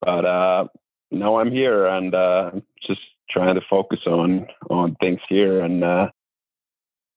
but 0.01 0.25
uh, 0.25 0.67
now 1.11 1.39
I'm 1.39 1.51
here 1.51 1.85
and 1.85 2.13
uh, 2.13 2.51
just 2.85 3.01
trying 3.29 3.55
to 3.55 3.61
focus 3.69 3.99
on 4.05 4.47
on 4.69 4.95
things 4.99 5.19
here. 5.29 5.61
And 5.61 5.83
uh, 5.83 6.09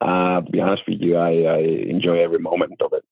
uh, 0.00 0.40
to 0.40 0.50
be 0.50 0.60
honest 0.60 0.82
with 0.88 1.00
you, 1.00 1.16
I, 1.16 1.42
I 1.42 1.58
enjoy 1.58 2.22
every 2.22 2.38
moment 2.38 2.80
of 2.80 2.92
it. 2.92 3.04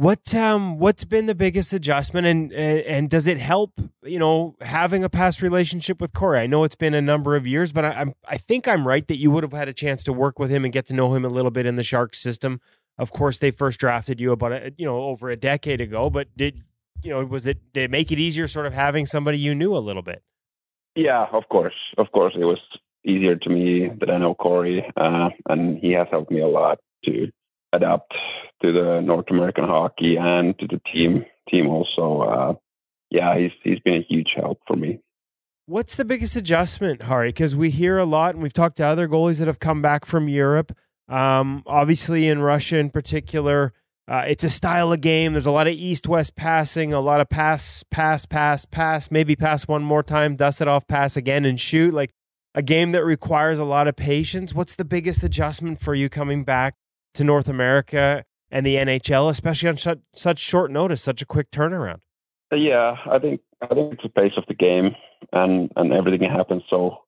What 0.00 0.34
um 0.34 0.78
what's 0.78 1.04
been 1.04 1.26
the 1.26 1.34
biggest 1.34 1.74
adjustment 1.74 2.26
and, 2.26 2.50
and, 2.54 2.78
and 2.80 3.10
does 3.10 3.26
it 3.26 3.36
help 3.36 3.78
you 4.02 4.18
know 4.18 4.56
having 4.62 5.04
a 5.04 5.10
past 5.10 5.42
relationship 5.42 6.00
with 6.00 6.14
Corey? 6.14 6.38
I 6.38 6.46
know 6.46 6.64
it's 6.64 6.74
been 6.74 6.94
a 6.94 7.02
number 7.02 7.36
of 7.36 7.46
years, 7.46 7.70
but 7.70 7.84
I, 7.84 7.90
I'm 7.90 8.14
I 8.26 8.38
think 8.38 8.66
I'm 8.66 8.88
right 8.88 9.06
that 9.08 9.18
you 9.18 9.30
would 9.30 9.42
have 9.42 9.52
had 9.52 9.68
a 9.68 9.74
chance 9.74 10.02
to 10.04 10.14
work 10.14 10.38
with 10.38 10.48
him 10.48 10.64
and 10.64 10.72
get 10.72 10.86
to 10.86 10.94
know 10.94 11.14
him 11.14 11.22
a 11.22 11.28
little 11.28 11.50
bit 11.50 11.66
in 11.66 11.76
the 11.76 11.82
Sharks 11.82 12.18
system. 12.18 12.62
Of 12.96 13.12
course, 13.12 13.36
they 13.36 13.50
first 13.50 13.78
drafted 13.78 14.20
you 14.20 14.32
about 14.32 14.52
a, 14.52 14.72
you 14.78 14.86
know 14.86 15.02
over 15.02 15.28
a 15.28 15.36
decade 15.36 15.82
ago, 15.82 16.08
but 16.08 16.34
did 16.34 16.62
you 17.02 17.10
know 17.10 17.22
was 17.22 17.46
it 17.46 17.58
did 17.74 17.82
it 17.82 17.90
make 17.90 18.10
it 18.10 18.18
easier 18.18 18.46
sort 18.46 18.64
of 18.64 18.72
having 18.72 19.04
somebody 19.04 19.36
you 19.36 19.54
knew 19.54 19.76
a 19.76 19.84
little 19.84 20.00
bit? 20.00 20.22
Yeah, 20.96 21.26
of 21.30 21.46
course, 21.50 21.76
of 21.98 22.10
course, 22.12 22.32
it 22.40 22.44
was 22.44 22.60
easier 23.04 23.36
to 23.36 23.50
me 23.50 23.90
that 24.00 24.08
I 24.08 24.16
know 24.16 24.34
Corey, 24.34 24.82
uh, 24.96 25.28
and 25.50 25.76
he 25.76 25.92
has 25.92 26.06
helped 26.10 26.30
me 26.30 26.40
a 26.40 26.48
lot 26.48 26.78
to 27.04 27.30
adapt 27.74 28.14
to 28.62 28.72
the 28.72 29.00
North 29.00 29.26
American 29.30 29.64
hockey 29.64 30.16
and 30.18 30.58
to 30.58 30.66
the 30.66 30.80
team 30.92 31.24
team 31.50 31.68
also. 31.68 32.20
Uh, 32.22 32.54
yeah, 33.10 33.36
he's 33.38 33.52
he's 33.62 33.80
been 33.80 33.94
a 33.94 34.06
huge 34.08 34.32
help 34.36 34.60
for 34.66 34.76
me. 34.76 35.00
What's 35.66 35.96
the 35.96 36.04
biggest 36.04 36.36
adjustment, 36.36 37.00
Harri? 37.00 37.28
Because 37.28 37.54
we 37.54 37.70
hear 37.70 37.98
a 37.98 38.04
lot, 38.04 38.34
and 38.34 38.42
we've 38.42 38.52
talked 38.52 38.76
to 38.78 38.84
other 38.84 39.06
goalies 39.06 39.38
that 39.38 39.46
have 39.46 39.60
come 39.60 39.80
back 39.80 40.04
from 40.04 40.28
Europe. 40.28 40.72
Um, 41.08 41.62
obviously, 41.66 42.28
in 42.28 42.40
Russia 42.40 42.78
in 42.78 42.90
particular, 42.90 43.72
uh, 44.08 44.24
it's 44.26 44.42
a 44.42 44.50
style 44.50 44.92
of 44.92 45.00
game. 45.00 45.32
There's 45.32 45.46
a 45.46 45.52
lot 45.52 45.68
of 45.68 45.74
east-west 45.74 46.34
passing, 46.34 46.92
a 46.92 46.98
lot 46.98 47.20
of 47.20 47.28
pass, 47.28 47.84
pass, 47.90 48.26
pass, 48.26 48.64
pass. 48.64 49.10
Maybe 49.12 49.36
pass 49.36 49.68
one 49.68 49.84
more 49.84 50.02
time, 50.02 50.34
dust 50.34 50.60
it 50.60 50.66
off, 50.66 50.88
pass 50.88 51.16
again, 51.16 51.44
and 51.44 51.60
shoot. 51.60 51.94
Like 51.94 52.10
a 52.54 52.62
game 52.62 52.90
that 52.90 53.04
requires 53.04 53.60
a 53.60 53.64
lot 53.64 53.86
of 53.86 53.94
patience. 53.94 54.52
What's 54.52 54.74
the 54.74 54.84
biggest 54.84 55.22
adjustment 55.22 55.80
for 55.80 55.94
you 55.94 56.08
coming 56.08 56.42
back 56.42 56.74
to 57.14 57.22
North 57.22 57.48
America 57.48 58.24
and 58.50 58.66
the 58.66 58.76
NHL, 58.76 59.30
especially 59.30 59.68
on 59.68 59.76
such, 59.76 59.98
such 60.14 60.38
short 60.38 60.70
notice, 60.70 61.02
such 61.02 61.22
a 61.22 61.26
quick 61.26 61.50
turnaround? 61.50 62.00
Yeah, 62.52 62.96
I 63.06 63.18
think 63.18 63.40
I 63.62 63.74
think 63.74 63.94
it's 63.94 64.02
the 64.02 64.08
pace 64.08 64.32
of 64.36 64.44
the 64.48 64.54
game, 64.54 64.96
and 65.32 65.70
and 65.76 65.92
everything 65.92 66.28
happens 66.28 66.62
so 66.68 66.98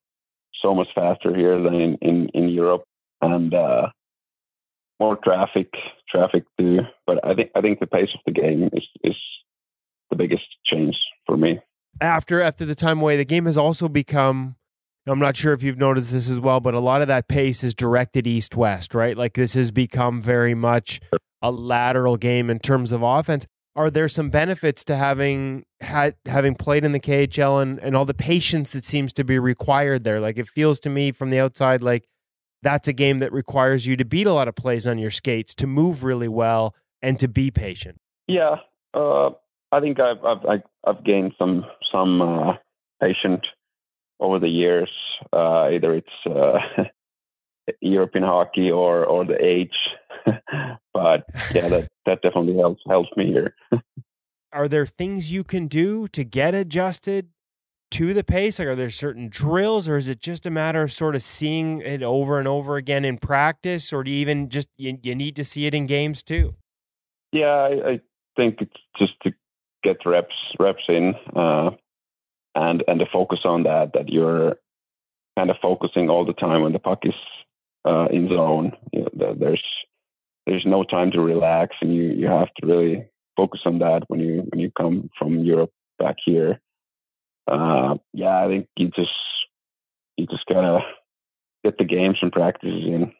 so 0.62 0.74
much 0.74 0.88
faster 0.94 1.34
here 1.34 1.60
than 1.60 1.74
in 1.74 1.98
in, 2.00 2.28
in 2.34 2.48
Europe, 2.48 2.84
and 3.20 3.52
uh, 3.52 3.88
more 5.00 5.16
traffic 5.16 5.68
traffic 6.08 6.44
too. 6.58 6.80
But 7.06 7.24
I 7.26 7.34
think 7.34 7.50
I 7.56 7.60
think 7.60 7.80
the 7.80 7.86
pace 7.86 8.10
of 8.14 8.20
the 8.26 8.40
game 8.40 8.70
is 8.72 8.86
is 9.02 9.16
the 10.10 10.16
biggest 10.16 10.44
change 10.64 10.96
for 11.26 11.36
me. 11.36 11.58
After 12.00 12.40
after 12.40 12.64
the 12.64 12.74
time 12.74 13.00
away, 13.00 13.16
the 13.16 13.24
game 13.24 13.46
has 13.46 13.58
also 13.58 13.88
become. 13.88 14.56
I'm 15.04 15.18
not 15.18 15.36
sure 15.36 15.52
if 15.52 15.64
you've 15.64 15.78
noticed 15.78 16.12
this 16.12 16.30
as 16.30 16.38
well, 16.38 16.60
but 16.60 16.74
a 16.74 16.78
lot 16.78 17.02
of 17.02 17.08
that 17.08 17.26
pace 17.26 17.64
is 17.64 17.74
directed 17.74 18.24
east 18.24 18.54
west, 18.54 18.94
right? 18.94 19.16
Like 19.16 19.34
this 19.34 19.54
has 19.54 19.72
become 19.72 20.22
very 20.22 20.54
much 20.54 21.00
a 21.42 21.50
lateral 21.50 22.16
game 22.16 22.48
in 22.50 22.58
terms 22.58 22.92
of 22.92 23.02
offense. 23.02 23.46
Are 23.74 23.90
there 23.90 24.08
some 24.08 24.28
benefits 24.28 24.84
to 24.84 24.96
having 24.96 25.64
had 25.80 26.14
having 26.26 26.54
played 26.54 26.84
in 26.84 26.92
the 26.92 27.00
KHL 27.00 27.62
and, 27.62 27.78
and 27.80 27.96
all 27.96 28.04
the 28.04 28.14
patience 28.14 28.72
that 28.72 28.84
seems 28.84 29.12
to 29.14 29.24
be 29.24 29.38
required 29.38 30.04
there? 30.04 30.20
Like 30.20 30.38
it 30.38 30.48
feels 30.48 30.78
to 30.80 30.90
me 30.90 31.10
from 31.10 31.30
the 31.30 31.40
outside 31.40 31.80
like 31.80 32.06
that's 32.62 32.86
a 32.86 32.92
game 32.92 33.18
that 33.18 33.32
requires 33.32 33.86
you 33.86 33.96
to 33.96 34.04
beat 34.04 34.26
a 34.26 34.32
lot 34.32 34.48
of 34.48 34.54
plays 34.54 34.86
on 34.86 34.98
your 34.98 35.10
skates, 35.10 35.54
to 35.54 35.66
move 35.66 36.04
really 36.04 36.28
well, 36.28 36.74
and 37.02 37.18
to 37.18 37.28
be 37.28 37.50
patient. 37.50 37.98
Yeah, 38.28 38.56
uh, 38.94 39.30
I 39.72 39.80
think 39.80 39.98
I've 40.00 40.24
I've 40.24 40.62
I've 40.86 41.04
gained 41.04 41.32
some 41.38 41.64
some 41.90 42.22
uh, 42.22 42.52
patience 43.00 43.42
over 44.20 44.38
the 44.38 44.48
years. 44.48 44.90
Uh, 45.32 45.70
either 45.72 45.94
it's 45.94 46.08
uh, 46.26 46.84
European 47.80 48.24
hockey 48.24 48.70
or 48.70 49.04
or 49.04 49.24
the 49.24 49.42
age, 49.44 49.74
but 51.02 51.24
yeah, 51.54 51.68
that 51.68 51.88
that 52.06 52.22
definitely 52.22 52.56
helps 52.56 52.82
helps 52.86 53.10
me 53.16 53.26
here. 53.26 53.54
Are 54.52 54.68
there 54.68 54.86
things 54.86 55.32
you 55.32 55.44
can 55.44 55.66
do 55.66 56.06
to 56.08 56.24
get 56.24 56.54
adjusted 56.54 57.28
to 57.92 58.12
the 58.12 58.22
pace? 58.22 58.58
Like, 58.58 58.68
are 58.68 58.76
there 58.76 58.90
certain 58.90 59.30
drills, 59.30 59.88
or 59.88 59.96
is 59.96 60.08
it 60.08 60.20
just 60.20 60.44
a 60.44 60.50
matter 60.50 60.82
of 60.82 60.92
sort 60.92 61.14
of 61.14 61.22
seeing 61.22 61.80
it 61.80 62.02
over 62.02 62.38
and 62.38 62.46
over 62.46 62.76
again 62.76 63.06
in 63.06 63.16
practice, 63.16 63.94
or 63.94 64.04
do 64.04 64.10
you 64.10 64.18
even 64.18 64.50
just 64.50 64.68
you, 64.76 64.98
you 65.02 65.14
need 65.14 65.36
to 65.36 65.44
see 65.44 65.64
it 65.64 65.72
in 65.72 65.86
games 65.86 66.22
too? 66.22 66.54
Yeah, 67.32 67.46
I, 67.46 67.92
I 67.92 68.00
think 68.36 68.60
it's 68.60 68.76
just 68.98 69.14
to 69.22 69.32
get 69.82 70.04
reps 70.04 70.34
reps 70.60 70.84
in, 70.86 71.14
uh, 71.34 71.70
and 72.54 72.84
and 72.86 73.00
to 73.00 73.06
focus 73.10 73.40
on 73.46 73.62
that. 73.62 73.92
That 73.94 74.10
you're 74.10 74.56
kind 75.38 75.48
of 75.48 75.56
focusing 75.62 76.10
all 76.10 76.26
the 76.26 76.34
time 76.34 76.60
when 76.60 76.74
the 76.74 76.78
puck 76.78 77.00
is 77.04 77.14
uh, 77.86 78.08
in 78.10 78.32
zone. 78.34 78.72
You 78.92 79.06
know, 79.14 79.34
there's 79.34 79.64
there's 80.46 80.64
no 80.66 80.84
time 80.84 81.10
to 81.12 81.20
relax, 81.20 81.76
and 81.80 81.94
you 81.94 82.04
you 82.04 82.26
have 82.26 82.48
to 82.60 82.66
really 82.66 83.06
focus 83.36 83.60
on 83.64 83.78
that 83.78 84.02
when 84.08 84.20
you 84.20 84.44
when 84.50 84.60
you 84.60 84.70
come 84.76 85.10
from 85.18 85.40
Europe 85.40 85.70
back 85.98 86.16
here 86.24 86.60
uh, 87.50 87.96
yeah, 88.12 88.44
I 88.44 88.48
think 88.48 88.68
you 88.76 88.88
just 88.88 89.10
you 90.16 90.26
just 90.26 90.46
gotta 90.46 90.80
get 91.64 91.78
the 91.78 91.84
games 91.84 92.18
and 92.22 92.32
practices 92.32 92.84
in. 92.86 93.12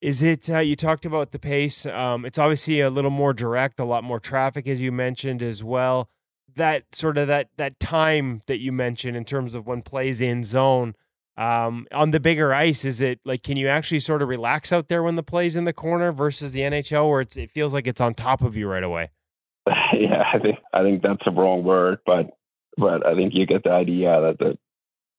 Is 0.00 0.22
it 0.22 0.50
uh, 0.50 0.58
you 0.58 0.74
talked 0.74 1.06
about 1.06 1.30
the 1.30 1.38
pace? 1.38 1.86
Um, 1.86 2.24
it's 2.24 2.38
obviously 2.38 2.80
a 2.80 2.90
little 2.90 3.10
more 3.10 3.32
direct, 3.32 3.78
a 3.78 3.84
lot 3.84 4.02
more 4.02 4.18
traffic, 4.18 4.66
as 4.66 4.82
you 4.82 4.90
mentioned 4.90 5.42
as 5.42 5.62
well. 5.62 6.08
That 6.54 6.84
sort 6.92 7.16
of 7.16 7.28
that 7.28 7.48
that 7.56 7.78
time 7.78 8.42
that 8.46 8.58
you 8.58 8.72
mentioned 8.72 9.16
in 9.16 9.24
terms 9.24 9.54
of 9.54 9.66
when 9.66 9.82
plays 9.82 10.20
in 10.20 10.42
zone 10.42 10.94
um, 11.36 11.86
on 11.92 12.10
the 12.10 12.20
bigger 12.20 12.52
ice, 12.52 12.84
is 12.84 13.00
it 13.00 13.20
like 13.24 13.42
can 13.42 13.56
you 13.56 13.68
actually 13.68 14.00
sort 14.00 14.22
of 14.22 14.28
relax 14.28 14.72
out 14.72 14.88
there 14.88 15.02
when 15.02 15.14
the 15.14 15.22
plays 15.22 15.56
in 15.56 15.64
the 15.64 15.72
corner 15.72 16.12
versus 16.12 16.52
the 16.52 16.60
NHL, 16.60 17.08
where 17.08 17.20
it's 17.20 17.36
it 17.36 17.50
feels 17.50 17.72
like 17.72 17.86
it's 17.86 18.00
on 18.00 18.14
top 18.14 18.42
of 18.42 18.56
you 18.56 18.68
right 18.68 18.84
away? 18.84 19.10
yeah, 19.66 20.24
I 20.32 20.38
think 20.38 20.58
I 20.72 20.82
think 20.82 21.02
that's 21.02 21.26
a 21.26 21.30
wrong 21.30 21.64
word, 21.64 21.98
but 22.04 22.30
but 22.76 23.06
I 23.06 23.14
think 23.14 23.32
you 23.34 23.46
get 23.46 23.64
the 23.64 23.70
idea 23.70 24.20
that 24.20 24.38
the, 24.38 24.58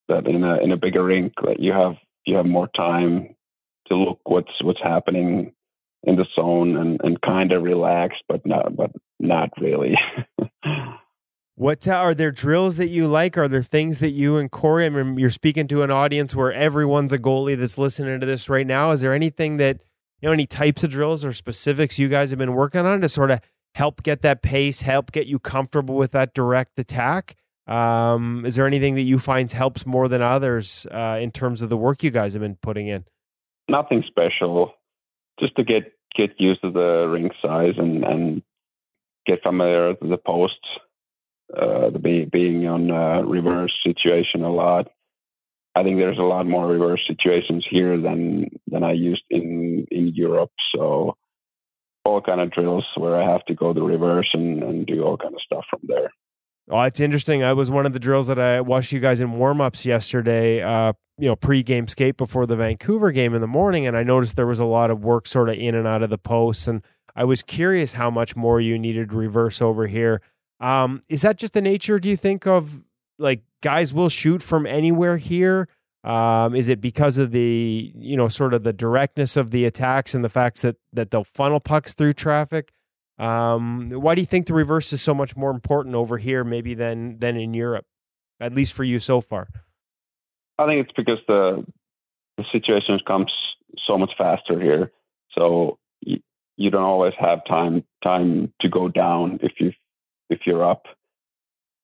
that 0.09 0.27
in 0.27 0.43
a 0.43 0.57
in 0.57 0.71
a 0.71 0.77
bigger 0.77 1.03
rink, 1.03 1.33
that 1.43 1.59
you 1.59 1.71
have 1.71 1.95
you 2.25 2.35
have 2.35 2.45
more 2.45 2.69
time 2.75 3.35
to 3.87 3.95
look 3.95 4.19
what's 4.23 4.51
what's 4.61 4.81
happening 4.81 5.53
in 6.03 6.15
the 6.15 6.25
zone 6.35 6.75
and, 6.75 6.99
and 7.03 7.21
kind 7.21 7.51
of 7.51 7.63
relax, 7.63 8.15
but 8.27 8.45
not 8.45 8.75
but 8.75 8.91
not 9.19 9.49
really. 9.59 9.95
what 11.55 11.87
are 11.87 12.13
there 12.13 12.31
drills 12.31 12.77
that 12.77 12.87
you 12.87 13.07
like? 13.07 13.37
Are 13.37 13.47
there 13.47 13.61
things 13.61 13.99
that 13.99 14.11
you 14.11 14.37
and 14.37 14.49
Corey? 14.49 14.85
I 14.85 14.89
mean, 14.89 15.17
you're 15.17 15.29
speaking 15.29 15.67
to 15.67 15.83
an 15.83 15.91
audience 15.91 16.35
where 16.35 16.51
everyone's 16.51 17.13
a 17.13 17.19
goalie 17.19 17.57
that's 17.57 17.77
listening 17.77 18.19
to 18.19 18.25
this 18.25 18.49
right 18.49 18.65
now. 18.65 18.91
Is 18.91 19.01
there 19.01 19.13
anything 19.13 19.57
that 19.57 19.81
you 20.23 20.29
know, 20.29 20.33
any 20.33 20.45
types 20.45 20.85
of 20.85 20.89
drills 20.89 21.25
or 21.25 21.33
specifics 21.33 21.99
you 21.99 22.07
guys 22.07 22.29
have 22.29 22.39
been 22.39 22.53
working 22.53 22.85
on 22.85 23.01
to 23.01 23.09
sort 23.09 23.29
of 23.29 23.41
help 23.75 24.03
get 24.03 24.21
that 24.21 24.41
pace, 24.41 24.81
help 24.81 25.11
get 25.11 25.27
you 25.27 25.37
comfortable 25.37 25.95
with 25.95 26.11
that 26.11 26.33
direct 26.33 26.79
attack? 26.79 27.35
Um, 27.67 28.45
is 28.45 28.55
there 28.55 28.65
anything 28.65 28.95
that 28.95 29.01
you 29.01 29.19
find 29.19 29.51
helps 29.51 29.85
more 29.85 30.07
than 30.07 30.21
others 30.21 30.87
uh, 30.91 31.19
in 31.21 31.31
terms 31.31 31.61
of 31.61 31.69
the 31.69 31.75
work 31.75 32.03
you 32.03 32.09
guys 32.09 32.33
have 32.33 32.41
been 32.41 32.55
putting 32.55 32.87
in? 32.87 33.03
Nothing 33.67 34.03
special, 34.07 34.73
just 35.41 35.57
to 35.57 35.63
get 35.65 35.91
get 36.15 36.31
used 36.37 36.61
to 36.61 36.71
the 36.71 37.07
ring 37.11 37.29
size 37.41 37.73
and 37.77 38.05
and 38.05 38.43
get 39.25 39.43
familiar 39.43 39.89
with 39.89 40.09
the 40.09 40.17
posts. 40.17 40.67
Uh, 41.55 41.91
the 41.91 41.99
be, 41.99 42.25
being 42.25 42.67
on 42.67 42.89
a 42.89 43.23
reverse 43.23 43.73
situation 43.85 44.43
a 44.43 44.51
lot. 44.51 44.87
I 45.75 45.83
think 45.83 45.97
there's 45.97 46.19
a 46.19 46.23
lot 46.23 46.47
more 46.47 46.67
reverse 46.67 47.01
situations 47.07 47.65
here 47.69 47.99
than 47.99 48.49
than 48.67 48.83
I 48.83 48.93
used 48.93 49.23
in 49.29 49.85
in 49.91 50.13
Europe. 50.15 50.51
So 50.75 51.15
all 52.05 52.21
kind 52.21 52.41
of 52.41 52.51
drills 52.51 52.85
where 52.97 53.21
I 53.21 53.31
have 53.31 53.45
to 53.45 53.53
go 53.53 53.73
the 53.73 53.81
reverse 53.81 54.29
and, 54.33 54.63
and 54.63 54.85
do 54.85 55.03
all 55.03 55.17
kind 55.17 55.33
of 55.33 55.41
stuff 55.41 55.65
from 55.69 55.81
there. 55.83 56.11
Oh, 56.69 56.81
it's 56.81 56.99
interesting. 56.99 57.43
I 57.43 57.53
was 57.53 57.69
one 57.69 57.85
of 57.85 57.93
the 57.93 57.99
drills 57.99 58.27
that 58.27 58.39
I 58.39 58.61
watched 58.61 58.91
you 58.91 58.99
guys 58.99 59.19
in 59.19 59.33
warm-ups 59.33 59.85
yesterday, 59.85 60.61
uh, 60.61 60.93
you 61.17 61.27
know, 61.27 61.35
pre-game 61.35 61.87
skate 61.87 62.17
before 62.17 62.45
the 62.45 62.55
Vancouver 62.55 63.11
game 63.11 63.35
in 63.35 63.41
the 63.41 63.47
morning, 63.47 63.85
and 63.85 63.97
I 63.97 64.03
noticed 64.03 64.35
there 64.37 64.47
was 64.47 64.59
a 64.61 64.65
lot 64.65 64.89
of 64.89 65.03
work 65.03 65.27
sort 65.27 65.49
of 65.49 65.55
in 65.55 65.75
and 65.75 65.87
out 65.87 66.03
of 66.03 66.09
the 66.09 66.17
posts, 66.17 66.67
and 66.67 66.81
I 67.15 67.25
was 67.25 67.41
curious 67.41 67.93
how 67.93 68.09
much 68.09 68.35
more 68.35 68.61
you 68.61 68.79
needed 68.79 69.13
reverse 69.13 69.61
over 69.61 69.87
here. 69.87 70.21
Um, 70.59 71.01
is 71.09 71.21
that 71.21 71.37
just 71.37 71.53
the 71.53 71.61
nature, 71.61 71.99
do 71.99 72.09
you 72.09 72.17
think, 72.17 72.47
of 72.47 72.81
like 73.19 73.41
guys 73.61 73.93
will 73.93 74.09
shoot 74.09 74.41
from 74.41 74.65
anywhere 74.65 75.17
here? 75.17 75.67
Um, 76.03 76.53
is 76.53 76.67
it 76.67 76.81
because 76.81 77.17
of 77.17 77.31
the, 77.31 77.91
you 77.95 78.17
know, 78.17 78.27
sort 78.27 78.53
of 78.53 78.63
the 78.63 78.73
directness 78.73 79.37
of 79.37 79.51
the 79.51 79.65
attacks 79.65 80.13
and 80.13 80.23
the 80.23 80.29
facts 80.29 80.61
that 80.61 80.75
that 80.91 81.11
they'll 81.11 81.23
funnel 81.23 81.59
pucks 81.59 81.93
through 81.93 82.13
traffic? 82.13 82.71
Um, 83.17 83.89
why 83.89 84.15
do 84.15 84.21
you 84.21 84.27
think 84.27 84.47
the 84.47 84.53
reverse 84.53 84.91
is 84.91 85.01
so 85.01 85.13
much 85.13 85.35
more 85.35 85.51
important 85.51 85.95
over 85.95 86.17
here, 86.17 86.43
maybe 86.43 86.73
than 86.73 87.19
than 87.19 87.37
in 87.37 87.53
Europe, 87.53 87.85
at 88.39 88.53
least 88.53 88.73
for 88.73 88.83
you 88.83 88.99
so 88.99 89.21
far? 89.21 89.47
I 90.59 90.65
think 90.65 90.85
it's 90.85 90.95
because 90.95 91.19
the 91.27 91.65
the 92.37 92.43
situation 92.51 92.99
comes 93.05 93.31
so 93.87 93.97
much 93.97 94.11
faster 94.17 94.59
here, 94.59 94.91
so 95.31 95.77
you, 96.01 96.19
you 96.57 96.69
don't 96.69 96.83
always 96.83 97.13
have 97.19 97.45
time 97.45 97.83
time 98.03 98.51
to 98.61 98.69
go 98.69 98.89
down 98.89 99.39
if 99.41 99.53
you 99.59 99.71
if 100.29 100.41
you're 100.45 100.63
up 100.63 100.83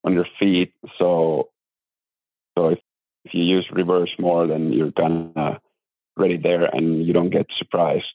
on 0.04 0.14
your 0.14 0.26
feet. 0.40 0.74
So 0.98 1.50
so 2.58 2.70
if 2.70 2.80
if 3.26 3.34
you 3.34 3.44
use 3.44 3.68
reverse 3.72 4.12
more, 4.18 4.48
then 4.48 4.72
you're 4.72 4.92
of 4.98 5.58
ready 6.18 6.38
there, 6.38 6.66
and 6.66 7.06
you 7.06 7.14
don't 7.14 7.30
get 7.30 7.48
surprised. 7.58 8.06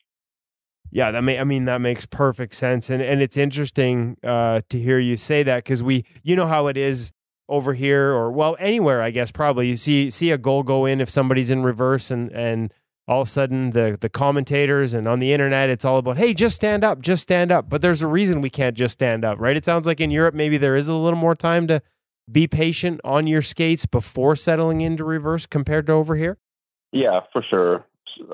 Yeah, 0.91 1.11
that 1.11 1.22
may 1.22 1.39
I 1.39 1.45
mean 1.45 1.64
that 1.64 1.81
makes 1.81 2.07
perfect 2.07 2.55
sense, 2.55 2.91
and 2.91 3.03
and 3.03 3.20
it's 3.20 3.37
interesting 3.37 4.16
uh, 4.22 4.61
to 4.68 4.79
hear 4.79 4.99
you 4.99 5.16
say 5.16 5.43
that 5.43 5.64
because 5.64 5.83
we, 5.83 6.05
you 6.22 6.37
know 6.37 6.47
how 6.47 6.68
it 6.68 6.77
is 6.77 7.11
over 7.49 7.75
here, 7.75 8.11
or 8.11 8.31
well, 8.31 8.57
anywhere 8.59 9.03
I 9.03 9.11
guess 9.11 9.33
probably 9.33 9.68
you 9.68 9.77
see 9.77 10.11
see 10.11 10.31
a 10.31 10.39
goal 10.39 10.62
go 10.62 10.87
in 10.87 11.01
if 11.01 11.11
somebody's 11.11 11.51
in 11.51 11.62
reverse, 11.62 12.11
and 12.11 12.31
and 12.33 12.72
all 13.07 13.22
of 13.22 13.28
a 13.28 13.30
sudden 13.30 13.70
the 13.70 13.98
the 14.00 14.09
commentators 14.09 14.94
and 14.94 15.07
on 15.07 15.18
the 15.18 15.32
internet 15.32 15.68
it's 15.68 15.84
all 15.84 15.98
about 15.98 16.18
hey 16.18 16.32
just 16.34 16.55
stand 16.55 16.84
up, 16.84 17.00
just 17.00 17.22
stand 17.22 17.52
up, 17.52 17.68
but 17.68 17.82
there's 17.82 18.02
a 18.02 18.07
reason 18.07 18.40
we 18.40 18.50
can't 18.50 18.76
just 18.76 18.92
stand 18.92 19.24
up, 19.24 19.38
right? 19.40 19.57
It 19.57 19.64
sounds 19.64 19.86
like 19.86 20.00
in 20.00 20.11
Europe 20.11 20.34
maybe 20.34 20.57
there 20.57 20.76
is 20.76 20.88
a 20.88 20.94
little 20.94 21.18
more 21.18 21.34
time 21.34 21.66
to 21.68 21.82
be 22.30 22.46
patient 22.46 23.00
on 23.05 23.26
your 23.26 23.42
skates 23.42 23.86
before 23.86 24.36
settling 24.36 24.80
into 24.80 25.05
reverse 25.05 25.46
compared 25.46 25.86
to 25.86 25.92
over 25.92 26.16
here. 26.16 26.38
Yeah, 26.92 27.20
for 27.32 27.42
sure. 27.48 27.84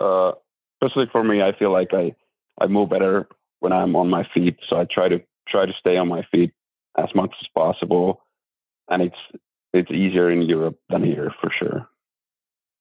Uh, 0.00 0.32
especially 0.80 1.06
for 1.10 1.24
me, 1.24 1.42
I 1.42 1.56
feel 1.58 1.72
like 1.72 1.92
I 1.92 2.14
I 2.60 2.66
move 2.66 2.90
better 2.90 3.26
when 3.60 3.72
I'm 3.72 3.96
on 3.96 4.08
my 4.08 4.26
feet. 4.34 4.56
So 4.68 4.76
I 4.76 4.84
try 4.84 5.08
to 5.08 5.20
try 5.48 5.66
to 5.66 5.72
stay 5.80 5.96
on 5.96 6.08
my 6.08 6.22
feet 6.30 6.52
as 6.98 7.08
much 7.14 7.32
as 7.40 7.48
possible, 7.54 8.22
and 8.88 9.02
it's 9.02 9.40
it's 9.72 9.90
easier 9.90 10.30
in 10.30 10.42
Europe 10.42 10.78
than 10.88 11.04
here 11.04 11.32
for 11.40 11.50
sure. 11.58 11.88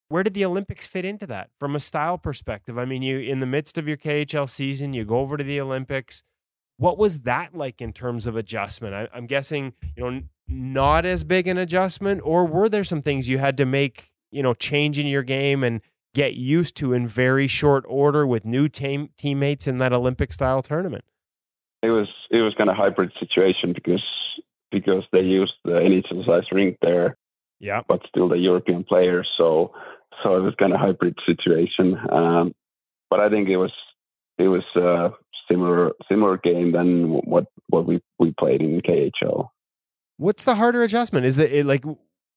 Where 0.10 0.24
did 0.24 0.34
the 0.34 0.44
Olympics 0.44 0.88
fit 0.88 1.06
into 1.06 1.28
that 1.28 1.52
from 1.60 1.76
a 1.76 1.80
style 1.80 2.18
perspective? 2.18 2.78
I 2.80 2.86
mean, 2.86 3.04
you 3.04 3.20
in 3.20 3.40
the 3.40 3.46
midst 3.46 3.78
of 3.78 3.88
your 3.88 3.96
KHL 3.98 4.50
season, 4.50 4.92
you 4.94 5.06
go 5.06 5.20
over 5.20 5.38
to 5.38 5.44
the 5.44 5.62
Olympics. 5.62 6.24
What 6.78 6.98
was 6.98 7.22
that 7.22 7.54
like 7.56 7.80
in 7.82 7.94
terms 7.94 8.26
of 8.26 8.36
adjustment? 8.36 8.96
I, 8.96 9.08
I'm 9.14 9.28
guessing 9.28 9.74
you 9.96 10.04
know 10.12 10.22
not 10.48 11.06
as 11.06 11.24
big 11.24 11.48
an 11.48 11.60
adjustment, 11.60 12.22
or 12.24 12.46
were 12.46 12.68
there 12.68 12.84
some 12.84 13.04
things 13.04 13.30
you 13.30 13.38
had 13.38 13.56
to 13.58 13.66
make 13.66 14.12
you 14.32 14.42
know 14.42 14.56
change 14.56 14.98
in 14.98 15.06
your 15.06 15.24
game 15.24 15.64
and 15.64 15.80
get 16.16 16.34
used 16.34 16.76
to 16.78 16.92
in 16.94 17.08
very 17.08 17.46
short 17.46 17.86
order 17.88 18.26
with 18.26 18.44
new 18.46 18.68
team 18.68 19.10
teammates 19.16 19.68
in 19.68 19.78
that 19.78 19.94
Olympic 19.94 20.34
style 20.34 20.64
tournament? 20.64 21.06
It 21.84 21.92
was 21.92 22.08
it 22.32 22.42
was 22.42 22.56
kind 22.56 22.72
of 22.72 22.76
hybrid 22.76 23.12
situation 23.20 23.74
because 23.74 24.02
because 24.72 25.04
because 25.04 25.04
they 25.12 25.22
used 25.22 25.54
the 25.66 25.72
NHL 25.72 26.26
size 26.26 26.52
rink 26.52 26.78
there, 26.82 27.16
Yeah. 27.60 27.82
but 27.88 28.02
still 28.08 28.28
the 28.28 28.38
European 28.38 28.84
players. 28.84 29.28
So 29.38 29.74
so 30.24 30.36
it 30.36 30.42
was 30.42 30.54
kind 30.60 30.74
of 30.74 30.80
hybrid 30.80 31.18
situation. 31.26 31.98
Um, 32.12 32.54
but 33.10 33.20
I 33.20 33.30
think 33.30 33.50
it 33.50 33.58
was 33.58 33.72
it 34.38 34.48
was 34.48 34.64
a 34.76 35.10
similar 35.50 35.92
similar 36.10 36.38
game 36.38 36.72
than 36.72 37.10
what 37.26 37.46
what 37.68 37.86
we 37.86 38.02
we 38.20 38.34
played 38.40 38.62
in 38.62 38.82
KHL. 38.82 39.50
What's 40.18 40.46
the 40.46 40.56
harder 40.56 40.84
adjustment? 40.84 41.26
Is 41.26 41.38
it 41.38 41.66
like 41.66 41.84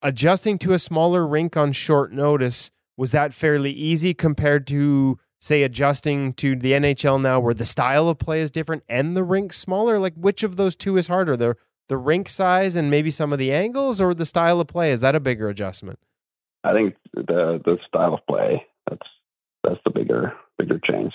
adjusting 0.03 0.59
to 0.59 0.73
a 0.73 0.79
smaller 0.79 1.27
rink 1.27 1.57
on 1.57 1.73
short 1.73 2.13
notice? 2.13 2.71
Was 2.97 3.13
that 3.13 3.35
fairly 3.35 3.73
easy 3.73 4.15
compared 4.15 4.67
to 4.69 5.19
say 5.41 5.65
adjusting 5.65 6.35
to 6.35 6.55
the 6.55 6.73
NHL 6.73 7.21
now, 7.21 7.41
where 7.41 7.55
the 7.55 7.67
style 7.67 8.09
of 8.09 8.19
play 8.19 8.41
is 8.41 8.51
different 8.51 8.85
and 8.89 9.17
the 9.17 9.25
rink 9.25 9.53
smaller? 9.53 9.99
Like 9.99 10.15
which 10.15 10.43
of 10.43 10.57
those 10.57 10.77
two 10.77 10.97
is 10.97 11.09
harder? 11.09 11.37
The 11.37 11.57
the 11.89 11.97
rink 11.97 12.29
size 12.29 12.77
and 12.77 12.91
maybe 12.91 13.11
some 13.11 13.33
of 13.33 13.39
the 13.39 13.53
angles, 13.53 14.01
or 14.01 14.15
the 14.15 14.25
style 14.25 14.61
of 14.61 14.69
play? 14.69 14.93
Is 14.93 15.01
that 15.01 15.15
a 15.15 15.21
bigger 15.21 15.49
adjustment? 15.49 15.99
I 16.65 16.73
think 16.73 16.95
the 17.15 17.61
the 17.65 17.79
style 17.87 18.15
of 18.15 18.27
play 18.27 18.67
that's 18.89 19.09
that's 19.65 19.81
the 19.85 19.91
bigger 19.91 20.33
bigger 20.59 20.79
change. 20.79 21.13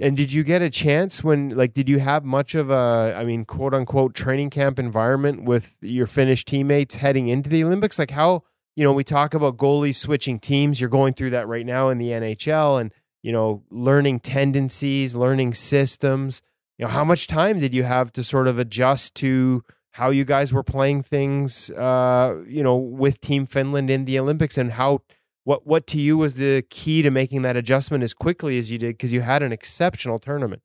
And 0.00 0.16
did 0.16 0.32
you 0.32 0.42
get 0.42 0.62
a 0.62 0.70
chance 0.70 1.22
when, 1.22 1.50
like, 1.50 1.74
did 1.74 1.88
you 1.88 2.00
have 2.00 2.24
much 2.24 2.56
of 2.56 2.70
a, 2.70 3.14
I 3.16 3.24
mean, 3.24 3.44
quote 3.44 3.72
unquote, 3.72 4.14
training 4.14 4.50
camp 4.50 4.78
environment 4.78 5.44
with 5.44 5.76
your 5.80 6.06
Finnish 6.06 6.44
teammates 6.44 6.96
heading 6.96 7.28
into 7.28 7.48
the 7.48 7.62
Olympics? 7.62 7.98
Like, 7.98 8.10
how, 8.10 8.42
you 8.74 8.82
know, 8.82 8.92
we 8.92 9.04
talk 9.04 9.32
about 9.32 9.58
goalies 9.58 9.96
switching 9.96 10.40
teams. 10.40 10.80
You're 10.80 10.90
going 10.90 11.14
through 11.14 11.30
that 11.30 11.46
right 11.46 11.64
now 11.64 11.88
in 11.88 11.98
the 11.98 12.08
NHL 12.08 12.80
and, 12.80 12.92
you 13.22 13.30
know, 13.30 13.62
learning 13.70 14.20
tendencies, 14.20 15.14
learning 15.14 15.54
systems. 15.54 16.42
You 16.78 16.86
know, 16.86 16.90
how 16.90 17.04
much 17.04 17.28
time 17.28 17.60
did 17.60 17.72
you 17.72 17.84
have 17.84 18.12
to 18.14 18.24
sort 18.24 18.48
of 18.48 18.58
adjust 18.58 19.14
to 19.16 19.62
how 19.92 20.10
you 20.10 20.24
guys 20.24 20.52
were 20.52 20.62
playing 20.62 21.02
things, 21.02 21.70
uh, 21.70 22.42
you 22.46 22.62
know, 22.62 22.76
with 22.76 23.20
Team 23.20 23.46
Finland 23.46 23.90
in 23.90 24.04
the 24.04 24.18
Olympics 24.18 24.56
and 24.58 24.72
how, 24.72 25.00
what 25.44 25.66
what 25.66 25.86
to 25.88 26.00
you 26.00 26.16
was 26.16 26.34
the 26.34 26.62
key 26.70 27.02
to 27.02 27.10
making 27.10 27.42
that 27.42 27.56
adjustment 27.56 28.02
as 28.02 28.14
quickly 28.14 28.58
as 28.58 28.70
you 28.70 28.78
did? 28.78 28.96
Because 28.96 29.12
you 29.12 29.20
had 29.20 29.42
an 29.42 29.52
exceptional 29.52 30.18
tournament? 30.18 30.62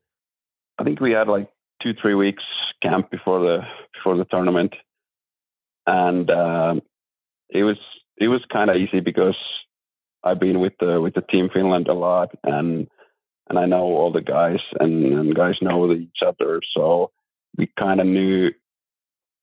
I 0.79 0.83
think 0.83 0.99
we 0.99 1.11
had 1.11 1.27
like 1.27 1.49
two 1.81 1.93
three 2.01 2.13
weeks 2.13 2.43
camp 2.81 3.09
before 3.09 3.39
the 3.39 3.59
before 3.93 4.17
the 4.17 4.25
tournament, 4.25 4.73
and 5.85 6.29
um, 6.29 6.81
it 7.49 7.63
was 7.63 7.77
it 8.17 8.27
was 8.27 8.41
kind 8.51 8.69
of 8.69 8.77
easy 8.77 8.99
because 8.99 9.37
I've 10.23 10.39
been 10.39 10.59
with 10.59 10.73
the 10.79 11.01
with 11.01 11.15
the 11.15 11.21
team 11.21 11.49
Finland 11.51 11.87
a 11.87 11.93
lot, 11.93 12.29
and 12.43 12.87
and 13.49 13.57
I 13.57 13.65
know 13.65 13.83
all 13.83 14.11
the 14.11 14.21
guys, 14.21 14.59
and, 14.79 15.05
and 15.13 15.35
guys 15.35 15.55
know 15.61 15.91
each 15.93 16.19
other, 16.25 16.61
so 16.75 17.11
we 17.57 17.69
kind 17.79 17.99
of 17.99 18.05
knew 18.05 18.51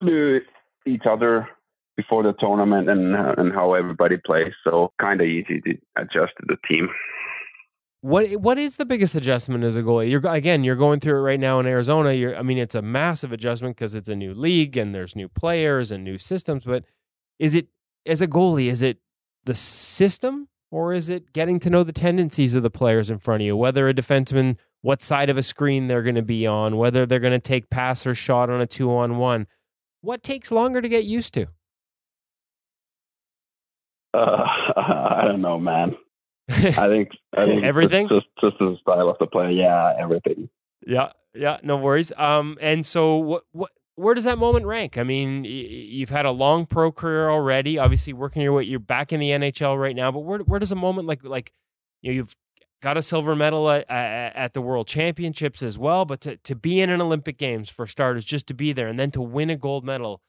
knew 0.04 0.40
each 0.86 1.02
other 1.08 1.48
before 1.96 2.22
the 2.22 2.34
tournament 2.38 2.88
and 2.88 3.14
and 3.14 3.52
how 3.52 3.74
everybody 3.74 4.16
plays. 4.24 4.52
So 4.68 4.92
kind 5.00 5.20
of 5.20 5.26
easy 5.26 5.60
to 5.60 5.74
adjust 5.96 6.32
to 6.38 6.46
the 6.46 6.56
team. 6.68 6.88
What 8.00 8.32
what 8.32 8.58
is 8.58 8.76
the 8.76 8.84
biggest 8.84 9.14
adjustment 9.14 9.64
as 9.64 9.76
a 9.76 9.82
goalie? 9.82 10.10
You're 10.10 10.26
again, 10.26 10.62
you're 10.62 10.76
going 10.76 11.00
through 11.00 11.18
it 11.18 11.22
right 11.22 11.40
now 11.40 11.58
in 11.60 11.66
Arizona. 11.66 12.12
You're, 12.12 12.36
I 12.36 12.42
mean, 12.42 12.58
it's 12.58 12.74
a 12.74 12.82
massive 12.82 13.32
adjustment 13.32 13.76
because 13.76 13.94
it's 13.94 14.08
a 14.08 14.16
new 14.16 14.34
league 14.34 14.76
and 14.76 14.94
there's 14.94 15.16
new 15.16 15.28
players 15.28 15.90
and 15.90 16.04
new 16.04 16.18
systems. 16.18 16.64
But 16.64 16.84
is 17.38 17.54
it 17.54 17.68
as 18.04 18.20
a 18.20 18.28
goalie? 18.28 18.66
Is 18.66 18.82
it 18.82 18.98
the 19.44 19.54
system 19.54 20.48
or 20.70 20.92
is 20.92 21.08
it 21.08 21.32
getting 21.32 21.58
to 21.60 21.70
know 21.70 21.82
the 21.82 21.92
tendencies 21.92 22.54
of 22.54 22.62
the 22.62 22.70
players 22.70 23.08
in 23.08 23.18
front 23.18 23.42
of 23.42 23.46
you? 23.46 23.56
Whether 23.56 23.88
a 23.88 23.94
defenseman, 23.94 24.56
what 24.82 25.00
side 25.00 25.30
of 25.30 25.38
a 25.38 25.42
screen 25.42 25.86
they're 25.86 26.02
going 26.02 26.14
to 26.14 26.22
be 26.22 26.46
on, 26.46 26.76
whether 26.76 27.06
they're 27.06 27.20
going 27.20 27.32
to 27.32 27.38
take 27.38 27.70
pass 27.70 28.06
or 28.06 28.14
shot 28.14 28.50
on 28.50 28.60
a 28.60 28.66
two 28.66 28.94
on 28.94 29.16
one. 29.16 29.46
What 30.04 30.22
takes 30.22 30.52
longer 30.52 30.82
to 30.82 30.88
get 30.88 31.04
used 31.04 31.32
to? 31.34 31.46
Uh, 34.12 34.44
I 34.76 35.22
don't 35.24 35.40
know, 35.40 35.58
man. 35.58 35.96
I 36.50 36.52
think 36.88 37.08
I 37.36 37.46
think 37.46 37.64
Everything? 37.64 38.08
just 38.08 38.26
just 38.40 38.58
the 38.58 38.76
style 38.82 39.08
of 39.08 39.16
the 39.18 39.26
play. 39.26 39.52
Yeah, 39.52 39.94
everything. 39.98 40.48
Yeah, 40.86 41.12
yeah, 41.34 41.58
no 41.62 41.76
worries. 41.78 42.12
Um, 42.16 42.58
and 42.60 42.84
so 42.84 43.16
what 43.16 43.44
what 43.52 43.70
where 43.96 44.14
does 44.14 44.24
that 44.24 44.38
moment 44.38 44.66
rank? 44.66 44.98
I 44.98 45.04
mean, 45.04 45.42
y- 45.42 45.48
you've 45.48 46.10
had 46.10 46.26
a 46.26 46.30
long 46.30 46.66
pro 46.66 46.92
career 46.92 47.30
already. 47.30 47.78
Obviously, 47.78 48.12
working 48.12 48.42
your 48.42 48.52
way, 48.52 48.64
you're 48.64 48.78
back 48.80 49.12
in 49.12 49.20
the 49.20 49.30
NHL 49.30 49.80
right 49.80 49.96
now. 49.96 50.12
But 50.12 50.20
where 50.20 50.40
where 50.40 50.60
does 50.60 50.72
a 50.72 50.76
moment 50.76 51.08
like 51.08 51.24
like 51.24 51.52
you 52.02 52.10
know 52.10 52.16
you've 52.16 52.36
got 52.84 52.98
a 52.98 53.02
silver 53.02 53.34
medal 53.34 53.70
at, 53.70 53.86
at, 53.88 54.52
the 54.52 54.60
World 54.60 54.86
Championships 54.86 55.62
as 55.62 55.78
well, 55.78 56.04
but 56.04 56.20
to 56.20 56.36
to 56.36 56.54
be 56.54 56.82
in 56.82 56.90
an 56.90 57.00
Olympic 57.00 57.38
Games 57.38 57.70
for 57.70 57.86
starters, 57.86 58.26
just 58.26 58.46
to 58.48 58.54
be 58.54 58.72
there, 58.72 58.86
and 58.86 58.98
then 58.98 59.10
to 59.12 59.22
win 59.22 59.48
a 59.48 59.56
gold 59.56 59.84
medal, 59.84 60.20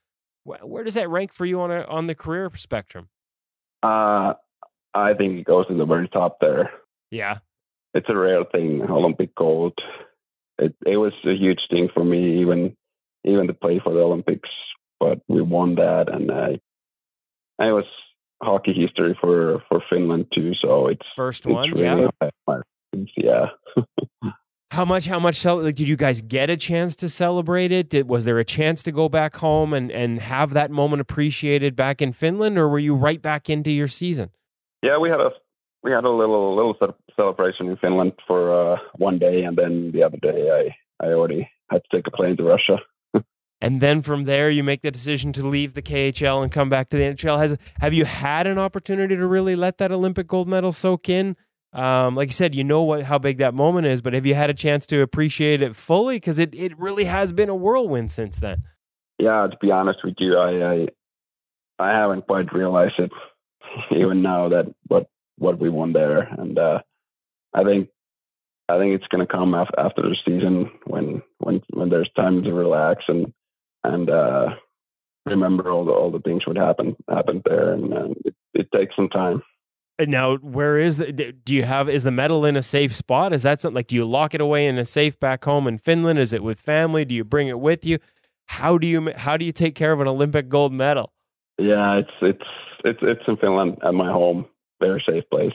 where, 0.46 0.60
where 0.60 0.84
does 0.86 0.94
that 0.94 1.10
rank 1.10 1.34
for 1.34 1.46
you 1.46 1.60
on 1.60 1.70
a, 1.70 1.82
on 1.84 2.06
the 2.06 2.16
career 2.16 2.50
spectrum? 2.56 3.10
Uh, 3.84 4.34
I 4.94 5.14
think 5.16 5.40
it 5.40 5.46
goes 5.46 5.68
to 5.68 5.76
the 5.76 5.86
very 5.86 6.08
top 6.08 6.38
there. 6.40 6.72
Yeah, 7.12 7.40
It's 7.94 8.08
a 8.10 8.16
rare 8.16 8.46
thing, 8.46 8.82
Olympic 8.90 9.36
gold. 9.36 9.74
It 10.58 10.74
it 10.86 10.96
was 10.96 11.14
a 11.26 11.36
huge 11.36 11.60
thing 11.70 11.90
for 11.94 12.06
me, 12.06 12.40
even 12.40 12.76
even 13.26 13.48
to 13.48 13.54
play 13.54 13.82
for 13.84 13.94
the 13.94 14.00
Olympics. 14.00 14.50
But 14.98 15.20
we 15.28 15.42
won 15.42 15.76
that, 15.76 16.06
and 16.08 16.32
I, 16.32 16.52
it 17.60 17.74
was 17.74 17.86
hockey 18.46 18.74
history 18.74 19.18
for 19.20 19.64
for 19.68 19.82
Finland 19.90 20.28
too. 20.34 20.54
So 20.62 20.88
it's 20.88 21.06
first 21.16 21.46
it's 21.46 21.54
one. 21.54 21.72
really 21.72 22.08
yeah. 22.22 22.62
yeah. 23.18 23.46
How 24.72 24.84
much? 24.84 25.06
How 25.06 25.20
much? 25.20 25.36
Cel- 25.36 25.62
like, 25.62 25.76
did 25.76 25.88
you 25.88 25.96
guys 25.96 26.22
get 26.22 26.50
a 26.50 26.58
chance 26.58 26.98
to 26.98 27.08
celebrate 27.08 27.72
it? 27.72 27.90
Did 27.90 28.10
was 28.10 28.26
there 28.26 28.40
a 28.40 28.44
chance 28.44 28.84
to 28.84 28.92
go 28.92 29.08
back 29.08 29.38
home 29.38 29.74
and 29.74 29.92
and 29.92 30.20
have 30.20 30.54
that 30.54 30.70
moment 30.70 31.02
appreciated 31.02 31.76
back 31.76 32.02
in 32.02 32.12
Finland, 32.12 32.58
or 32.58 32.68
were 32.68 32.80
you 32.80 32.94
right 32.94 33.22
back 33.22 33.50
into 33.50 33.72
your 33.72 33.88
season? 33.88 34.32
Yeah, 34.82 34.98
we 34.98 35.10
had 35.10 35.22
a 35.22 35.30
we 35.84 35.92
had 35.92 36.04
a 36.04 36.10
little 36.10 36.56
little 36.56 36.76
celebration 37.16 37.70
in 37.70 37.78
Finland 37.78 38.14
for 38.28 38.74
uh, 38.74 38.78
one 38.98 39.18
day, 39.18 39.44
and 39.44 39.56
then 39.56 39.92
the 39.94 40.04
other 40.04 40.18
day 40.18 40.74
I 41.00 41.06
I 41.06 41.10
already 41.10 41.50
had 41.70 41.82
to 41.84 41.96
take 41.96 42.08
a 42.08 42.12
plane 42.12 42.36
to 42.38 42.44
Russia. 42.44 42.78
And 43.62 43.82
then 43.82 44.02
from 44.02 44.26
there, 44.26 44.50
you 44.50 44.64
make 44.64 44.82
the 44.82 44.92
decision 44.92 45.32
to 45.34 45.48
leave 45.48 45.74
the 45.74 45.82
KHL 45.82 46.44
and 46.44 46.52
come 46.52 46.70
back 46.70 46.90
to 46.90 46.98
the 46.98 47.04
NHL. 47.04 47.38
Has 47.38 47.58
have 47.80 47.94
you 47.94 48.06
had 48.06 48.48
an 48.48 48.58
opportunity 48.58 49.16
to 49.16 49.26
really 49.26 49.56
let 49.56 49.78
that 49.78 49.92
Olympic 49.92 50.28
gold 50.28 50.48
medal 50.48 50.72
soak 50.72 51.10
in? 51.10 51.36
Um, 51.74 52.16
like 52.16 52.30
you 52.30 52.34
said, 52.34 52.54
you 52.56 52.64
know 52.64 52.84
what 52.84 53.04
how 53.04 53.18
big 53.18 53.38
that 53.40 53.54
moment 53.54 53.88
is, 53.88 54.02
but 54.02 54.14
have 54.14 54.26
you 54.26 54.36
had 54.36 54.50
a 54.50 54.54
chance 54.54 54.86
to 54.88 55.02
appreciate 55.02 55.62
it 55.62 55.76
fully? 55.76 56.18
Because 56.18 56.38
it 56.38 56.54
it 56.54 56.78
really 56.78 57.06
has 57.06 57.34
been 57.34 57.50
a 57.50 57.56
whirlwind 57.56 58.12
since 58.12 58.38
then. 58.38 58.64
Yeah, 59.18 59.48
to 59.48 59.58
be 59.62 59.72
honest 59.72 60.00
with 60.04 60.16
you, 60.20 60.38
I 60.38 60.74
I, 60.74 60.88
I 61.80 61.90
haven't 61.98 62.28
quite 62.28 62.54
realized 62.54 63.00
it 63.00 63.12
even 63.92 64.22
now 64.22 64.50
that 64.50 64.74
what 64.88 65.08
what 65.38 65.60
we 65.60 65.70
won 65.70 65.94
there, 65.94 66.20
and 66.20 66.58
uh, 66.58 66.80
I 67.54 67.64
think 67.64 67.90
I 68.68 68.78
think 68.78 68.96
it's 68.96 69.08
going 69.08 69.26
to 69.26 69.32
come 69.32 69.54
af- 69.54 69.70
after 69.78 70.02
the 70.02 70.16
season 70.26 70.72
when 70.86 71.22
when 71.40 71.62
when 71.72 71.90
there's 71.90 72.10
time 72.16 72.44
to 72.44 72.54
relax 72.54 73.04
and 73.08 73.34
and 73.94 74.10
uh, 74.10 74.50
remember 75.26 75.72
all 75.72 75.86
the 75.86 75.92
all 75.92 76.12
the 76.12 76.20
things 76.20 76.46
would 76.48 76.58
happen 76.58 76.96
happened 77.10 77.44
there, 77.46 77.74
and, 77.74 77.94
and 77.94 78.16
it, 78.26 78.36
it 78.54 78.72
takes 78.74 78.96
some 78.96 79.10
time. 79.10 79.42
And 79.98 80.12
now, 80.12 80.36
where 80.38 80.78
is 80.78 80.98
the, 80.98 81.32
do 81.32 81.56
you 81.56 81.64
have 81.64 81.88
is 81.88 82.04
the 82.04 82.12
medal 82.12 82.44
in 82.44 82.58
a 82.58 82.62
safe 82.62 82.94
spot? 82.94 83.32
Is 83.32 83.44
that 83.44 83.62
something 83.62 83.76
like 83.76 83.88
do 83.88 83.96
you 83.96 84.06
lock 84.06 84.34
it 84.34 84.42
away 84.42 84.68
in 84.68 84.78
a 84.78 84.86
safe 84.86 85.20
back 85.20 85.46
home 85.46 85.68
in 85.68 85.78
Finland? 85.78 86.20
Is 86.20 86.34
it 86.34 86.44
with 86.44 86.60
family? 86.60 87.06
Do 87.06 87.16
you 87.16 87.24
bring 87.24 87.48
it 87.48 87.60
with 87.60 87.86
you? 87.86 88.00
How 88.48 88.78
do 88.78 88.88
you 88.88 89.12
how 89.16 89.38
do 89.38 89.46
you 89.46 89.52
take 89.52 89.76
care 89.76 89.94
of 89.94 90.02
an 90.02 90.08
Olympic 90.08 90.50
gold 90.50 90.74
medal? 90.74 91.14
Yeah, 91.58 92.00
it's 92.00 92.12
it's 92.22 92.46
it's 92.84 93.00
it's 93.02 93.22
in 93.28 93.38
Finland 93.38 93.78
at 93.84 93.94
my 93.94 94.12
home, 94.12 94.46
very 94.82 95.04
safe 95.08 95.24
place. 95.30 95.54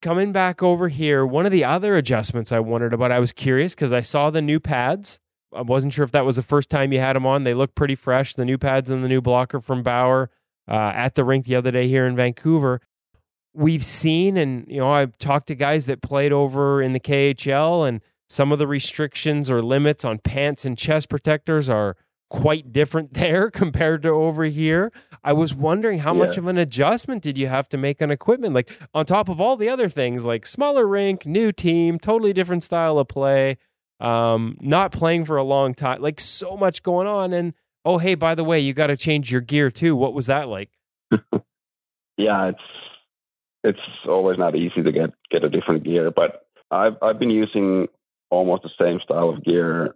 Coming 0.00 0.32
back 0.32 0.62
over 0.62 0.88
here, 0.88 1.24
one 1.24 1.46
of 1.46 1.52
the 1.52 1.62
other 1.62 1.96
adjustments 1.96 2.50
I 2.50 2.58
wondered 2.58 2.92
about, 2.92 3.12
I 3.12 3.20
was 3.20 3.30
curious 3.30 3.72
because 3.72 3.92
I 3.92 4.00
saw 4.00 4.30
the 4.30 4.42
new 4.42 4.58
pads. 4.58 5.20
I 5.54 5.62
wasn't 5.62 5.92
sure 5.92 6.04
if 6.04 6.12
that 6.12 6.24
was 6.24 6.36
the 6.36 6.42
first 6.42 6.70
time 6.70 6.92
you 6.92 7.00
had 7.00 7.14
them 7.14 7.26
on. 7.26 7.44
They 7.44 7.54
look 7.54 7.74
pretty 7.74 7.94
fresh. 7.94 8.34
The 8.34 8.44
new 8.44 8.58
pads 8.58 8.90
and 8.90 9.04
the 9.04 9.08
new 9.08 9.20
blocker 9.20 9.60
from 9.60 9.82
Bauer 9.82 10.30
uh, 10.68 10.92
at 10.94 11.14
the 11.14 11.24
rink 11.24 11.46
the 11.46 11.56
other 11.56 11.70
day 11.70 11.88
here 11.88 12.06
in 12.06 12.16
Vancouver. 12.16 12.80
We've 13.54 13.84
seen, 13.84 14.36
and 14.36 14.66
you 14.68 14.80
know, 14.80 14.90
I've 14.90 15.18
talked 15.18 15.48
to 15.48 15.54
guys 15.54 15.86
that 15.86 16.00
played 16.00 16.32
over 16.32 16.80
in 16.80 16.92
the 16.92 17.00
KHL, 17.00 17.86
and 17.86 18.00
some 18.28 18.50
of 18.50 18.58
the 18.58 18.66
restrictions 18.66 19.50
or 19.50 19.60
limits 19.60 20.04
on 20.04 20.18
pants 20.18 20.64
and 20.64 20.78
chest 20.78 21.10
protectors 21.10 21.68
are 21.68 21.96
quite 22.30 22.72
different 22.72 23.12
there 23.14 23.50
compared 23.50 24.02
to 24.02 24.08
over 24.08 24.44
here. 24.44 24.90
I 25.22 25.34
was 25.34 25.54
wondering 25.54 25.98
how 25.98 26.14
much 26.14 26.38
of 26.38 26.46
an 26.46 26.56
adjustment 26.56 27.22
did 27.22 27.36
you 27.36 27.46
have 27.48 27.68
to 27.68 27.76
make 27.76 28.00
on 28.00 28.10
equipment? 28.10 28.54
Like 28.54 28.72
on 28.94 29.04
top 29.04 29.28
of 29.28 29.38
all 29.38 29.56
the 29.56 29.68
other 29.68 29.90
things, 29.90 30.24
like 30.24 30.46
smaller 30.46 30.86
rink, 30.86 31.26
new 31.26 31.52
team, 31.52 31.98
totally 31.98 32.32
different 32.32 32.62
style 32.62 32.98
of 32.98 33.06
play, 33.06 33.58
um, 34.02 34.56
not 34.60 34.92
playing 34.92 35.24
for 35.24 35.36
a 35.36 35.44
long 35.44 35.74
time, 35.74 36.02
like 36.02 36.20
so 36.20 36.56
much 36.56 36.82
going 36.82 37.06
on. 37.06 37.32
And 37.32 37.54
oh, 37.84 37.98
hey, 37.98 38.16
by 38.16 38.34
the 38.34 38.44
way, 38.44 38.58
you 38.58 38.74
got 38.74 38.88
to 38.88 38.96
change 38.96 39.30
your 39.30 39.40
gear 39.40 39.70
too. 39.70 39.94
What 39.94 40.12
was 40.12 40.26
that 40.26 40.48
like? 40.48 40.70
yeah, 42.18 42.48
it's 42.48 42.58
it's 43.62 43.78
always 44.08 44.38
not 44.38 44.56
easy 44.56 44.82
to 44.82 44.92
get 44.92 45.10
get 45.30 45.44
a 45.44 45.48
different 45.48 45.84
gear, 45.84 46.10
but 46.10 46.46
I've 46.70 46.94
I've 47.00 47.18
been 47.20 47.30
using 47.30 47.86
almost 48.28 48.64
the 48.64 48.70
same 48.80 48.98
style 49.04 49.30
of 49.30 49.44
gear 49.44 49.94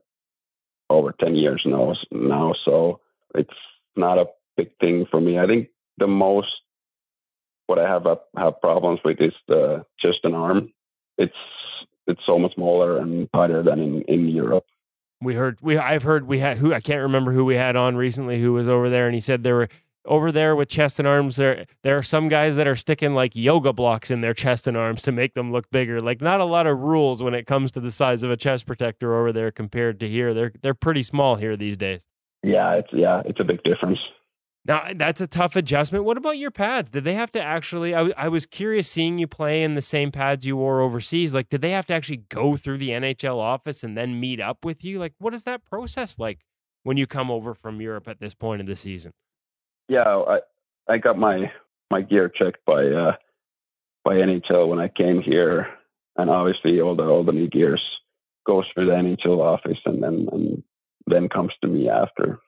over 0.88 1.12
ten 1.18 1.34
years 1.34 1.62
now. 1.66 1.94
Now, 2.12 2.54
so 2.64 3.00
it's 3.34 3.50
not 3.96 4.18
a 4.18 4.26
big 4.56 4.70
thing 4.80 5.06
for 5.10 5.20
me. 5.20 5.38
I 5.38 5.46
think 5.46 5.68
the 5.98 6.06
most 6.06 6.48
what 7.66 7.80
I 7.80 7.88
have 7.88 8.06
have 8.36 8.60
problems 8.60 9.00
with 9.04 9.20
is 9.20 9.34
the 9.48 9.84
just 10.00 10.18
an 10.22 10.34
arm. 10.34 10.72
It's 11.18 11.34
it's 12.06 12.20
so 12.26 12.38
much 12.38 12.54
smaller 12.54 12.98
and 12.98 13.28
tighter 13.32 13.62
than 13.62 13.80
in, 13.80 14.02
in 14.02 14.28
Europe. 14.28 14.64
We 15.20 15.34
heard 15.34 15.58
we 15.62 15.78
I've 15.78 16.02
heard 16.02 16.26
we 16.26 16.38
had 16.38 16.58
who 16.58 16.74
I 16.74 16.80
can't 16.80 17.02
remember 17.02 17.32
who 17.32 17.44
we 17.44 17.56
had 17.56 17.74
on 17.74 17.96
recently 17.96 18.40
who 18.40 18.52
was 18.52 18.68
over 18.68 18.90
there 18.90 19.06
and 19.06 19.14
he 19.14 19.20
said 19.20 19.42
there 19.42 19.54
were 19.54 19.68
over 20.04 20.30
there 20.30 20.54
with 20.54 20.68
chest 20.68 20.98
and 20.98 21.08
arms 21.08 21.36
there 21.36 21.66
there 21.82 21.96
are 21.96 22.02
some 22.02 22.28
guys 22.28 22.56
that 22.56 22.68
are 22.68 22.76
sticking 22.76 23.14
like 23.14 23.34
yoga 23.34 23.72
blocks 23.72 24.10
in 24.10 24.20
their 24.20 24.34
chest 24.34 24.66
and 24.66 24.76
arms 24.76 25.02
to 25.02 25.12
make 25.12 25.34
them 25.34 25.52
look 25.52 25.70
bigger. 25.70 26.00
Like 26.00 26.20
not 26.20 26.40
a 26.40 26.44
lot 26.44 26.66
of 26.66 26.78
rules 26.78 27.22
when 27.22 27.34
it 27.34 27.46
comes 27.46 27.70
to 27.72 27.80
the 27.80 27.90
size 27.90 28.22
of 28.22 28.30
a 28.30 28.36
chest 28.36 28.66
protector 28.66 29.16
over 29.16 29.32
there 29.32 29.50
compared 29.50 30.00
to 30.00 30.08
here. 30.08 30.34
They're 30.34 30.52
they're 30.62 30.74
pretty 30.74 31.02
small 31.02 31.36
here 31.36 31.56
these 31.56 31.76
days. 31.76 32.06
Yeah, 32.42 32.74
it's 32.74 32.90
yeah, 32.92 33.22
it's 33.24 33.40
a 33.40 33.44
big 33.44 33.62
difference. 33.62 33.98
Now 34.66 34.88
that's 34.94 35.20
a 35.20 35.26
tough 35.26 35.54
adjustment. 35.54 36.04
What 36.04 36.16
about 36.16 36.38
your 36.38 36.50
pads? 36.50 36.90
Did 36.90 37.04
they 37.04 37.14
have 37.14 37.30
to 37.32 37.42
actually? 37.42 37.94
I, 37.94 38.12
I 38.16 38.28
was 38.28 38.46
curious 38.46 38.90
seeing 38.90 39.18
you 39.18 39.26
play 39.28 39.62
in 39.62 39.74
the 39.74 39.82
same 39.82 40.10
pads 40.10 40.46
you 40.46 40.56
wore 40.56 40.80
overseas. 40.80 41.34
Like, 41.34 41.48
did 41.48 41.60
they 41.60 41.70
have 41.70 41.86
to 41.86 41.94
actually 41.94 42.24
go 42.28 42.56
through 42.56 42.78
the 42.78 42.90
NHL 42.90 43.38
office 43.38 43.84
and 43.84 43.96
then 43.96 44.18
meet 44.18 44.40
up 44.40 44.64
with 44.64 44.84
you? 44.84 44.98
Like, 44.98 45.14
what 45.18 45.34
is 45.34 45.44
that 45.44 45.64
process 45.64 46.18
like 46.18 46.40
when 46.82 46.96
you 46.96 47.06
come 47.06 47.30
over 47.30 47.54
from 47.54 47.80
Europe 47.80 48.08
at 48.08 48.18
this 48.18 48.34
point 48.34 48.60
in 48.60 48.66
the 48.66 48.74
season? 48.74 49.12
Yeah, 49.88 50.02
I 50.02 50.40
I 50.88 50.98
got 50.98 51.16
my 51.16 51.52
my 51.90 52.00
gear 52.00 52.28
checked 52.28 52.64
by 52.66 52.86
uh, 52.86 53.12
by 54.04 54.14
NHL 54.14 54.68
when 54.68 54.80
I 54.80 54.88
came 54.88 55.22
here, 55.22 55.68
and 56.16 56.28
obviously 56.28 56.80
all 56.80 56.96
the 56.96 57.04
all 57.04 57.24
the 57.24 57.32
new 57.32 57.48
gears 57.48 57.82
goes 58.44 58.64
through 58.74 58.86
the 58.86 58.92
NHL 58.92 59.38
office 59.38 59.78
and 59.84 60.02
then 60.02 60.26
and 60.32 60.62
then 61.06 61.28
comes 61.28 61.52
to 61.62 61.68
me 61.68 61.88
after 61.88 62.40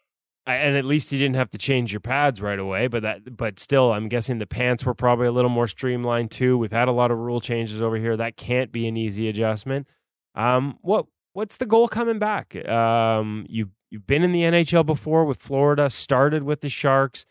and 0.49 0.77
at 0.77 0.85
least 0.85 1.13
you 1.13 1.19
didn't 1.19 1.37
have 1.37 1.51
to 1.51 1.59
change 1.59 1.93
your 1.93 2.01
pads 2.01 2.41
right 2.41 2.59
away 2.59 2.87
but 2.87 3.03
that 3.03 3.37
but 3.37 3.59
still 3.61 3.93
i'm 3.93 4.09
guessing 4.09 4.39
the 4.39 4.47
pants 4.47 4.85
were 4.85 4.95
probably 4.95 5.27
a 5.27 5.33
little 5.33 5.51
more 5.51 5.67
streamlined 5.67 6.31
too. 6.31 6.57
We've 6.59 6.73
had 6.73 6.89
a 6.89 6.93
lot 6.93 7.11
of 7.11 7.19
rule 7.19 7.41
changes 7.41 7.83
over 7.83 7.97
here. 7.97 8.17
That 8.17 8.37
can't 8.37 8.73
be 8.73 8.89
an 8.89 8.97
easy 8.97 9.29
adjustment. 9.29 9.87
Um 10.35 10.79
what 10.81 11.07
what's 11.33 11.57
the 11.57 11.67
goal 11.67 11.89
coming 11.89 12.19
back? 12.19 12.57
Um 12.69 13.47
you've 13.49 13.71
you've 13.91 14.07
been 14.07 14.23
in 14.23 14.33
the 14.33 14.43
nhl 14.43 14.85
before 14.85 15.25
with 15.25 15.39
florida 15.39 15.91
started 15.91 16.43
with 16.43 16.61
the 16.61 16.69
sharks. 16.69 17.25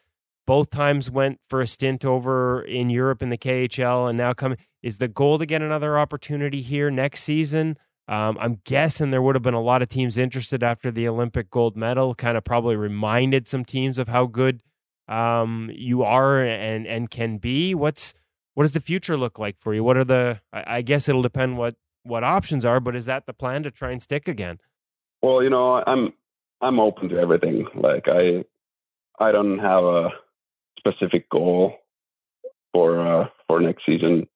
Both 0.46 0.70
times 0.70 1.12
went 1.12 1.40
for 1.50 1.60
a 1.60 1.68
stint 1.68 2.06
over 2.06 2.62
in 2.62 2.90
europe 2.90 3.22
in 3.22 3.30
the 3.30 3.38
khl 3.38 4.10
and 4.10 4.18
now 4.18 4.34
coming 4.34 4.58
is 4.82 5.00
the 5.00 5.08
goal 5.08 5.40
to 5.40 5.46
get 5.46 5.62
another 5.62 5.98
opportunity 5.98 6.62
here 6.62 6.90
next 6.90 7.24
season 7.24 7.78
um, 8.08 8.38
I'm 8.40 8.62
guessing 8.64 9.10
there 9.10 9.22
would 9.22 9.36
have 9.36 9.44
been 9.44 9.54
a 9.54 9.62
lot 9.62 9.82
of 9.82 9.90
teams 9.90 10.18
interested 10.18 10.64
after 10.64 10.92
the 10.92 11.08
Olympic 11.08 11.50
gold 11.50 11.76
medal. 11.76 12.16
Kind 12.16 12.38
of 12.38 12.44
probably 12.44 12.78
reminded 12.78 13.48
some 13.48 13.66
teams 13.66 14.00
of 14.00 14.08
how 14.08 14.26
good 14.26 14.62
um, 15.10 15.70
you 15.74 16.04
are 16.04 16.42
and 16.42 16.88
and 16.88 17.10
can 17.10 17.38
be. 17.38 17.76
What's 17.76 18.14
what 18.54 18.64
does 18.64 18.72
the 18.72 18.80
future 18.80 19.18
look 19.18 19.38
like 19.38 19.58
for 19.60 19.74
you? 19.74 19.84
What 19.84 19.98
are 19.98 20.06
the? 20.06 20.42
I, 20.54 20.64
I 20.78 20.82
guess 20.82 21.10
it'll 21.10 21.22
depend 21.22 21.58
what 21.58 21.76
what 22.04 22.24
options 22.24 22.64
are. 22.64 22.80
But 22.80 22.96
is 22.96 23.06
that 23.06 23.26
the 23.26 23.34
plan 23.34 23.64
to 23.64 23.72
try 23.72 23.92
and 23.92 24.02
stick 24.02 24.30
again? 24.30 24.60
Well, 25.22 25.44
you 25.44 25.50
know, 25.50 25.84
I'm 25.86 26.14
I'm 26.62 26.80
open 26.80 27.10
to 27.10 27.20
everything. 27.20 27.68
Like 27.76 28.06
I 28.08 28.46
I 29.20 29.34
don't 29.34 29.60
have 29.60 29.84
a 29.84 30.10
specific 30.78 31.30
goal 31.30 31.74
for 32.72 33.06
uh, 33.06 33.28
for 33.48 33.60
next 33.60 33.86
season 33.86 34.28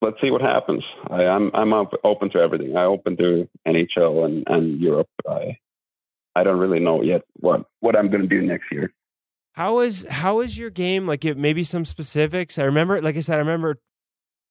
let's 0.00 0.16
see 0.20 0.30
what 0.30 0.40
happens. 0.40 0.82
I, 1.08 1.24
am 1.24 1.50
I'm, 1.54 1.72
I'm 1.72 1.86
open 2.04 2.30
to 2.30 2.38
everything. 2.38 2.76
I 2.76 2.84
open 2.84 3.16
to 3.18 3.48
NHL 3.66 4.24
and, 4.24 4.44
and 4.46 4.80
Europe. 4.80 5.08
I 5.28 5.58
I 6.34 6.44
don't 6.44 6.58
really 6.58 6.80
know 6.80 7.02
yet 7.02 7.22
what 7.34 7.64
what 7.80 7.96
I'm 7.96 8.08
going 8.08 8.22
to 8.22 8.28
do 8.28 8.42
next 8.42 8.66
year. 8.70 8.92
How 9.54 9.80
is 9.80 10.06
how 10.08 10.40
is 10.40 10.56
your 10.56 10.70
game? 10.70 11.06
Like 11.06 11.24
maybe 11.24 11.64
some 11.64 11.84
specifics. 11.84 12.58
I 12.58 12.64
remember, 12.64 13.00
like 13.02 13.16
I 13.16 13.20
said, 13.20 13.36
I 13.36 13.38
remember 13.38 13.80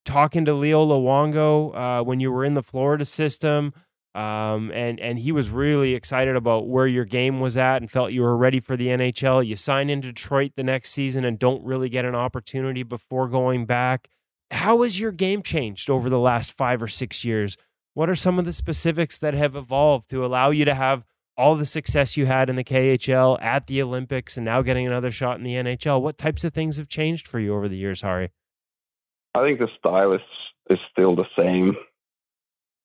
talking 0.06 0.46
to 0.46 0.54
Leo 0.54 0.86
Luongo 0.86 1.76
uh, 1.76 2.04
when 2.04 2.20
you 2.20 2.32
were 2.32 2.44
in 2.44 2.54
the 2.54 2.64
Florida 2.64 3.06
system. 3.06 3.74
Um, 4.16 4.72
and 4.74 5.00
and 5.00 5.20
he 5.20 5.32
was 5.32 5.50
really 5.52 5.94
excited 5.94 6.36
about 6.36 6.68
where 6.68 6.88
your 6.88 7.06
game 7.06 7.40
was 7.40 7.56
at 7.56 7.78
and 7.78 7.90
felt 7.90 8.12
you 8.12 8.24
were 8.24 8.36
ready 8.36 8.60
for 8.60 8.76
the 8.76 8.88
NHL. 8.88 9.46
You 9.46 9.56
sign 9.56 9.90
in 9.90 10.02
Detroit 10.02 10.54
the 10.56 10.64
next 10.64 10.92
season 10.92 11.24
and 11.24 11.38
don't 11.38 11.64
really 11.64 11.90
get 11.90 12.06
an 12.06 12.16
opportunity 12.16 12.84
before 12.84 13.28
going 13.28 13.66
back. 13.66 14.10
How 14.52 14.82
has 14.82 15.00
your 15.00 15.12
game 15.12 15.44
changed 15.44 15.90
over 15.90 16.10
the 16.10 16.20
last 16.20 16.58
five 16.58 16.82
or 16.82 16.88
six 16.88 17.24
years? 17.24 17.58
What 17.94 18.10
are 18.10 18.16
some 18.16 18.40
of 18.40 18.46
the 18.46 18.54
specifics 18.54 19.18
that 19.20 19.34
have 19.34 19.56
evolved 19.56 20.10
to 20.10 20.26
allow 20.26 20.50
you 20.50 20.66
to 20.66 20.74
have 20.74 21.06
all 21.38 21.56
the 21.56 21.66
success 21.66 22.18
you 22.18 22.26
had 22.26 22.50
in 22.50 22.56
the 22.56 22.64
KHL 22.64 23.42
at 23.42 23.68
the 23.68 23.82
Olympics 23.82 24.38
and 24.38 24.46
now 24.46 24.62
getting 24.62 24.88
another 24.88 25.12
shot 25.12 25.38
in 25.38 25.44
the 25.44 25.54
NHL? 25.54 26.02
What 26.02 26.18
types 26.18 26.44
of 26.44 26.54
things 26.54 26.78
have 26.78 26.88
changed 26.88 27.28
for 27.28 27.40
you 27.40 27.56
over 27.56 27.68
the 27.68 27.78
years, 27.78 28.02
Harri? 28.02 28.30
I 29.36 29.44
think 29.44 29.60
the 29.60 29.68
style 29.78 30.14
is 30.14 30.22
is 30.70 30.80
still 30.92 31.16
the 31.16 31.26
same, 31.38 31.76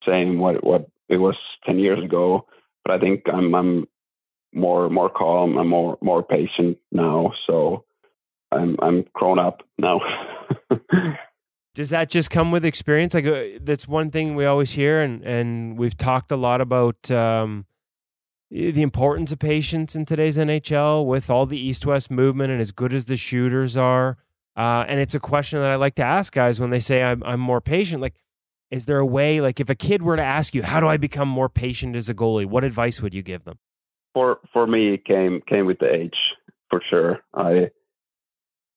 same 0.06 0.38
what 0.38 0.62
what 0.62 0.86
it 1.08 1.16
was 1.16 1.36
ten 1.64 1.78
years 1.78 2.02
ago. 2.02 2.46
But 2.84 2.94
I 2.94 2.98
think 2.98 3.22
I'm 3.32 3.54
I'm 3.54 3.88
more 4.52 4.88
more 4.90 5.10
calm. 5.10 5.56
I'm 5.56 5.68
more 5.68 5.98
more 6.02 6.22
patient 6.22 6.78
now. 6.92 7.32
So 7.46 7.84
I'm 8.52 8.76
I'm 8.80 9.04
grown 9.14 9.38
up 9.38 9.62
now. 9.78 10.00
does 11.74 11.90
that 11.90 12.08
just 12.08 12.30
come 12.30 12.50
with 12.50 12.64
experience? 12.64 13.14
Like 13.14 13.26
uh, 13.26 13.44
that's 13.60 13.88
one 13.88 14.10
thing 14.10 14.36
we 14.36 14.46
always 14.46 14.72
hear, 14.72 15.00
and 15.00 15.22
and 15.24 15.76
we've 15.76 15.96
talked 15.96 16.30
a 16.30 16.36
lot 16.36 16.60
about 16.60 17.10
um, 17.10 17.66
the 18.50 18.82
importance 18.82 19.32
of 19.32 19.40
patience 19.40 19.96
in 19.96 20.04
today's 20.04 20.38
NHL 20.38 21.04
with 21.04 21.28
all 21.28 21.46
the 21.46 21.58
East-West 21.58 22.10
movement 22.10 22.52
and 22.52 22.60
as 22.60 22.70
good 22.70 22.94
as 22.94 23.06
the 23.06 23.16
shooters 23.16 23.76
are. 23.76 24.18
Uh, 24.56 24.84
and 24.86 25.00
it's 25.00 25.16
a 25.16 25.20
question 25.20 25.58
that 25.58 25.70
I 25.70 25.74
like 25.74 25.96
to 25.96 26.04
ask 26.04 26.32
guys 26.32 26.60
when 26.60 26.70
they 26.70 26.78
say 26.78 27.02
I'm 27.02 27.22
I'm 27.24 27.40
more 27.40 27.60
patient. 27.60 28.00
Like, 28.00 28.14
is 28.70 28.86
there 28.86 28.98
a 28.98 29.06
way? 29.06 29.40
Like, 29.40 29.58
if 29.58 29.68
a 29.68 29.74
kid 29.74 30.02
were 30.02 30.16
to 30.16 30.22
ask 30.22 30.54
you, 30.54 30.62
how 30.62 30.78
do 30.78 30.86
I 30.86 30.96
become 30.96 31.28
more 31.28 31.48
patient 31.48 31.96
as 31.96 32.08
a 32.08 32.14
goalie? 32.14 32.46
What 32.46 32.62
advice 32.62 33.02
would 33.02 33.12
you 33.14 33.22
give 33.22 33.44
them? 33.44 33.58
For 34.12 34.38
for 34.52 34.68
me, 34.68 34.94
it 34.94 35.04
came 35.04 35.42
came 35.48 35.66
with 35.66 35.80
the 35.80 35.92
age 35.92 36.16
for 36.70 36.80
sure. 36.88 37.18
I 37.34 37.70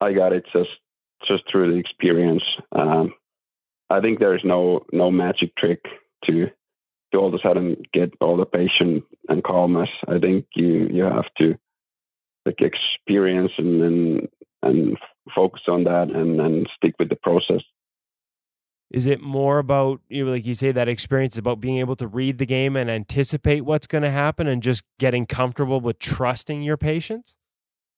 I 0.02 0.14
got 0.14 0.34
it 0.34 0.46
just 0.52 0.70
just 1.28 1.44
through 1.52 1.74
the 1.74 1.80
experience. 1.80 2.44
Um, 2.72 3.14
I 3.90 4.02
think 4.02 4.20
there's 4.20 4.44
no 4.44 4.86
no 4.92 5.10
magic 5.10 5.56
trick 5.58 5.82
to 6.26 6.48
to 7.12 7.18
all 7.18 7.28
of 7.28 7.34
a 7.34 7.40
sudden 7.42 7.78
get 7.94 8.12
all 8.20 8.38
the 8.38 8.46
patient 8.46 9.04
and 9.30 9.44
calmness. 9.44 9.90
I 10.08 10.20
think 10.20 10.46
you 10.56 10.88
you 10.92 11.04
have 11.04 11.26
to 11.38 11.56
like 12.46 12.60
experience 12.62 13.52
and 13.58 13.82
and, 13.82 14.28
and 14.64 14.98
focus 15.34 15.62
on 15.68 15.86
that 15.86 16.10
and 16.10 16.42
and 16.42 16.68
stick 16.76 16.96
with 17.00 17.10
the 17.10 17.16
process. 17.16 17.62
Is 18.90 19.06
it 19.06 19.22
more 19.22 19.60
about 19.60 20.02
you 20.10 20.26
know, 20.26 20.32
like 20.32 20.46
you 20.46 20.54
say 20.54 20.72
that 20.72 20.90
experience 20.90 21.38
about 21.38 21.62
being 21.62 21.78
able 21.78 21.96
to 21.96 22.08
read 22.08 22.40
the 22.40 22.46
game 22.46 22.76
and 22.76 22.90
anticipate 22.90 23.62
what's 23.62 23.88
going 23.88 24.04
to 24.04 24.12
happen 24.12 24.48
and 24.48 24.62
just 24.62 24.84
getting 25.00 25.26
comfortable 25.26 25.80
with 25.80 26.00
trusting 26.00 26.62
your 26.62 26.78
patience? 26.78 27.37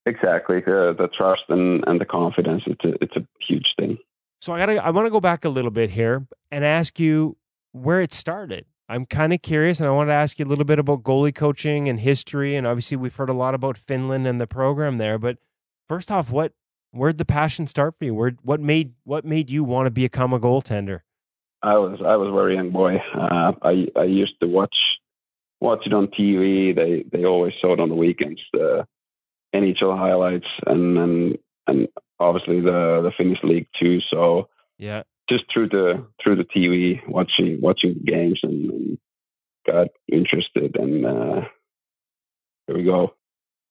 Exactly, 0.09 0.59
the, 0.61 0.95
the 0.97 1.07
trust 1.07 1.43
and, 1.49 1.83
and 1.85 2.01
the 2.01 2.05
confidence. 2.05 2.63
It's 2.65 2.83
a 2.83 2.93
it's 2.99 3.15
a 3.15 3.27
huge 3.47 3.67
thing. 3.77 3.99
So 4.41 4.53
I 4.53 4.57
gotta 4.57 4.83
I 4.83 4.89
want 4.89 5.05
to 5.05 5.11
go 5.11 5.19
back 5.19 5.45
a 5.45 5.49
little 5.49 5.69
bit 5.69 5.91
here 5.91 6.25
and 6.49 6.65
ask 6.65 6.99
you 6.99 7.37
where 7.73 8.01
it 8.01 8.11
started. 8.11 8.65
I'm 8.87 9.05
kind 9.05 9.33
of 9.33 9.43
curious, 9.43 9.79
and 9.79 9.87
I 9.87 9.91
want 9.91 10.09
to 10.09 10.13
ask 10.13 10.39
you 10.39 10.45
a 10.45 10.47
little 10.47 10.65
bit 10.65 10.79
about 10.79 11.03
goalie 11.03 11.35
coaching 11.35 11.87
and 11.87 11.99
history. 11.99 12.55
And 12.55 12.65
obviously, 12.65 12.97
we've 12.97 13.15
heard 13.15 13.29
a 13.29 13.33
lot 13.33 13.53
about 13.53 13.77
Finland 13.77 14.25
and 14.25 14.41
the 14.41 14.47
program 14.47 14.97
there. 14.97 15.19
But 15.19 15.37
first 15.87 16.09
off, 16.09 16.31
what 16.31 16.53
where'd 16.89 17.19
the 17.19 17.25
passion 17.25 17.67
start 17.67 17.93
for 17.99 18.05
you? 18.05 18.15
Where 18.15 18.31
what 18.41 18.59
made 18.59 18.93
what 19.03 19.25
made 19.25 19.51
you 19.51 19.63
want 19.63 19.85
to 19.85 19.91
become 19.91 20.33
a 20.33 20.39
goaltender? 20.39 21.01
I 21.61 21.77
was 21.77 21.99
I 22.03 22.15
was 22.15 22.29
a 22.29 22.33
very 22.33 22.55
young 22.55 22.71
boy. 22.71 22.95
Uh, 23.15 23.51
I 23.61 23.85
I 23.95 24.05
used 24.05 24.39
to 24.41 24.47
watch 24.47 24.75
watch 25.59 25.85
it 25.85 25.93
on 25.93 26.07
TV. 26.07 26.75
They 26.75 27.05
they 27.15 27.25
always 27.25 27.53
saw 27.61 27.73
it 27.73 27.79
on 27.79 27.89
the 27.89 27.95
weekends. 27.95 28.41
Uh, 28.55 28.85
NHL 29.53 29.97
highlights 29.97 30.47
and 30.65 30.97
and 30.97 31.37
and 31.67 31.87
obviously 32.19 32.61
the 32.61 33.01
the 33.03 33.11
Finnish 33.17 33.39
league 33.43 33.67
too. 33.79 33.99
So 34.11 34.49
yeah, 34.77 35.03
just 35.29 35.45
through 35.53 35.69
the 35.69 36.05
through 36.21 36.35
the 36.37 36.43
TV, 36.43 36.99
watching 37.07 37.59
watching 37.61 38.01
games 38.05 38.39
and, 38.43 38.69
and 38.69 38.97
got 39.65 39.87
interested, 40.11 40.75
and 40.75 41.05
uh, 41.05 41.41
here 42.67 42.77
we 42.77 42.83
go. 42.83 43.13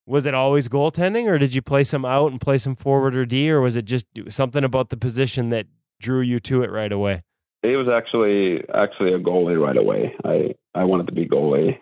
Was 0.07 0.24
it 0.24 0.35
always 0.35 0.68
goaltending, 0.68 1.26
or 1.26 1.39
did 1.39 1.55
you 1.55 1.61
play 1.61 1.85
some 1.85 2.05
out 2.05 2.31
and 2.31 2.41
play 2.41 2.57
some 2.59 2.76
forward 2.76 3.14
or 3.14 3.26
D, 3.26 3.51
or 3.51 3.61
was 3.61 3.76
it 3.76 3.85
just 3.85 4.07
something 4.29 4.64
about 4.64 4.89
the 4.89 4.97
position 4.97 5.51
that 5.51 5.66
drew 6.01 6.20
you 6.20 6.39
to 6.41 6.62
it 6.62 6.70
right 6.70 6.93
away? 6.93 7.22
It 7.62 7.76
was 7.76 7.89
actually 7.89 8.64
actually 8.74 9.12
a 9.12 9.18
goalie 9.18 9.61
right 9.61 9.76
away. 9.76 10.14
I 10.24 10.55
I 10.74 10.85
wanted 10.85 11.07
to 11.09 11.12
be 11.12 11.26
goalie 11.26 11.79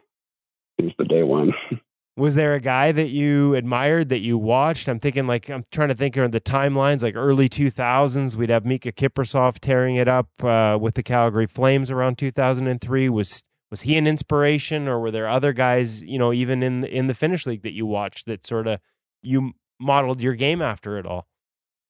since 0.80 0.92
the 0.98 1.04
day 1.04 1.22
one. 1.22 1.52
was 2.16 2.34
there 2.34 2.54
a 2.54 2.60
guy 2.60 2.92
that 2.92 3.10
you 3.10 3.54
admired 3.54 4.08
that 4.08 4.20
you 4.20 4.38
watched? 4.38 4.88
I'm 4.88 4.98
thinking 4.98 5.26
like 5.26 5.50
I'm 5.50 5.64
trying 5.70 5.88
to 5.88 5.94
think 5.94 6.16
of 6.16 6.32
the 6.32 6.40
timelines, 6.40 7.02
like 7.02 7.14
early 7.14 7.48
2000s. 7.48 8.36
We'd 8.36 8.50
have 8.50 8.64
Mika 8.64 8.90
Kiprusoff 8.90 9.58
tearing 9.58 9.96
it 9.96 10.08
up 10.08 10.28
uh, 10.42 10.78
with 10.80 10.94
the 10.94 11.02
Calgary 11.02 11.46
Flames 11.46 11.90
around 11.90 12.16
2003. 12.16 13.08
Was 13.10 13.42
was 13.70 13.82
he 13.82 13.96
an 13.96 14.06
inspiration, 14.06 14.88
or 14.88 14.98
were 15.00 15.10
there 15.10 15.28
other 15.28 15.52
guys, 15.52 16.02
you 16.02 16.18
know, 16.18 16.32
even 16.32 16.62
in 16.62 16.80
the, 16.80 16.90
in 16.90 17.08
the 17.08 17.14
Finnish 17.14 17.46
league 17.46 17.62
that 17.62 17.72
you 17.72 17.84
watched 17.84 18.26
that 18.26 18.46
sort 18.46 18.66
of 18.66 18.80
you 19.22 19.52
modeled 19.78 20.20
your 20.20 20.34
game 20.34 20.62
after 20.62 20.98
it 20.98 21.04
all? 21.04 21.26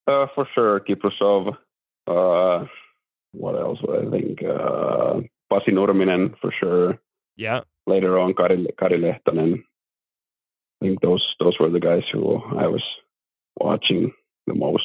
Uh, 0.08 0.26
for 0.34 0.48
sure, 0.54 0.80
Kiprusoff. 0.80 1.56
Uh, 2.06 2.66
what 3.32 3.54
else? 3.54 3.78
I 3.82 4.10
think 4.10 4.42
uh, 4.42 5.20
Pasi 5.50 5.70
Nurminen 5.70 6.34
for 6.40 6.52
sure. 6.58 6.98
Yeah. 7.36 7.60
Later 7.86 8.18
on, 8.18 8.34
Kari, 8.34 8.66
Kari 8.78 8.98
Lehtonen. 9.00 9.62
I 10.87 10.89
think 10.89 11.01
those 11.01 11.24
those 11.41 11.57
were 11.59 11.68
the 11.68 11.80
guys 11.80 12.03
who 12.12 12.37
I 12.57 12.66
was 12.68 12.82
watching 13.57 14.12
the 14.47 14.55
most. 14.55 14.84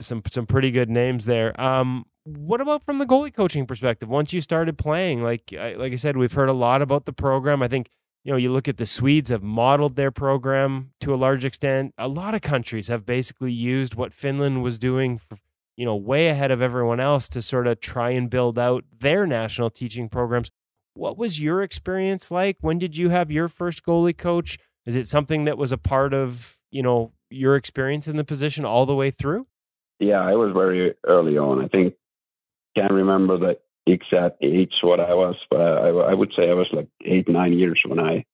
Some 0.00 0.22
some 0.30 0.46
pretty 0.46 0.70
good 0.70 0.90
names 0.90 1.24
there. 1.24 1.58
Um, 1.60 2.04
what 2.24 2.60
about 2.60 2.84
from 2.84 2.98
the 2.98 3.06
goalie 3.06 3.32
coaching 3.32 3.66
perspective? 3.66 4.08
Once 4.08 4.32
you 4.32 4.40
started 4.40 4.76
playing, 4.76 5.22
like 5.22 5.42
like 5.52 5.92
I 5.92 5.96
said, 5.96 6.16
we've 6.16 6.32
heard 6.32 6.50
a 6.50 6.54
lot 6.54 6.82
about 6.82 7.06
the 7.06 7.12
program. 7.12 7.62
I 7.62 7.68
think 7.68 7.88
you 8.24 8.32
know 8.32 8.36
you 8.36 8.52
look 8.52 8.68
at 8.68 8.76
the 8.76 8.86
Swedes 8.86 9.30
have 9.30 9.42
modeled 9.42 9.96
their 9.96 10.10
program 10.10 10.92
to 11.00 11.14
a 11.14 11.16
large 11.16 11.44
extent. 11.44 11.94
A 11.96 12.08
lot 12.08 12.34
of 12.34 12.42
countries 12.42 12.88
have 12.88 13.06
basically 13.06 13.52
used 13.52 13.94
what 13.94 14.12
Finland 14.12 14.62
was 14.62 14.78
doing, 14.78 15.18
for, 15.18 15.38
you 15.76 15.86
know, 15.86 15.96
way 15.96 16.28
ahead 16.28 16.50
of 16.50 16.60
everyone 16.60 17.00
else 17.00 17.26
to 17.30 17.40
sort 17.40 17.66
of 17.66 17.80
try 17.80 18.10
and 18.10 18.28
build 18.28 18.58
out 18.58 18.84
their 19.00 19.26
national 19.26 19.70
teaching 19.70 20.10
programs. 20.10 20.50
What 20.92 21.16
was 21.16 21.40
your 21.40 21.62
experience 21.62 22.30
like? 22.30 22.58
When 22.60 22.78
did 22.78 22.96
you 22.96 23.08
have 23.08 23.30
your 23.30 23.48
first 23.48 23.84
goalie 23.84 24.16
coach? 24.16 24.58
Is 24.88 24.96
it 24.96 25.06
something 25.06 25.44
that 25.44 25.58
was 25.58 25.70
a 25.70 25.76
part 25.76 26.14
of 26.14 26.56
you 26.70 26.82
know 26.82 27.12
your 27.28 27.56
experience 27.56 28.08
in 28.08 28.16
the 28.16 28.24
position 28.24 28.64
all 28.64 28.86
the 28.86 28.94
way 28.94 29.10
through? 29.10 29.46
Yeah, 30.00 30.20
I 30.20 30.34
was 30.34 30.52
very 30.54 30.94
early 31.06 31.36
on. 31.36 31.62
I 31.62 31.68
think 31.68 31.92
can't 32.74 32.92
remember 32.92 33.36
the 33.36 33.58
exact 33.86 34.38
age 34.42 34.72
what 34.82 34.98
I 34.98 35.12
was, 35.12 35.36
but 35.50 35.60
I, 35.60 35.88
I 35.88 36.14
would 36.14 36.32
say 36.34 36.48
I 36.48 36.54
was 36.54 36.68
like 36.72 36.88
eight 37.04 37.28
nine 37.28 37.52
years 37.52 37.78
when 37.86 38.00
I 38.00 38.24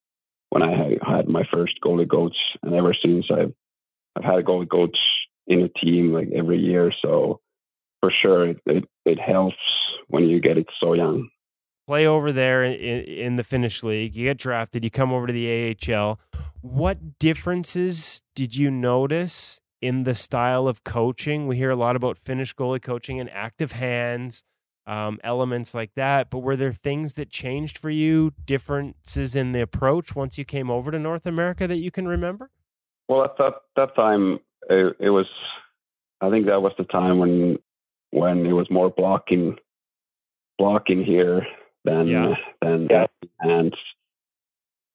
when 0.50 0.62
I 0.62 0.96
had 1.04 1.26
my 1.26 1.42
first 1.52 1.72
goalie 1.84 2.08
coach, 2.08 2.36
and 2.62 2.72
ever 2.72 2.94
since 3.04 3.26
I've 3.32 3.52
I've 4.14 4.22
had 4.22 4.38
a 4.38 4.44
goalie 4.44 4.70
coach 4.70 4.96
in 5.48 5.60
a 5.60 5.68
team 5.68 6.12
like 6.12 6.28
every 6.32 6.58
year. 6.58 6.92
So 7.02 7.40
for 8.00 8.12
sure, 8.22 8.50
it 8.50 8.60
it, 8.66 8.84
it 9.04 9.18
helps 9.18 9.56
when 10.06 10.28
you 10.28 10.40
get 10.40 10.56
it 10.56 10.68
so 10.78 10.92
young. 10.92 11.30
Play 11.86 12.06
over 12.06 12.32
there 12.32 12.64
in, 12.64 13.04
in 13.04 13.36
the 13.36 13.44
Finnish 13.44 13.82
league. 13.82 14.16
You 14.16 14.26
get 14.26 14.38
drafted. 14.38 14.84
You 14.84 14.90
come 14.90 15.12
over 15.12 15.26
to 15.26 15.32
the 15.32 15.76
AHL. 15.92 16.18
What 16.62 17.18
differences 17.18 18.22
did 18.34 18.56
you 18.56 18.70
notice 18.70 19.60
in 19.84 20.04
the 20.04 20.14
style 20.14 20.66
of 20.66 20.82
coaching. 20.82 21.46
We 21.46 21.58
hear 21.58 21.68
a 21.68 21.76
lot 21.76 21.94
about 21.94 22.16
Finnish 22.16 22.54
goalie 22.54 22.80
coaching 22.80 23.20
and 23.20 23.28
active 23.28 23.72
hands, 23.72 24.42
um, 24.86 25.20
elements 25.22 25.74
like 25.74 25.90
that. 25.94 26.30
But 26.30 26.38
were 26.38 26.56
there 26.56 26.72
things 26.72 27.14
that 27.14 27.28
changed 27.28 27.76
for 27.76 27.90
you, 27.90 28.32
differences 28.46 29.36
in 29.36 29.52
the 29.52 29.60
approach 29.60 30.16
once 30.16 30.38
you 30.38 30.46
came 30.46 30.70
over 30.70 30.90
to 30.90 30.98
North 30.98 31.26
America 31.26 31.68
that 31.68 31.80
you 31.80 31.90
can 31.90 32.08
remember? 32.08 32.50
Well, 33.10 33.24
at 33.24 33.36
that 33.36 33.54
that 33.76 33.94
time, 33.94 34.40
it, 34.70 34.96
it 35.00 35.10
was. 35.10 35.26
I 36.22 36.30
think 36.30 36.46
that 36.46 36.62
was 36.62 36.72
the 36.78 36.84
time 36.84 37.18
when 37.18 37.58
when 38.10 38.46
it 38.46 38.52
was 38.52 38.70
more 38.70 38.88
blocking, 38.88 39.58
blocking 40.56 41.04
here 41.04 41.46
than 41.84 42.06
yeah. 42.06 42.34
than 42.60 42.88
yeah. 42.90 43.06
hands. 43.40 43.74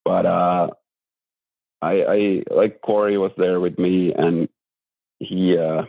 But 0.03 0.25
uh, 0.25 0.67
I, 1.81 1.91
I 2.01 2.43
like 2.49 2.81
Corey 2.81 3.17
was 3.17 3.31
there 3.37 3.59
with 3.59 3.77
me, 3.77 4.13
and 4.13 4.49
he 5.19 5.57
uh, 5.57 5.83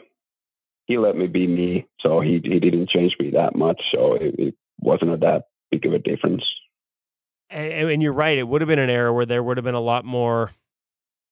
he 0.86 0.98
let 0.98 1.16
me 1.16 1.26
be 1.26 1.46
me, 1.46 1.86
so 2.00 2.20
he 2.20 2.40
he 2.42 2.60
didn't 2.60 2.90
change 2.90 3.14
me 3.18 3.30
that 3.30 3.56
much. 3.56 3.80
So 3.92 4.14
it, 4.14 4.34
it 4.38 4.54
wasn't 4.80 5.20
that 5.20 5.44
big 5.70 5.86
of 5.86 5.92
a 5.92 5.98
difference. 5.98 6.44
And, 7.48 7.90
and 7.90 8.02
you're 8.02 8.12
right; 8.12 8.38
it 8.38 8.46
would 8.46 8.60
have 8.60 8.68
been 8.68 8.78
an 8.78 8.90
era 8.90 9.12
where 9.12 9.26
there 9.26 9.42
would 9.42 9.56
have 9.56 9.64
been 9.64 9.74
a 9.74 9.80
lot 9.80 10.04
more 10.04 10.50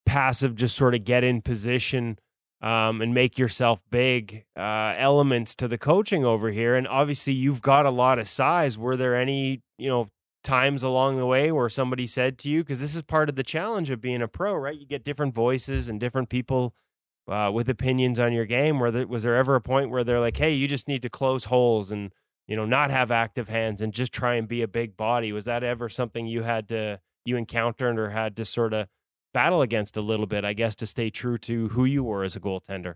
passive, 0.07 0.55
just 0.55 0.77
sort 0.77 0.95
of 0.95 1.05
get 1.05 1.23
in 1.23 1.43
position 1.43 2.19
um, 2.61 3.01
and 3.01 3.15
make 3.15 3.39
yourself 3.39 3.83
big 3.91 4.45
uh, 4.57 4.95
elements 4.97 5.55
to 5.57 5.69
the 5.69 5.79
coaching 5.79 6.25
over 6.25 6.51
here. 6.51 6.75
And 6.75 6.89
obviously, 6.89 7.33
you've 7.33 7.63
got 7.63 7.87
a 7.87 7.91
lot 7.91 8.19
of 8.19 8.29
size. 8.29 8.77
Were 8.77 8.97
there 8.97 9.15
any, 9.15 9.63
you 9.79 9.89
know, 9.89 10.09
times 10.43 10.83
along 10.83 11.17
the 11.17 11.27
way 11.27 11.53
where 11.53 11.69
somebody 11.69 12.07
said 12.07 12.39
to 12.39 12.51
you, 12.51 12.63
because 12.63 12.81
this 12.81 12.95
is 12.95 13.03
part 13.03 13.29
of 13.29 13.37
the 13.37 13.43
challenge 13.43 13.91
of 13.91 14.01
being 14.01 14.23
a 14.23 14.29
pro, 14.29 14.55
right? 14.57 14.79
You 14.79 14.87
get 14.87 15.05
different 15.05 15.35
voices 15.35 15.89
and 15.89 16.01
different 16.01 16.29
people 16.29 16.75
uh, 17.29 17.51
with 17.53 17.69
opinions 17.69 18.19
on 18.19 18.33
your 18.33 18.47
game? 18.47 18.81
Where 18.81 19.07
was 19.07 19.23
there 19.23 19.37
ever 19.37 19.55
a 19.55 19.61
point 19.61 19.91
where 19.91 20.03
they're 20.05 20.21
like, 20.21 20.37
"Hey, 20.37 20.55
you 20.55 20.67
just 20.67 20.89
need 20.89 21.03
to 21.03 21.11
close 21.11 21.45
holes 21.45 21.93
and 21.93 22.13
you 22.47 22.57
know 22.57 22.65
not 22.65 22.91
have 22.91 23.11
active 23.11 23.49
hands 23.49 23.83
and 23.83 23.93
just 23.93 24.13
try 24.13 24.35
and 24.35 24.49
be 24.49 24.63
a 24.63 24.69
big 24.69 24.97
body"? 24.97 25.33
Was 25.33 25.45
that 25.45 25.63
ever 25.63 25.89
something 25.89 26.27
you 26.27 26.43
had 26.43 26.69
to 26.71 27.01
you 27.25 27.37
encountered 27.37 27.99
or 27.99 28.11
had 28.11 28.37
to 28.37 28.45
sort 28.45 28.73
of 28.73 28.89
battle 29.39 29.62
against 29.62 29.97
a 29.97 30.01
little 30.01 30.26
bit? 30.26 30.45
I 30.45 30.53
guess 30.53 30.74
to 30.76 30.86
stay 30.86 31.11
true 31.11 31.39
to 31.39 31.68
who 31.68 31.84
you 31.84 32.03
were 32.03 32.24
as 32.24 32.34
a 32.34 32.41
goaltender. 32.41 32.95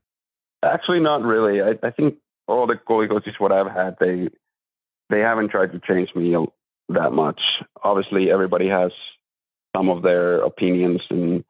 Actually, 0.65 0.99
not 0.99 1.23
really. 1.23 1.63
I, 1.63 1.87
I 1.87 1.91
think 1.93 2.17
all 2.49 2.67
the 2.67 2.75
goalie 2.75 3.09
coaches 3.09 3.35
what 3.39 3.53
I've 3.53 3.71
had, 3.71 3.95
they 4.01 4.29
they 5.09 5.21
haven't 5.21 5.51
tried 5.53 5.71
to 5.71 5.81
change 5.87 6.09
me 6.17 6.35
that 6.89 7.13
much. 7.13 7.41
Obviously, 7.85 8.33
everybody 8.33 8.69
has 8.69 8.91
some 9.77 9.89
of 9.89 10.03
their 10.03 10.43
opinions 10.43 11.01
and 11.11 11.45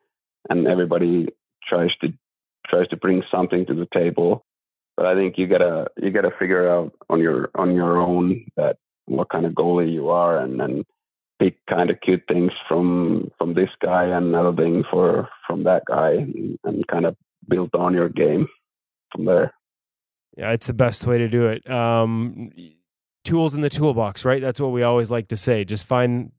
and 0.50 0.66
everybody 0.66 1.28
tries 1.66 1.94
to 2.02 2.08
tries 2.68 2.88
to 2.88 2.96
bring 2.98 3.22
something 3.30 3.64
to 3.64 3.74
the 3.74 3.88
table. 3.94 4.44
But 4.98 5.06
I 5.06 5.14
think 5.14 5.38
you 5.38 5.46
gotta 5.46 5.86
you 5.96 6.10
gotta 6.10 6.32
figure 6.38 6.68
out 6.70 6.92
on 7.08 7.18
your 7.18 7.50
on 7.54 7.74
your 7.74 8.04
own 8.04 8.44
that 8.56 8.76
what 9.06 9.30
kind 9.30 9.46
of 9.46 9.52
goalie 9.54 9.90
you 9.90 10.10
are 10.10 10.38
and 10.38 10.60
and 10.60 10.84
pick 11.42 11.56
kind 11.68 11.90
of 11.90 12.00
cute 12.00 12.22
things 12.28 12.52
from 12.68 13.30
from 13.38 13.54
this 13.54 13.70
guy 13.84 14.04
and 14.04 14.26
another 14.26 14.54
thing 14.54 14.84
for 14.90 15.28
from 15.46 15.64
that 15.64 15.82
guy 15.86 16.12
and, 16.12 16.58
and 16.64 16.86
kind 16.86 17.06
of 17.06 17.16
build 17.48 17.70
on 17.74 17.94
your 17.94 18.08
game 18.08 18.46
from 19.10 19.24
there. 19.24 19.52
Yeah, 20.36 20.52
it's 20.52 20.66
the 20.66 20.74
best 20.74 21.06
way 21.06 21.18
to 21.18 21.28
do 21.28 21.48
it. 21.48 21.68
Um, 21.70 22.50
tools 23.24 23.54
in 23.54 23.60
the 23.60 23.68
toolbox, 23.68 24.24
right? 24.24 24.40
That's 24.40 24.60
what 24.60 24.72
we 24.72 24.82
always 24.82 25.10
like 25.10 25.28
to 25.28 25.36
say. 25.36 25.64
Just 25.64 25.86
find 25.86 26.32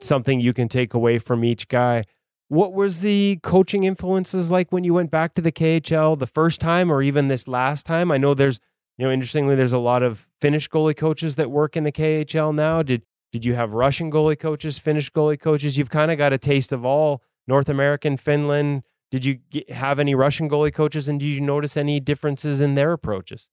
something 0.00 0.40
you 0.40 0.52
can 0.52 0.68
take 0.68 0.94
away 0.94 1.18
from 1.18 1.44
each 1.44 1.68
guy. 1.68 2.04
What 2.48 2.72
was 2.72 3.00
the 3.00 3.38
coaching 3.42 3.84
influences 3.84 4.50
like 4.50 4.72
when 4.72 4.84
you 4.84 4.94
went 4.94 5.10
back 5.10 5.34
to 5.34 5.42
the 5.42 5.52
KHL 5.52 6.18
the 6.18 6.26
first 6.26 6.60
time 6.60 6.90
or 6.90 7.02
even 7.02 7.28
this 7.28 7.48
last 7.48 7.86
time? 7.86 8.10
I 8.10 8.18
know 8.18 8.34
there's, 8.34 8.60
you 8.98 9.06
know, 9.06 9.12
interestingly, 9.12 9.54
there's 9.54 9.72
a 9.72 9.78
lot 9.78 10.02
of 10.02 10.28
Finnish 10.40 10.68
goalie 10.68 10.96
coaches 10.96 11.36
that 11.36 11.50
work 11.50 11.76
in 11.76 11.84
the 11.84 11.92
KHL 11.92 12.54
now. 12.54 12.82
Did 12.82 13.02
did 13.32 13.44
you 13.44 13.54
have 13.54 13.72
Russian 13.72 14.10
goalie 14.10 14.38
coaches, 14.38 14.78
Finnish 14.78 15.10
goalie 15.10 15.40
coaches? 15.40 15.76
You've 15.76 15.90
kind 15.90 16.10
of 16.10 16.18
got 16.18 16.32
a 16.32 16.38
taste 16.38 16.72
of 16.72 16.84
all 16.84 17.22
North 17.46 17.68
American, 17.68 18.16
Finland. 18.16 18.82
Did 19.10 19.24
you 19.24 19.34
get, 19.50 19.70
have 19.70 19.98
any 19.98 20.14
Russian 20.14 20.48
goalie 20.48 20.72
coaches, 20.72 21.08
and 21.08 21.20
did 21.20 21.26
you 21.26 21.40
notice 21.40 21.76
any 21.76 22.00
differences 22.00 22.60
in 22.60 22.74
their 22.74 22.92
approaches? 22.92 23.48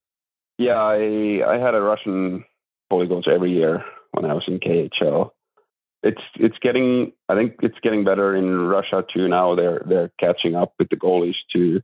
Yeah, 0.57 0.77
I 0.77 1.41
I 1.47 1.57
had 1.57 1.75
a 1.75 1.81
Russian 1.81 2.43
goalie 2.91 3.09
coach 3.09 3.27
every 3.27 3.51
year 3.51 3.83
when 4.11 4.25
I 4.25 4.33
was 4.33 4.43
in 4.47 4.59
KHL 4.59 5.31
it's 6.03 6.21
it's 6.35 6.57
getting 6.61 7.13
I 7.29 7.35
think 7.35 7.55
it's 7.61 7.79
getting 7.81 8.03
better 8.03 8.35
in 8.35 8.67
Russia 8.67 9.03
too 9.13 9.27
now. 9.27 9.55
They're 9.55 9.81
they're 9.87 10.11
catching 10.19 10.53
up 10.55 10.73
with 10.77 10.89
the 10.89 10.97
goalies 10.97 11.35
too. 11.51 11.81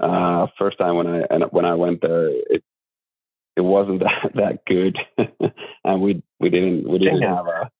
Uh, 0.00 0.46
first 0.58 0.78
time 0.78 0.96
when 0.96 1.06
I 1.06 1.22
when 1.50 1.64
I 1.64 1.74
went 1.74 2.02
there, 2.02 2.28
it 2.28 2.62
it 3.58 3.64
wasn't 3.64 4.00
that 4.06 4.32
that 4.34 4.64
good, 4.66 4.96
and 5.84 6.00
we 6.00 6.22
we 6.40 6.48
didn't 6.50 6.88
we 6.88 6.98
didn't 6.98 7.22
have 7.22 7.46
a 7.46 7.70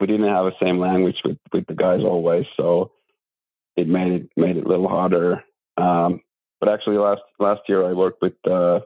we 0.00 0.06
didn't 0.06 0.28
have 0.28 0.46
the 0.46 0.52
same 0.60 0.78
language 0.78 1.20
with 1.24 1.38
with 1.52 1.66
the 1.66 1.74
guys 1.74 2.00
always, 2.02 2.46
so 2.56 2.90
it 3.76 3.86
made 3.86 4.12
it 4.12 4.28
made 4.36 4.56
it 4.56 4.64
a 4.64 4.68
little 4.68 4.88
harder. 4.88 5.44
Um, 5.76 6.20
but 6.60 6.68
actually, 6.68 6.98
last 6.98 7.22
last 7.38 7.60
year 7.68 7.88
I 7.88 7.92
worked 7.92 8.22
with 8.22 8.34
uh, 8.50 8.80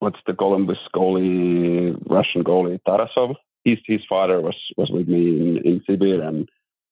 what's 0.00 0.20
the 0.26 0.34
Columbus 0.34 0.78
goalie, 0.94 1.96
Russian 2.06 2.44
goalie 2.44 2.78
Tarasov 2.86 3.36
his 3.66 3.78
his 3.84 4.00
father 4.08 4.40
was 4.40 4.56
was 4.76 4.90
with 4.90 5.08
me 5.08 5.22
in 5.40 5.58
in 5.68 5.80
Sibir, 5.80 6.26
and 6.26 6.48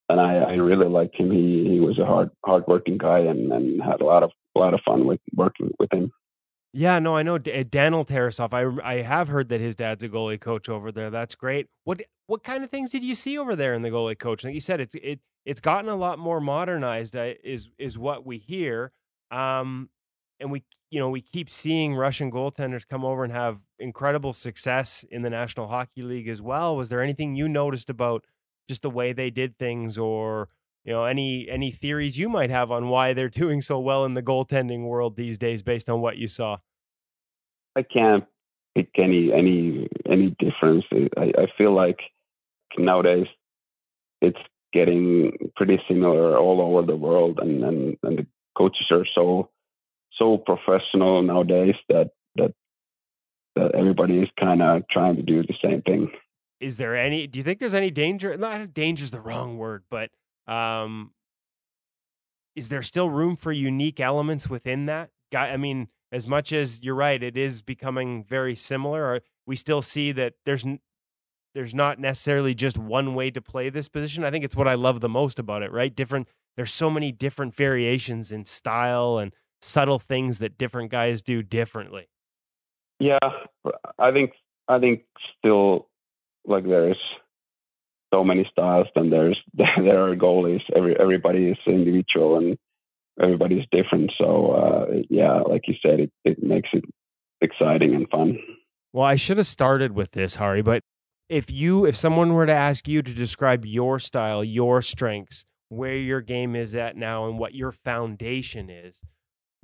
and 0.09 0.21
I, 0.21 0.35
I 0.35 0.55
really 0.55 0.89
liked 0.89 1.17
him. 1.17 1.31
He 1.31 1.69
he 1.71 1.81
was 1.81 1.99
a 1.99 2.05
hard 2.05 2.31
hard 2.45 2.65
working 2.67 2.99
guy, 2.99 3.21
and 3.21 3.53
and 3.53 3.81
had 3.81 4.01
a 4.01 4.05
lot 4.05 4.25
of 4.25 4.33
a 4.57 4.59
lot 4.59 4.75
of 4.75 4.81
fun 4.85 5.07
with 5.07 5.21
working 5.35 5.73
with 5.79 5.93
him. 5.93 6.13
Yeah, 6.77 6.99
no, 6.99 7.17
I 7.17 7.23
know 7.23 7.39
Daniel 7.39 8.05
Tarasov. 8.05 8.53
I 8.53 8.97
I 8.97 9.03
have 9.03 9.29
heard 9.29 9.49
that 9.51 9.61
his 9.61 9.77
dad's 9.77 10.03
a 10.03 10.09
goalie 10.09 10.41
coach 10.41 10.69
over 10.69 10.91
there. 10.91 11.09
That's 11.09 11.37
great. 11.37 11.69
What 11.85 12.03
what 12.27 12.43
kind 12.43 12.65
of 12.65 12.71
things 12.71 12.91
did 12.91 13.05
you 13.05 13.15
see 13.15 13.39
over 13.39 13.55
there 13.55 13.75
in 13.75 13.83
the 13.83 13.91
goalie 13.91 14.19
coach? 14.19 14.43
Like 14.43 14.55
you 14.55 14.61
said, 14.61 14.81
it's 14.81 14.97
it 14.97 15.21
it's 15.47 15.61
gotten 15.61 15.89
a 15.89 15.95
lot 15.95 16.19
more 16.19 16.41
modernized. 16.41 17.15
Uh, 17.15 17.35
is 17.45 17.69
is 17.79 17.97
what 17.97 18.27
we 18.27 18.39
hear. 18.39 18.91
Um, 19.31 19.89
and 20.41 20.51
we 20.51 20.65
you 20.91 20.99
know 20.99 21.11
we 21.11 21.21
keep 21.21 21.49
seeing 21.49 21.95
Russian 21.95 22.33
goaltenders 22.33 22.85
come 22.89 23.05
over 23.05 23.23
and 23.23 23.33
have 23.33 23.61
incredible 23.79 24.33
success 24.33 25.05
in 25.13 25.23
the 25.23 25.31
National 25.31 25.69
Hockey 25.69 26.03
League 26.03 26.29
as 26.29 26.43
well. 26.43 26.77
Was 26.77 26.89
there 26.89 27.03
anything 27.03 27.37
you 27.37 27.49
noticed 27.49 27.89
about 27.89 28.25
just 28.69 28.83
the 28.83 28.91
way 28.91 29.13
they 29.13 29.31
did 29.31 29.57
things, 29.57 29.97
or 29.97 30.49
you 30.85 30.93
know 30.93 31.05
any 31.05 31.49
any 31.49 31.71
theories 31.71 32.19
you 32.19 32.29
might 32.29 32.51
have 32.51 32.71
on 32.71 32.89
why 32.89 33.13
they're 33.13 33.29
doing 33.45 33.61
so 33.61 33.79
well 33.79 34.05
in 34.05 34.15
the 34.15 34.23
goaltending 34.23 34.85
world 34.85 35.17
these 35.17 35.39
days, 35.39 35.63
based 35.63 35.89
on 35.89 36.01
what 36.01 36.17
you 36.17 36.27
saw? 36.27 36.59
I 37.77 37.83
can't 37.83 38.25
pick 38.75 38.91
any 38.99 39.33
any 39.33 39.89
any 40.11 40.37
difference. 40.39 40.85
I, 41.17 41.33
I 41.39 41.47
feel 41.57 41.75
like 41.75 41.99
nowadays 42.79 43.27
it's 44.21 44.39
getting 44.73 45.33
pretty 45.57 45.81
similar 45.89 46.37
all 46.37 46.61
over 46.61 46.87
the 46.87 46.97
world, 46.97 47.39
and 47.41 47.65
and, 47.65 47.97
and 48.03 48.19
the 48.19 48.27
coaches 48.57 48.87
are 48.91 49.07
so 49.15 49.51
so 50.19 50.39
professional 50.39 51.23
nowadays 51.23 51.75
that 51.89 52.11
that 52.37 52.53
that 53.57 53.75
everybody 53.75 54.19
is 54.19 54.29
kind 54.39 54.63
of 54.63 54.83
trying 54.91 55.17
to 55.17 55.23
do 55.23 55.43
the 55.43 55.55
same 55.63 55.83
thing. 55.83 56.11
Is 56.61 56.77
there 56.77 56.97
any? 56.97 57.27
Do 57.27 57.39
you 57.39 57.43
think 57.43 57.59
there's 57.59 57.75
any 57.75 57.91
danger? 57.91 58.37
Not 58.37 58.73
danger 58.73 59.05
is 59.05 59.11
the 59.11 59.21
wrong 59.21 59.59
word, 59.59 59.85
but 59.91 60.11
um, 60.47 61.13
is 62.55 62.69
there 62.69 62.83
still 62.83 63.11
room 63.11 63.37
for 63.37 63.53
unique 63.53 64.01
elements 64.01 64.49
within 64.49 64.87
that? 64.87 65.11
Guy, 65.33 65.51
I 65.51 65.57
mean, 65.57 65.89
as 66.13 66.27
much 66.29 66.53
as 66.53 66.83
you're 66.83 66.95
right, 66.95 67.23
it 67.23 67.37
is 67.37 67.63
becoming 67.63 68.25
very 68.25 68.55
similar. 68.55 69.05
Or 69.05 69.21
we 69.47 69.57
still 69.57 69.83
see 69.83 70.13
that 70.13 70.35
there's 70.45 70.65
there's 71.55 71.75
not 71.75 71.99
necessarily 71.99 72.55
just 72.55 72.79
one 72.79 73.15
way 73.15 73.31
to 73.31 73.41
play 73.41 73.71
this 73.71 73.89
position. 73.89 74.25
I 74.25 74.31
think 74.31 74.45
it's 74.45 74.57
what 74.57 74.69
I 74.69 74.75
love 74.75 75.01
the 75.01 75.09
most 75.09 75.39
about 75.39 75.63
it. 75.63 75.73
Right, 75.73 75.95
different. 75.95 76.29
There's 76.57 76.73
so 76.73 76.91
many 76.91 77.11
different 77.11 77.55
variations 77.55 78.31
in 78.31 78.45
style 78.45 79.19
and 79.19 79.35
subtle 79.61 79.99
things 79.99 80.39
that 80.39 80.57
different 80.57 80.91
guys 80.91 81.23
do 81.23 81.43
differently. 81.43 82.09
Yeah, 83.01 83.19
I 83.99 84.13
think 84.13 84.33
I 84.69 84.79
think 84.79 85.03
still 85.39 85.89
like 86.47 86.65
there's 86.65 86.97
so 88.15 88.25
many 88.25 88.47
styles 88.51 88.87
and 88.95 89.13
there's 89.13 89.39
there 89.55 90.09
are 90.09 90.17
goalies. 90.17 90.63
Every 90.75 90.99
everybody 90.99 91.49
is 91.49 91.59
individual 91.67 92.39
and 92.39 92.57
everybody's 93.21 93.65
different. 93.73 94.13
So 94.19 94.53
uh, 94.53 94.87
yeah, 95.11 95.41
like 95.41 95.63
you 95.67 95.75
said, 95.83 96.01
it, 96.01 96.13
it 96.25 96.43
makes 96.43 96.69
it 96.73 96.85
exciting 97.41 97.95
and 97.95 98.09
fun. 98.09 98.39
Well, 98.93 99.05
I 99.05 99.17
should 99.17 99.39
have 99.39 99.47
started 99.47 99.93
with 99.93 100.13
this, 100.13 100.37
Harri, 100.37 100.65
but 100.65 100.83
if 101.29 101.51
you 101.51 101.85
if 101.87 101.97
someone 101.97 102.35
were 102.35 102.47
to 102.47 102.53
ask 102.53 102.87
you 102.87 103.03
to 103.03 103.15
describe 103.15 103.65
your 103.65 103.99
style, 103.99 104.45
your 104.45 104.83
strengths, 104.83 105.45
where 105.69 105.97
your 105.97 106.21
game 106.21 106.55
is 106.55 106.75
at 106.75 106.97
now 106.97 107.27
and 107.27 107.39
what 107.39 107.55
your 107.55 107.73
foundation 107.73 108.71
is, 108.71 109.01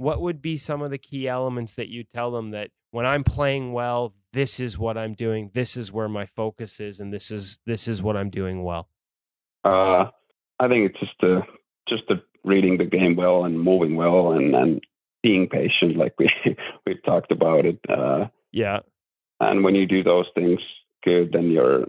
what 0.01 0.23
would 0.23 0.41
be 0.41 0.57
some 0.57 0.81
of 0.81 0.91
the 0.91 0.97
key 0.97 1.29
elements 1.29 1.75
that 1.75 1.91
you 1.91 2.03
tell 2.03 2.31
them 2.31 2.53
that 2.53 2.71
when 2.91 3.05
I'm 3.05 3.23
playing 3.23 3.75
well, 3.75 4.15
this 4.33 4.59
is 4.59 4.79
what 4.79 4.97
I'm 4.97 5.13
doing, 5.13 5.51
this 5.53 5.77
is 5.77 5.93
where 5.93 6.09
my 6.09 6.25
focus 6.25 6.81
is, 6.81 7.01
and 7.01 7.13
this 7.13 7.31
is 7.31 7.59
this 7.67 7.87
is 7.87 8.03
what 8.03 8.17
I'm 8.17 8.31
doing 8.31 8.65
well? 8.65 8.89
Uh, 9.63 10.07
I 10.59 10.69
think 10.69 10.91
it's 10.91 11.01
just 11.01 11.13
the 11.21 11.43
just 11.87 12.05
the 12.09 12.23
reading 12.45 12.79
the 12.79 12.87
game 12.87 13.15
well 13.15 13.45
and 13.45 13.61
moving 13.61 13.95
well 13.95 14.33
and 14.33 14.55
and 14.55 14.81
being 15.23 15.51
patient, 15.51 15.99
like 15.99 16.15
we 16.19 16.31
we've 16.87 17.03
talked 17.05 17.31
about 17.31 17.67
it. 17.67 17.79
Uh, 17.87 18.29
yeah. 18.53 18.79
And 19.39 19.63
when 19.65 19.75
you 19.75 19.85
do 19.87 20.03
those 20.03 20.27
things 20.35 20.61
good, 21.05 21.33
then 21.33 21.51
your 21.51 21.89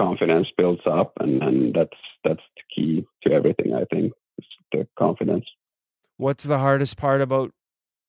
confidence 0.00 0.48
builds 0.56 0.86
up, 0.86 1.12
and 1.20 1.42
and 1.42 1.74
that's 1.74 2.00
that's 2.24 2.46
the 2.56 2.62
key 2.74 3.06
to 3.24 3.32
everything. 3.34 3.74
I 3.74 3.84
think 3.94 4.14
the 4.72 4.88
confidence. 4.98 5.44
What's 6.22 6.44
the 6.44 6.58
hardest 6.58 6.96
part 6.96 7.20
about 7.20 7.50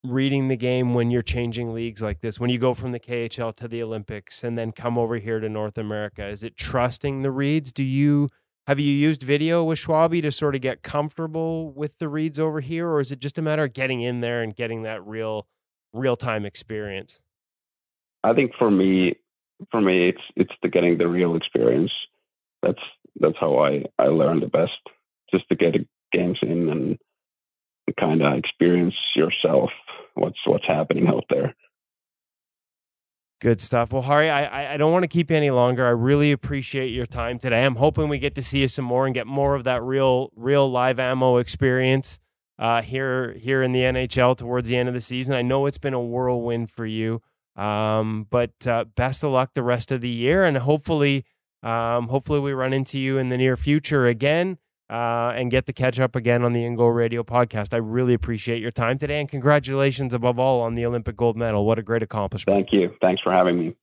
reading 0.04 0.48
the 0.48 0.56
game 0.56 0.94
when 0.94 1.10
you're 1.10 1.24
changing 1.24 1.74
leagues 1.74 2.00
like 2.00 2.22
this? 2.22 2.40
When 2.40 2.52
you 2.52 2.60
go 2.60 2.76
from 2.76 2.92
the 2.92 3.00
KHL 3.00 3.56
to 3.56 3.68
the 3.68 3.82
Olympics 3.82 4.44
and 4.44 4.56
then 4.56 4.72
come 4.72 5.00
over 5.00 5.16
here 5.16 5.40
to 5.40 5.50
North 5.50 5.80
America, 5.80 6.28
is 6.28 6.44
it 6.44 6.56
trusting 6.56 7.24
the 7.24 7.32
reads? 7.32 7.72
Do 7.74 7.82
you 7.82 8.30
have 8.68 8.80
you 8.80 8.94
used 8.94 9.24
video 9.24 9.64
with 9.64 9.80
Schwabi 9.80 10.22
to 10.22 10.32
sort 10.32 10.54
of 10.54 10.62
get 10.62 10.84
comfortable 10.84 11.72
with 11.72 11.98
the 11.98 12.08
reads 12.08 12.38
over 12.38 12.60
here, 12.60 12.88
or 12.88 13.00
is 13.00 13.12
it 13.12 13.18
just 13.20 13.40
a 13.40 13.42
matter 13.42 13.64
of 13.64 13.74
getting 13.74 14.02
in 14.04 14.22
there 14.22 14.44
and 14.44 14.56
getting 14.56 14.84
that 14.84 15.04
real 15.04 15.48
real 15.92 16.16
time 16.16 16.46
experience? 16.46 17.20
I 18.24 18.36
think 18.36 18.52
for 18.60 18.70
me, 18.70 19.16
for 19.72 19.82
me, 19.82 20.10
it's 20.10 20.22
it's 20.36 20.54
the 20.62 20.70
getting 20.70 21.00
the 21.00 21.08
real 21.08 21.36
experience. 21.36 21.92
That's 22.62 22.84
that's 23.20 23.38
how 23.40 23.58
I 23.58 23.86
I 23.98 24.10
learn 24.10 24.40
the 24.40 24.46
best. 24.46 24.80
Just 25.32 25.50
to 25.50 25.56
get 25.56 25.74
games 26.12 26.38
in 26.44 26.70
and 26.70 27.00
kind 28.00 28.22
of 28.22 28.34
experience 28.34 28.96
yourself 29.16 29.70
what's 30.16 30.40
what's 30.46 30.68
happening 30.68 31.08
out 31.08 31.26
there. 31.30 31.54
Good 33.42 33.60
stuff. 33.60 33.92
Well, 33.92 34.04
Harri, 34.04 34.32
I 34.32 34.74
I 34.74 34.78
don't 34.78 34.94
want 34.94 35.04
to 35.04 35.10
keep 35.10 35.30
you 35.30 35.36
any 35.36 35.52
longer. 35.52 35.86
I 35.86 35.90
really 35.90 36.32
appreciate 36.32 36.92
your 36.92 37.06
time 37.06 37.40
today. 37.40 37.66
I'm 37.66 37.76
hoping 37.76 38.08
we 38.08 38.20
get 38.20 38.36
to 38.36 38.44
see 38.44 38.62
you 38.62 38.68
some 38.68 38.86
more 38.86 39.06
and 39.06 39.14
get 39.14 39.28
more 39.28 39.56
of 39.56 39.66
that 39.66 39.84
real 39.84 40.32
real 40.36 40.70
live 40.72 41.00
ammo 41.00 41.38
experience 41.38 42.20
uh, 42.58 42.82
here 42.82 43.34
here 43.34 43.62
in 43.62 43.74
the 43.74 43.82
NHL 43.82 44.38
towards 44.38 44.70
the 44.70 44.78
end 44.78 44.88
of 44.88 44.96
the 44.96 45.02
season. 45.02 45.36
I 45.36 45.42
know 45.42 45.66
it's 45.66 45.78
been 45.78 45.94
a 45.94 46.02
whirlwind 46.02 46.72
for 46.72 46.86
you, 46.86 47.22
um, 47.58 48.28
but 48.30 48.66
uh, 48.66 48.86
best 48.96 49.24
of 49.24 49.32
luck 49.32 49.54
the 49.54 49.64
rest 49.64 49.92
of 49.92 50.00
the 50.00 50.10
year, 50.10 50.46
and 50.46 50.58
hopefully 50.58 51.26
um, 51.62 52.08
hopefully 52.08 52.40
we 52.40 52.54
run 52.54 52.72
into 52.72 52.98
you 52.98 53.18
in 53.18 53.28
the 53.28 53.38
near 53.38 53.58
future 53.58 54.06
again 54.06 54.58
uh, 54.94 55.34
and 55.36 55.50
get 55.50 55.66
to 55.66 55.74
catch 55.74 56.00
up 56.00 56.16
again 56.16 56.44
on 56.44 56.54
the 56.54 56.64
In 56.64 56.76
Goal 56.76 56.92
Radio 56.92 57.24
podcast. 57.24 57.74
I 57.74 57.78
really 57.78 58.14
appreciate 58.14 58.62
your 58.62 58.70
time 58.70 59.00
today, 59.00 59.20
and 59.20 59.28
congratulations 59.28 60.14
above 60.14 60.38
all 60.38 60.62
on 60.62 60.76
the 60.76 60.86
Olympic 60.86 61.18
gold 61.18 61.36
medal. 61.36 61.66
What 61.66 61.80
a 61.80 61.82
great 61.82 62.04
accomplishment! 62.04 62.56
Thank 62.56 62.72
you. 62.72 62.94
Thanks 63.02 63.20
for 63.24 63.34
having 63.34 63.58
me. 63.58 63.76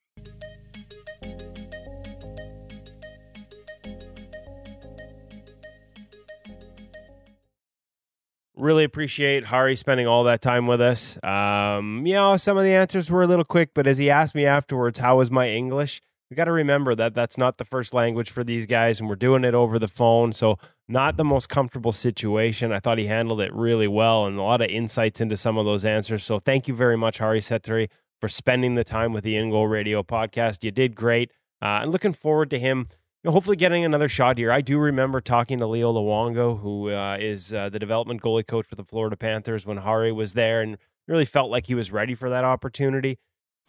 Really 8.55 8.85
appreciate 8.85 9.47
Harri 9.47 9.77
spending 9.77 10.07
all 10.07 10.25
that 10.25 10.43
time 10.43 10.67
with 10.67 10.83
us. 10.83 11.19
Um, 11.25 12.07
you 12.07 12.13
know, 12.13 12.37
some 12.37 12.57
of 12.57 12.63
the 12.63 12.75
answers 12.75 13.11
were 13.11 13.23
a 13.23 13.27
little 13.27 13.45
quick, 13.45 13.71
but 13.75 13.87
as 13.87 13.99
he 13.99 14.11
asked 14.11 14.35
me 14.35 14.45
afterwards, 14.45 14.99
how 14.99 15.17
was 15.17 15.31
my 15.31 15.49
English? 15.49 16.03
We 16.31 16.37
got 16.37 16.45
to 16.45 16.53
remember 16.53 16.95
that 16.95 17.13
that's 17.13 17.37
not 17.37 17.59
the 17.59 17.65
first 17.65 17.93
language 17.93 18.31
for 18.31 18.45
these 18.45 18.65
guys, 18.65 19.01
and 19.01 19.09
we're 19.09 19.17
doing 19.17 19.43
it 19.43 19.53
over 19.53 19.81
the 19.81 19.89
phone. 19.89 20.33
So, 20.33 20.59
not 20.87 21.17
the 21.17 21.25
most 21.25 21.49
comfortable 21.49 21.91
situation. 21.91 22.73
I 22.73 22.79
thought 22.79 22.99
he 22.99 23.07
handled 23.07 23.41
it 23.41 23.53
really 23.53 23.89
well 23.89 24.27
and 24.27 24.39
a 24.39 24.43
lot 24.43 24.61
of 24.61 24.69
insights 24.69 25.21
into 25.21 25.37
some 25.37 25.59
of 25.59 25.65
those 25.65 25.85
answers. 25.85 26.23
So, 26.23 26.39
thank 26.39 26.69
you 26.69 26.75
very 26.75 26.97
much, 26.97 27.19
Harri 27.19 27.39
Sateri, 27.39 27.89
for 28.21 28.29
spending 28.29 28.77
the 28.77 28.85
time 28.85 29.13
with 29.13 29.25
the 29.25 29.35
In 29.35 29.51
Goal 29.51 29.67
Radio 29.67 30.05
podcast. 30.05 30.63
You 30.63 30.71
did 30.71 30.95
great. 30.95 31.33
Uh, 31.61 31.81
and 31.83 31.91
looking 31.91 32.13
forward 32.13 32.49
to 32.51 32.61
him 32.61 32.87
you 32.89 33.29
know, 33.29 33.33
hopefully 33.33 33.57
getting 33.57 33.85
another 33.85 34.09
shot 34.09 34.39
here. 34.39 34.53
I 34.53 34.61
do 34.61 34.79
remember 34.79 35.21
talking 35.21 35.59
to 35.59 35.67
Leo 35.67 35.93
Luongo, 35.93 36.61
who 36.61 36.91
uh, 36.91 37.17
is 37.21 37.53
uh, 37.53 37.71
the 37.71 37.81
development 37.81 38.23
goalie 38.23 38.47
coach 38.47 38.67
for 38.67 38.77
the 38.77 38.85
Florida 38.85 39.17
Panthers, 39.17 39.67
when 39.67 39.81
Harri 39.81 40.15
was 40.15 40.35
there, 40.35 40.63
and 40.63 40.79
really 41.09 41.25
felt 41.25 41.51
like 41.51 41.67
he 41.67 41.75
was 41.75 41.91
ready 41.91 42.15
for 42.15 42.31
that 42.31 42.45
opportunity 42.45 43.19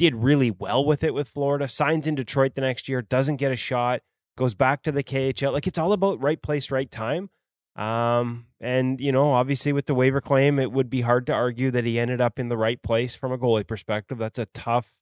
did 0.01 0.15
really 0.15 0.49
well 0.49 0.83
with 0.83 1.03
it 1.03 1.13
with 1.13 1.27
Florida, 1.27 1.67
signs 1.67 2.07
in 2.07 2.15
Detroit 2.15 2.55
the 2.55 2.61
next 2.61 2.89
year, 2.89 3.03
doesn't 3.03 3.35
get 3.35 3.51
a 3.51 3.55
shot, 3.55 4.01
goes 4.35 4.55
back 4.55 4.81
to 4.81 4.91
the 4.91 5.03
KHL. 5.03 5.53
Like 5.53 5.67
it's 5.67 5.77
all 5.77 5.93
about 5.93 6.19
right 6.19 6.41
place, 6.41 6.71
right 6.71 6.89
time. 6.89 7.29
Um, 7.75 8.47
and 8.59 8.99
you 8.99 9.11
know, 9.11 9.31
obviously 9.31 9.71
with 9.71 9.85
the 9.85 9.93
waiver 9.93 10.19
claim, 10.19 10.57
it 10.57 10.71
would 10.71 10.89
be 10.89 11.01
hard 11.01 11.27
to 11.27 11.33
argue 11.33 11.69
that 11.69 11.85
he 11.85 11.99
ended 11.99 12.19
up 12.19 12.39
in 12.39 12.49
the 12.49 12.57
right 12.57 12.81
place 12.81 13.13
from 13.13 13.31
a 13.31 13.37
goalie 13.37 13.67
perspective. 13.67 14.17
That's 14.17 14.39
a 14.39 14.47
tough, 14.47 14.95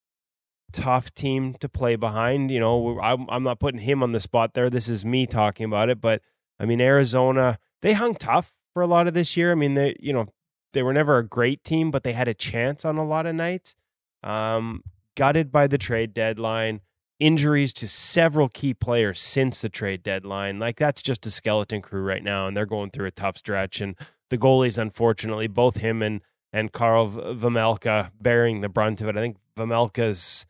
tough 0.74 1.14
team 1.16 1.54
to 1.62 1.70
play 1.70 1.96
behind. 1.96 2.52
You 2.52 2.60
know, 2.60 3.00
I'm, 3.00 3.26
I'm 3.30 3.44
not 3.44 3.62
putting 3.62 3.80
him 3.80 4.04
on 4.04 4.12
the 4.12 4.20
spot 4.20 4.54
there. 4.54 4.70
This 4.70 4.90
is 4.90 5.06
me 5.06 5.26
talking 5.26 5.66
about 5.66 5.88
it, 5.88 6.02
but 6.02 6.22
I 6.60 6.66
mean, 6.66 6.82
Arizona, 6.82 7.58
they 7.82 7.94
hung 7.94 8.16
tough 8.16 8.54
for 8.74 8.82
a 8.82 8.88
lot 8.88 9.08
of 9.08 9.14
this 9.14 9.38
year. 9.38 9.54
I 9.54 9.56
mean, 9.56 9.76
they, 9.76 9.96
you 10.02 10.12
know, 10.12 10.26
they 10.74 10.84
were 10.84 10.92
never 10.92 11.20
a 11.20 11.26
great 11.26 11.64
team, 11.64 11.90
but 11.90 12.04
they 12.04 12.12
had 12.12 12.28
a 12.28 12.34
chance 12.34 12.84
on 12.84 12.98
a 12.98 13.06
lot 13.06 13.26
of 13.26 13.34
nights. 13.34 13.78
Um, 14.24 14.84
gutted 15.16 15.52
by 15.52 15.68
the 15.68 15.78
trade 15.78 16.14
deadline, 16.14 16.82
injuries 17.20 17.74
to 17.74 17.88
several 17.88 18.50
key 18.50 18.74
players 18.74 19.20
since 19.20 19.62
the 19.62 19.70
trade 19.70 20.04
deadline. 20.04 20.60
Like 20.60 20.78
that's 20.78 21.02
just 21.02 21.26
a 21.26 21.32
skeleton 21.32 21.82
crew 21.82 22.02
right 22.02 22.24
now, 22.24 22.48
and 22.48 22.56
they're 22.56 22.66
going 22.66 22.92
through 22.92 23.08
a 23.08 23.12
tough 23.12 23.38
stretch. 23.38 23.82
And 23.82 23.96
the 24.30 24.38
goalies, 24.38 24.78
unfortunately, 24.78 25.48
both 25.48 25.78
him 25.78 26.02
and 26.02 26.22
and 26.52 26.74
Karel 26.74 27.08
Vejmelka 27.08 28.12
bearing 28.20 28.62
the 28.62 28.70
brunt 28.70 29.02
of 29.02 29.08
it. 29.08 29.18
I 29.18 29.22
think 29.22 29.38
Vejmelka's 29.56 30.48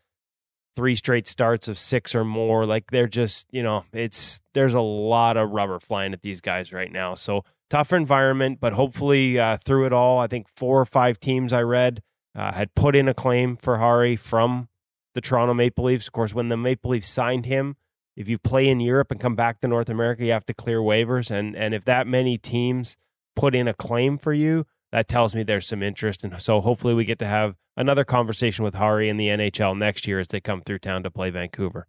three 0.75 0.95
straight 0.95 1.27
starts 1.27 1.67
of 1.67 1.77
six 1.77 2.15
or 2.15 2.23
more. 2.23 2.65
Like 2.65 2.91
they're 2.91 3.07
just, 3.07 3.47
you 3.51 3.63
know, 3.63 3.83
it's 3.91 4.41
there's 4.53 4.73
a 4.73 4.81
lot 4.81 5.35
of 5.35 5.49
rubber 5.49 5.79
flying 5.79 6.13
at 6.13 6.21
these 6.21 6.39
guys 6.39 6.71
right 6.71 6.91
now. 6.91 7.15
So 7.15 7.43
tougher 7.69 7.97
environment, 7.97 8.59
but 8.61 8.73
hopefully 8.73 9.37
uh, 9.37 9.57
through 9.57 9.85
it 9.85 9.93
all, 9.93 10.19
I 10.19 10.27
think 10.27 10.47
four 10.47 10.79
or 10.79 10.85
five 10.85 11.19
teams 11.19 11.51
I 11.51 11.63
read 11.63 12.01
uh, 12.39 12.53
had 12.53 12.73
put 12.73 12.95
in 12.95 13.09
a 13.09 13.13
claim 13.13 13.57
for 13.57 13.77
Harri 13.77 14.17
from 14.17 14.69
the 15.13 15.19
Toronto 15.19 15.53
Maple 15.53 15.83
Leafs. 15.83 16.07
Of 16.07 16.13
course, 16.13 16.33
when 16.33 16.47
the 16.47 16.55
Maple 16.55 16.91
Leafs 16.91 17.09
signed 17.09 17.45
him, 17.45 17.75
if 18.15 18.29
you 18.29 18.37
play 18.37 18.69
in 18.69 18.79
Europe 18.79 19.11
and 19.11 19.19
come 19.19 19.35
back 19.35 19.59
to 19.59 19.67
North 19.67 19.89
America, 19.89 20.23
you 20.23 20.31
have 20.31 20.45
to 20.45 20.53
clear 20.53 20.79
waivers. 20.79 21.29
And 21.29 21.53
and 21.53 21.73
if 21.73 21.83
that 21.83 22.07
many 22.07 22.37
teams 22.37 22.95
put 23.35 23.53
in 23.53 23.67
a 23.67 23.73
claim 23.73 24.17
for 24.17 24.31
you, 24.31 24.65
that 24.93 25.09
tells 25.09 25.35
me 25.35 25.43
there's 25.43 25.67
some 25.67 25.83
interest. 25.83 26.23
And 26.23 26.41
so 26.41 26.61
hopefully 26.61 26.93
we 26.93 27.03
get 27.03 27.19
to 27.19 27.25
have 27.25 27.57
another 27.75 28.05
conversation 28.05 28.63
with 28.63 28.75
Harri 28.75 29.09
in 29.09 29.17
the 29.17 29.27
NHL 29.27 29.77
next 29.77 30.07
year 30.07 30.21
as 30.21 30.29
they 30.29 30.39
come 30.39 30.61
through 30.61 30.79
town 30.79 31.03
to 31.03 31.11
play 31.11 31.29
Vancouver. 31.29 31.87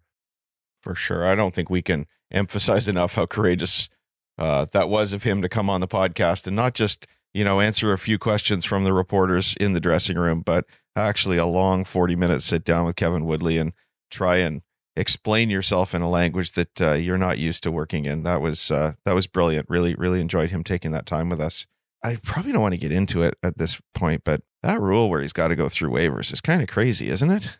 For 0.83 0.97
sure. 0.97 1.25
I 1.25 1.37
don't 1.37 1.55
think 1.55 1.71
we 1.71 1.83
can 1.83 2.07
emphasize 2.33 2.89
enough 2.89 3.15
how 3.15 3.27
courageous 3.27 3.89
uh, 4.37 4.67
that 4.73 4.89
was 4.89 5.13
of 5.13 5.23
him 5.23 5.43
to 5.43 5.49
come 5.49 5.71
on 5.71 5.81
the 5.81 5.89
podcast 5.89 6.49
and 6.49 6.57
not 6.57 6.75
just– 6.75 7.07
you 7.33 7.45
know, 7.45 7.61
answer 7.61 7.93
a 7.93 7.99
few 7.99 8.19
questions 8.19 8.65
from 8.65 8.85
the 8.85 8.93
reporters 8.93 9.57
in 9.61 9.73
the 9.73 9.81
dressing 9.81 10.17
room, 10.17 10.43
but 10.43 10.65
actually 10.97 11.37
a 11.37 11.47
long 11.47 11.85
40 11.85 12.17
minute 12.17 12.43
sit 12.43 12.65
down 12.65 12.85
with 12.85 12.97
Kevin 12.97 13.25
Woodley 13.25 13.59
and 13.59 13.73
try 14.11 14.37
and 14.37 14.63
explain 14.97 15.51
yourself 15.51 15.95
in 15.95 16.03
a 16.03 16.11
language 16.11 16.53
that 16.53 16.81
uh, 16.81 16.93
you're 16.93 17.19
not 17.19 17.39
used 17.39 17.63
to 17.63 17.71
working 17.71 18.05
in. 18.05 18.23
That 18.25 18.41
was 18.41 18.71
uh, 18.71 18.95
that 19.05 19.15
was 19.15 19.27
brilliant. 19.27 19.69
Really, 19.69 19.95
really 19.95 20.21
enjoyed 20.21 20.51
him 20.51 20.65
taking 20.65 20.91
that 20.93 21.07
time 21.07 21.29
with 21.29 21.41
us. 21.41 21.67
I 22.03 22.17
probably 22.17 22.53
don't 22.53 22.63
want 22.63 22.75
to 22.75 22.81
get 22.81 22.93
into 22.93 23.23
it 23.23 23.35
at 23.43 23.59
this 23.59 23.81
point, 23.95 24.23
but 24.25 24.43
that 24.63 24.81
rule 24.81 25.11
where 25.11 25.21
he's 25.21 25.33
got 25.33 25.49
to 25.49 25.57
go 25.57 25.69
through 25.69 25.91
waivers 25.91 26.33
is 26.33 26.41
kind 26.41 26.63
of 26.63 26.69
crazy, 26.69 27.11
isn't 27.11 27.31
it? 27.31 27.59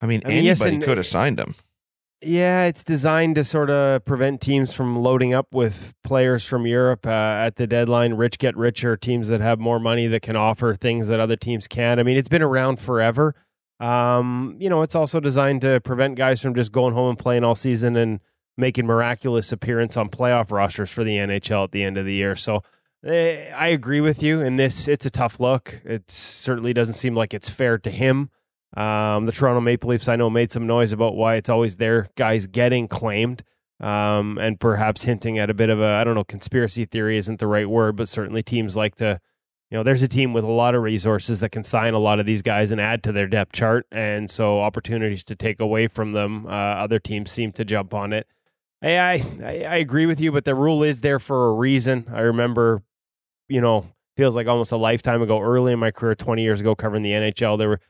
I 0.00 0.06
mean, 0.06 0.22
I 0.24 0.28
mean, 0.28 0.44
yes 0.44 0.60
anybody 0.60 0.76
and- 0.76 0.84
could 0.84 0.96
have 0.96 1.06
signed 1.06 1.38
him. 1.38 1.54
Yeah, 2.22 2.64
it's 2.64 2.84
designed 2.84 3.36
to 3.36 3.44
sort 3.44 3.70
of 3.70 4.04
prevent 4.04 4.42
teams 4.42 4.74
from 4.74 5.02
loading 5.02 5.32
up 5.32 5.54
with 5.54 5.94
players 6.04 6.44
from 6.44 6.66
Europe 6.66 7.06
uh, 7.06 7.10
at 7.10 7.56
the 7.56 7.66
deadline. 7.66 8.12
Rich 8.12 8.38
get 8.38 8.54
richer, 8.58 8.94
teams 8.94 9.28
that 9.28 9.40
have 9.40 9.58
more 9.58 9.80
money 9.80 10.06
that 10.06 10.20
can 10.20 10.36
offer 10.36 10.74
things 10.74 11.08
that 11.08 11.18
other 11.18 11.36
teams 11.36 11.66
can. 11.66 11.98
I 11.98 12.02
mean, 12.02 12.18
it's 12.18 12.28
been 12.28 12.42
around 12.42 12.78
forever. 12.78 13.34
Um, 13.80 14.56
you 14.60 14.68
know, 14.68 14.82
it's 14.82 14.94
also 14.94 15.18
designed 15.18 15.62
to 15.62 15.80
prevent 15.80 16.16
guys 16.16 16.42
from 16.42 16.54
just 16.54 16.72
going 16.72 16.92
home 16.92 17.08
and 17.08 17.18
playing 17.18 17.42
all 17.42 17.54
season 17.54 17.96
and 17.96 18.20
making 18.58 18.84
miraculous 18.84 19.50
appearance 19.50 19.96
on 19.96 20.10
playoff 20.10 20.52
rosters 20.52 20.92
for 20.92 21.02
the 21.02 21.16
NHL 21.16 21.64
at 21.64 21.72
the 21.72 21.82
end 21.82 21.96
of 21.96 22.04
the 22.04 22.12
year. 22.12 22.36
So 22.36 22.62
eh, 23.02 23.50
I 23.56 23.68
agree 23.68 24.02
with 24.02 24.22
you 24.22 24.42
in 24.42 24.56
this. 24.56 24.86
It's 24.88 25.06
a 25.06 25.10
tough 25.10 25.40
look. 25.40 25.80
It 25.86 26.10
certainly 26.10 26.74
doesn't 26.74 26.94
seem 26.94 27.14
like 27.14 27.32
it's 27.32 27.48
fair 27.48 27.78
to 27.78 27.90
him. 27.90 28.28
Um, 28.76 29.24
the 29.24 29.32
Toronto 29.32 29.60
Maple 29.60 29.90
Leafs, 29.90 30.08
I 30.08 30.16
know, 30.16 30.30
made 30.30 30.52
some 30.52 30.66
noise 30.66 30.92
about 30.92 31.16
why 31.16 31.34
it's 31.34 31.50
always 31.50 31.76
their 31.76 32.08
guys 32.16 32.46
getting 32.46 32.86
claimed, 32.86 33.42
um, 33.80 34.38
and 34.38 34.60
perhaps 34.60 35.04
hinting 35.04 35.38
at 35.38 35.50
a 35.50 35.54
bit 35.54 35.70
of 35.70 35.80
a, 35.80 35.86
I 35.86 36.04
don't 36.04 36.14
know, 36.14 36.24
conspiracy 36.24 36.84
theory 36.84 37.16
isn't 37.16 37.40
the 37.40 37.46
right 37.46 37.68
word, 37.68 37.96
but 37.96 38.08
certainly 38.08 38.42
teams 38.42 38.76
like 38.76 38.94
to, 38.96 39.20
you 39.70 39.78
know, 39.78 39.82
there's 39.82 40.02
a 40.02 40.08
team 40.08 40.32
with 40.32 40.44
a 40.44 40.50
lot 40.50 40.74
of 40.74 40.82
resources 40.82 41.40
that 41.40 41.50
can 41.50 41.64
sign 41.64 41.94
a 41.94 41.98
lot 41.98 42.20
of 42.20 42.26
these 42.26 42.42
guys 42.42 42.70
and 42.70 42.80
add 42.80 43.02
to 43.02 43.12
their 43.12 43.26
depth 43.26 43.52
chart, 43.52 43.86
and 43.90 44.30
so 44.30 44.60
opportunities 44.60 45.24
to 45.24 45.34
take 45.34 45.58
away 45.60 45.88
from 45.88 46.12
them, 46.12 46.46
uh, 46.46 46.50
other 46.50 47.00
teams 47.00 47.30
seem 47.30 47.52
to 47.52 47.64
jump 47.64 47.92
on 47.92 48.12
it. 48.12 48.28
I, 48.82 49.22
I 49.44 49.64
I 49.68 49.76
agree 49.76 50.06
with 50.06 50.20
you, 50.20 50.32
but 50.32 50.44
the 50.44 50.54
rule 50.54 50.82
is 50.82 51.02
there 51.02 51.18
for 51.18 51.48
a 51.48 51.52
reason. 51.52 52.06
I 52.12 52.20
remember, 52.20 52.82
you 53.48 53.60
know, 53.60 53.86
feels 54.16 54.34
like 54.34 54.46
almost 54.46 54.72
a 54.72 54.76
lifetime 54.76 55.22
ago, 55.22 55.40
early 55.40 55.72
in 55.72 55.78
my 55.78 55.90
career, 55.90 56.14
20 56.14 56.42
years 56.42 56.60
ago, 56.60 56.74
covering 56.74 57.02
the 57.02 57.12
NHL, 57.12 57.58
there 57.58 57.68
were 57.68 57.80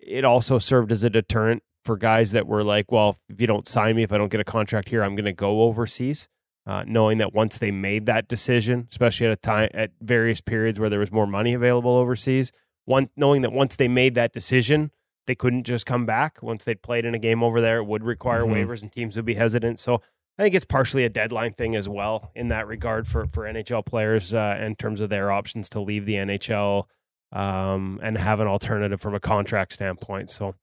it 0.00 0.24
also 0.24 0.58
served 0.58 0.92
as 0.92 1.04
a 1.04 1.10
deterrent 1.10 1.62
for 1.84 1.96
guys 1.96 2.32
that 2.32 2.46
were 2.46 2.62
like, 2.64 2.90
well, 2.92 3.16
if 3.28 3.40
you 3.40 3.46
don't 3.46 3.66
sign 3.66 3.96
me, 3.96 4.02
if 4.02 4.12
I 4.12 4.18
don't 4.18 4.30
get 4.30 4.40
a 4.40 4.44
contract 4.44 4.88
here, 4.88 5.02
I'm 5.02 5.14
going 5.14 5.24
to 5.24 5.32
go 5.32 5.62
overseas. 5.62 6.28
Uh, 6.66 6.84
knowing 6.86 7.16
that 7.16 7.32
once 7.32 7.56
they 7.56 7.70
made 7.70 8.04
that 8.04 8.28
decision, 8.28 8.86
especially 8.90 9.26
at 9.26 9.32
a 9.32 9.36
time 9.36 9.70
at 9.72 9.90
various 10.02 10.42
periods 10.42 10.78
where 10.78 10.90
there 10.90 11.00
was 11.00 11.10
more 11.10 11.26
money 11.26 11.54
available 11.54 11.96
overseas, 11.96 12.52
one 12.84 13.08
knowing 13.16 13.40
that 13.40 13.52
once 13.54 13.76
they 13.76 13.88
made 13.88 14.14
that 14.14 14.34
decision, 14.34 14.90
they 15.26 15.34
couldn't 15.34 15.64
just 15.64 15.86
come 15.86 16.04
back. 16.04 16.42
Once 16.42 16.64
they'd 16.64 16.82
played 16.82 17.06
in 17.06 17.14
a 17.14 17.18
game 17.18 17.42
over 17.42 17.62
there, 17.62 17.78
it 17.78 17.84
would 17.84 18.04
require 18.04 18.42
Mhm. 18.42 18.52
waivers 18.66 18.82
and 18.82 18.92
teams 18.92 19.16
would 19.16 19.24
be 19.24 19.34
hesitant. 19.34 19.80
So 19.80 20.02
I 20.38 20.42
think 20.42 20.54
it's 20.54 20.66
partially 20.66 21.04
a 21.06 21.08
deadline 21.08 21.54
thing 21.54 21.74
as 21.74 21.88
well 21.88 22.30
in 22.34 22.48
that 22.48 22.66
regard 22.66 23.08
for 23.08 23.26
for 23.26 23.46
NHL 23.46 23.82
players 23.82 24.34
uh, 24.34 24.58
in 24.60 24.76
terms 24.76 25.00
of 25.00 25.08
their 25.08 25.32
options 25.32 25.70
to 25.70 25.80
leave 25.80 26.04
the 26.04 26.16
NHL 26.16 26.86
um, 27.32 28.00
and 28.02 28.18
have 28.18 28.40
an 28.40 28.46
alternative 28.46 29.00
from 29.00 29.14
a 29.14 29.20
contract 29.20 29.72
standpoint. 29.72 30.30
So, 30.30 30.54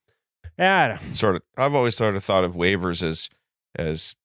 yeah, 0.58 1.00
Sort 1.14 1.36
of. 1.38 1.42
I've 1.58 1.76
always 1.76 1.96
sort 1.96 2.16
of 2.16 2.24
thought 2.24 2.44
of 2.44 2.56
waivers 2.56 3.04
as 3.04 3.30
as 3.76 4.16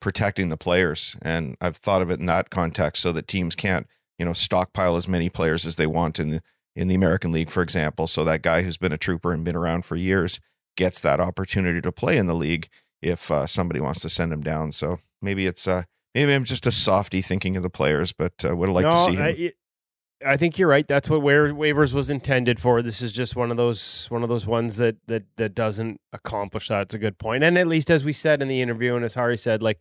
protecting 0.00 0.48
the 0.48 0.56
players, 0.56 1.16
and 1.22 1.56
I've 1.60 1.76
thought 1.76 2.02
of 2.02 2.10
it 2.10 2.20
in 2.20 2.26
that 2.26 2.50
context, 2.50 3.02
so 3.02 3.12
that 3.12 3.28
teams 3.28 3.54
can't, 3.54 3.86
you 4.18 4.24
know, 4.24 4.32
stockpile 4.32 4.96
as 4.96 5.08
many 5.08 5.28
players 5.28 5.66
as 5.66 5.76
they 5.76 5.86
want 5.86 6.18
in 6.18 6.30
the 6.30 6.42
in 6.74 6.88
the 6.88 6.94
American 6.94 7.32
League, 7.32 7.50
for 7.50 7.62
example. 7.62 8.06
So 8.06 8.24
that 8.24 8.42
guy 8.42 8.62
who's 8.62 8.76
been 8.76 8.92
a 8.92 8.98
trooper 8.98 9.32
and 9.32 9.44
been 9.44 9.56
around 9.56 9.84
for 9.84 9.96
years 9.96 10.40
gets 10.76 11.00
that 11.00 11.20
opportunity 11.20 11.80
to 11.80 11.90
play 11.90 12.18
in 12.18 12.26
the 12.26 12.34
league 12.34 12.68
if 13.00 13.30
uh, 13.30 13.46
somebody 13.46 13.80
wants 13.80 14.00
to 14.00 14.10
send 14.10 14.32
him 14.32 14.42
down. 14.42 14.72
So 14.72 14.98
maybe 15.22 15.46
it's 15.46 15.66
uh 15.66 15.84
maybe 16.14 16.34
I'm 16.34 16.44
just 16.44 16.66
a 16.66 16.72
softy 16.72 17.22
thinking 17.22 17.56
of 17.56 17.62
the 17.62 17.70
players, 17.70 18.12
but 18.12 18.32
uh, 18.44 18.54
would 18.56 18.68
have 18.68 18.74
liked 18.74 18.90
to 18.90 18.98
see 18.98 19.16
him. 19.16 19.22
I, 19.22 19.52
I 20.24 20.36
think 20.36 20.58
you're 20.58 20.68
right. 20.68 20.86
That's 20.86 21.10
what 21.10 21.20
wa- 21.20 21.30
waivers 21.32 21.92
was 21.92 22.08
intended 22.08 22.58
for. 22.60 22.80
This 22.80 23.02
is 23.02 23.12
just 23.12 23.36
one 23.36 23.50
of 23.50 23.56
those 23.56 24.06
one 24.08 24.22
of 24.22 24.28
those 24.28 24.46
ones 24.46 24.76
that 24.76 24.96
that 25.08 25.24
that 25.36 25.54
doesn't 25.54 26.00
accomplish 26.12 26.68
that. 26.68 26.82
It's 26.82 26.94
a 26.94 26.98
good 26.98 27.18
point. 27.18 27.44
And 27.44 27.58
at 27.58 27.66
least 27.66 27.90
as 27.90 28.02
we 28.04 28.12
said 28.12 28.40
in 28.40 28.48
the 28.48 28.62
interview, 28.62 28.94
and 28.96 29.04
as 29.04 29.14
Harri 29.14 29.38
said, 29.38 29.62
like 29.62 29.78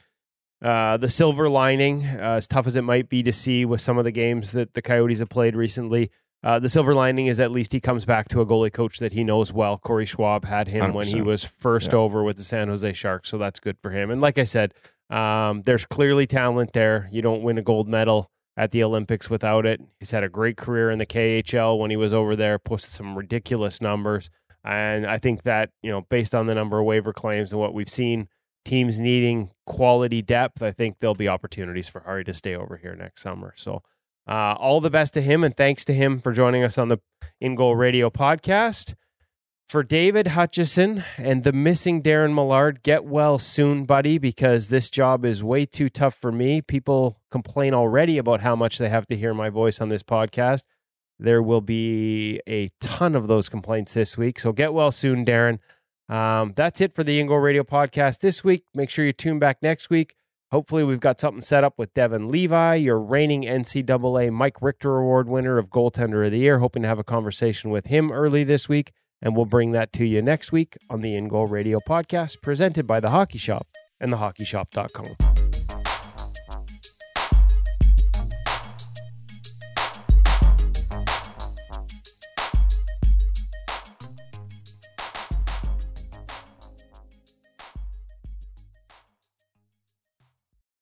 uh, 0.62 0.98
the 0.98 1.10
silver 1.10 1.48
lining, 1.50 2.06
uh, 2.06 2.36
as 2.38 2.48
tough 2.48 2.68
as 2.68 2.76
it 2.76 2.82
might 2.82 3.08
be 3.10 3.22
to 3.24 3.32
see 3.32 3.66
with 3.66 3.82
some 3.82 3.98
of 3.98 4.04
the 4.04 4.12
games 4.12 4.52
that 4.54 4.74
the 4.74 4.82
Coyotes 4.82 5.20
have 5.20 5.30
played 5.30 5.56
recently, 5.56 6.10
uh, 6.44 6.60
the 6.60 6.70
silver 6.70 6.94
lining 6.94 7.28
is 7.28 7.40
at 7.40 7.52
least 7.52 7.72
he 7.72 7.80
comes 7.80 8.04
back 8.06 8.28
to 8.30 8.42
a 8.42 8.46
goalie 8.46 8.72
coach 8.74 9.00
that 9.00 9.14
he 9.14 9.24
knows 9.24 9.54
well. 9.54 9.78
Corey 9.78 10.06
Schwab 10.06 10.46
had 10.46 10.70
him 10.70 10.94
when 10.94 11.08
he 11.08 11.22
was 11.22 11.44
first 11.44 11.92
Yeah. 11.94 12.00
over 12.00 12.24
with 12.24 12.38
the 12.38 12.44
San 12.44 12.68
Jose 12.68 12.92
Sharks, 12.94 13.30
so 13.30 13.38
that's 13.38 13.60
good 13.60 13.78
for 13.82 13.92
him. 13.92 14.10
And 14.12 14.22
like 14.22 14.38
I 14.38 14.44
said, 14.44 14.74
um, 15.10 15.62
there's 15.64 15.86
clearly 15.86 16.26
talent 16.28 16.74
there. 16.74 17.10
You 17.12 17.22
don't 17.22 17.42
win 17.44 17.58
a 17.58 17.62
gold 17.62 17.88
medal 17.88 18.30
at 18.58 18.72
the 18.72 18.84
Olympics 18.84 19.30
without 19.30 19.66
it. 19.66 19.82
He's 20.00 20.12
had 20.12 20.24
a 20.24 20.30
great 20.30 20.58
career 20.58 20.90
in 20.90 21.00
the 21.00 21.06
KHL 21.06 21.78
when 21.78 21.90
he 21.90 21.98
was 21.98 22.14
over 22.14 22.36
there, 22.36 22.58
posted 22.58 22.92
some 22.92 23.18
ridiculous 23.18 23.82
numbers. 23.82 24.30
And 24.64 25.06
I 25.06 25.20
think 25.20 25.44
that, 25.44 25.70
you 25.84 25.92
know, 25.92 26.02
based 26.10 26.34
on 26.34 26.48
the 26.48 26.56
number 26.56 26.80
of 26.80 26.86
waiver 26.86 27.14
claims 27.14 27.52
and 27.52 27.60
what 27.60 27.74
we've 27.74 27.90
seen, 27.90 28.28
teams 28.64 29.00
needing 29.00 29.52
quality 29.66 30.22
depth, 30.22 30.64
I 30.64 30.72
think 30.72 30.98
there'll 31.00 31.14
be 31.14 31.28
opportunities 31.28 31.88
for 31.88 32.02
Harri 32.02 32.26
to 32.26 32.34
stay 32.34 32.56
over 32.56 32.78
here 32.78 32.96
next 32.96 33.22
summer. 33.22 33.54
So, 33.56 33.84
uh, 34.28 34.56
all 34.58 34.82
the 34.82 34.90
best 34.90 35.14
to 35.14 35.22
him 35.22 35.44
and 35.44 35.56
thanks 35.56 35.86
to 35.86 35.94
him 35.94 36.20
for 36.20 36.32
joining 36.32 36.64
us 36.64 36.80
on 36.80 36.88
the 36.88 37.00
In 37.40 37.54
Goal 37.54 37.76
Radio 37.76 38.10
podcast. 38.10 38.96
For 39.68 39.82
David 39.82 40.28
Hutchison 40.28 41.04
and 41.18 41.44
the 41.44 41.52
missing 41.52 42.04
Darren 42.04 42.36
Millard, 42.36 42.84
get 42.84 43.04
well 43.04 43.40
soon, 43.40 43.86
buddy, 43.86 44.20
because 44.20 44.70
this 44.70 44.92
job 44.92 45.26
is 45.26 45.44
way 45.44 45.66
too 45.66 45.90
tough 45.90 46.14
for 46.14 46.32
me. 46.32 46.62
People 46.62 47.20
complain 47.32 47.74
already 47.74 48.20
about 48.20 48.42
how 48.42 48.56
much 48.56 48.78
they 48.78 48.90
have 48.90 49.08
to 49.08 49.16
hear 49.16 49.34
my 49.34 49.50
voice 49.50 49.82
on 49.82 49.90
this 49.90 50.04
podcast. 50.04 50.66
There 51.18 51.42
will 51.42 51.62
be 51.62 52.40
a 52.48 52.70
ton 52.80 53.16
of 53.16 53.28
those 53.28 53.50
complaints 53.50 53.96
this 53.96 54.16
week. 54.20 54.40
So 54.40 54.52
get 54.52 54.72
well 54.72 54.92
soon, 54.92 55.26
Darren. 55.26 55.58
Um, 56.10 56.54
that's 56.56 56.80
it 56.80 56.94
for 56.94 57.04
the 57.04 57.20
In 57.20 57.26
Goal 57.26 57.40
Radio 57.40 57.64
podcast 57.64 58.20
this 58.20 58.44
week. 58.44 58.66
Make 58.76 58.92
sure 58.92 59.04
you 59.04 59.14
tune 59.14 59.40
back 59.40 59.64
next 59.64 59.90
week. 59.90 60.16
Hopefully, 60.52 60.84
we've 60.84 61.00
got 61.00 61.20
something 61.20 61.42
set 61.42 61.64
up 61.64 61.74
with 61.80 61.92
Devin 61.96 62.30
Levi, 62.30 62.76
your 62.76 63.00
reigning 63.00 63.42
NCAA 63.42 64.32
Mike 64.32 64.62
Richter 64.62 64.98
Award 64.98 65.28
winner 65.28 65.58
of 65.58 65.70
Goaltender 65.70 66.24
of 66.24 66.32
the 66.32 66.38
Year. 66.38 66.60
Hoping 66.60 66.84
to 66.84 66.88
have 66.88 67.00
a 67.00 67.04
conversation 67.04 67.72
with 67.72 67.88
him 67.88 68.12
early 68.12 68.44
this 68.44 68.70
week. 68.70 68.92
And 69.26 69.36
we'll 69.36 69.46
bring 69.46 69.72
that 69.72 69.92
to 69.94 70.06
you 70.06 70.22
next 70.22 70.54
week 70.54 70.78
on 70.90 71.02
the 71.02 71.16
In 71.16 71.28
Goal 71.28 71.48
Radio 71.48 71.80
podcast, 71.80 72.42
presented 72.42 72.86
by 72.86 73.02
The 73.02 73.10
Hockey 73.10 73.40
Shop 73.40 73.68
and 74.00 74.14
thehockeyshop.com. 74.14 75.35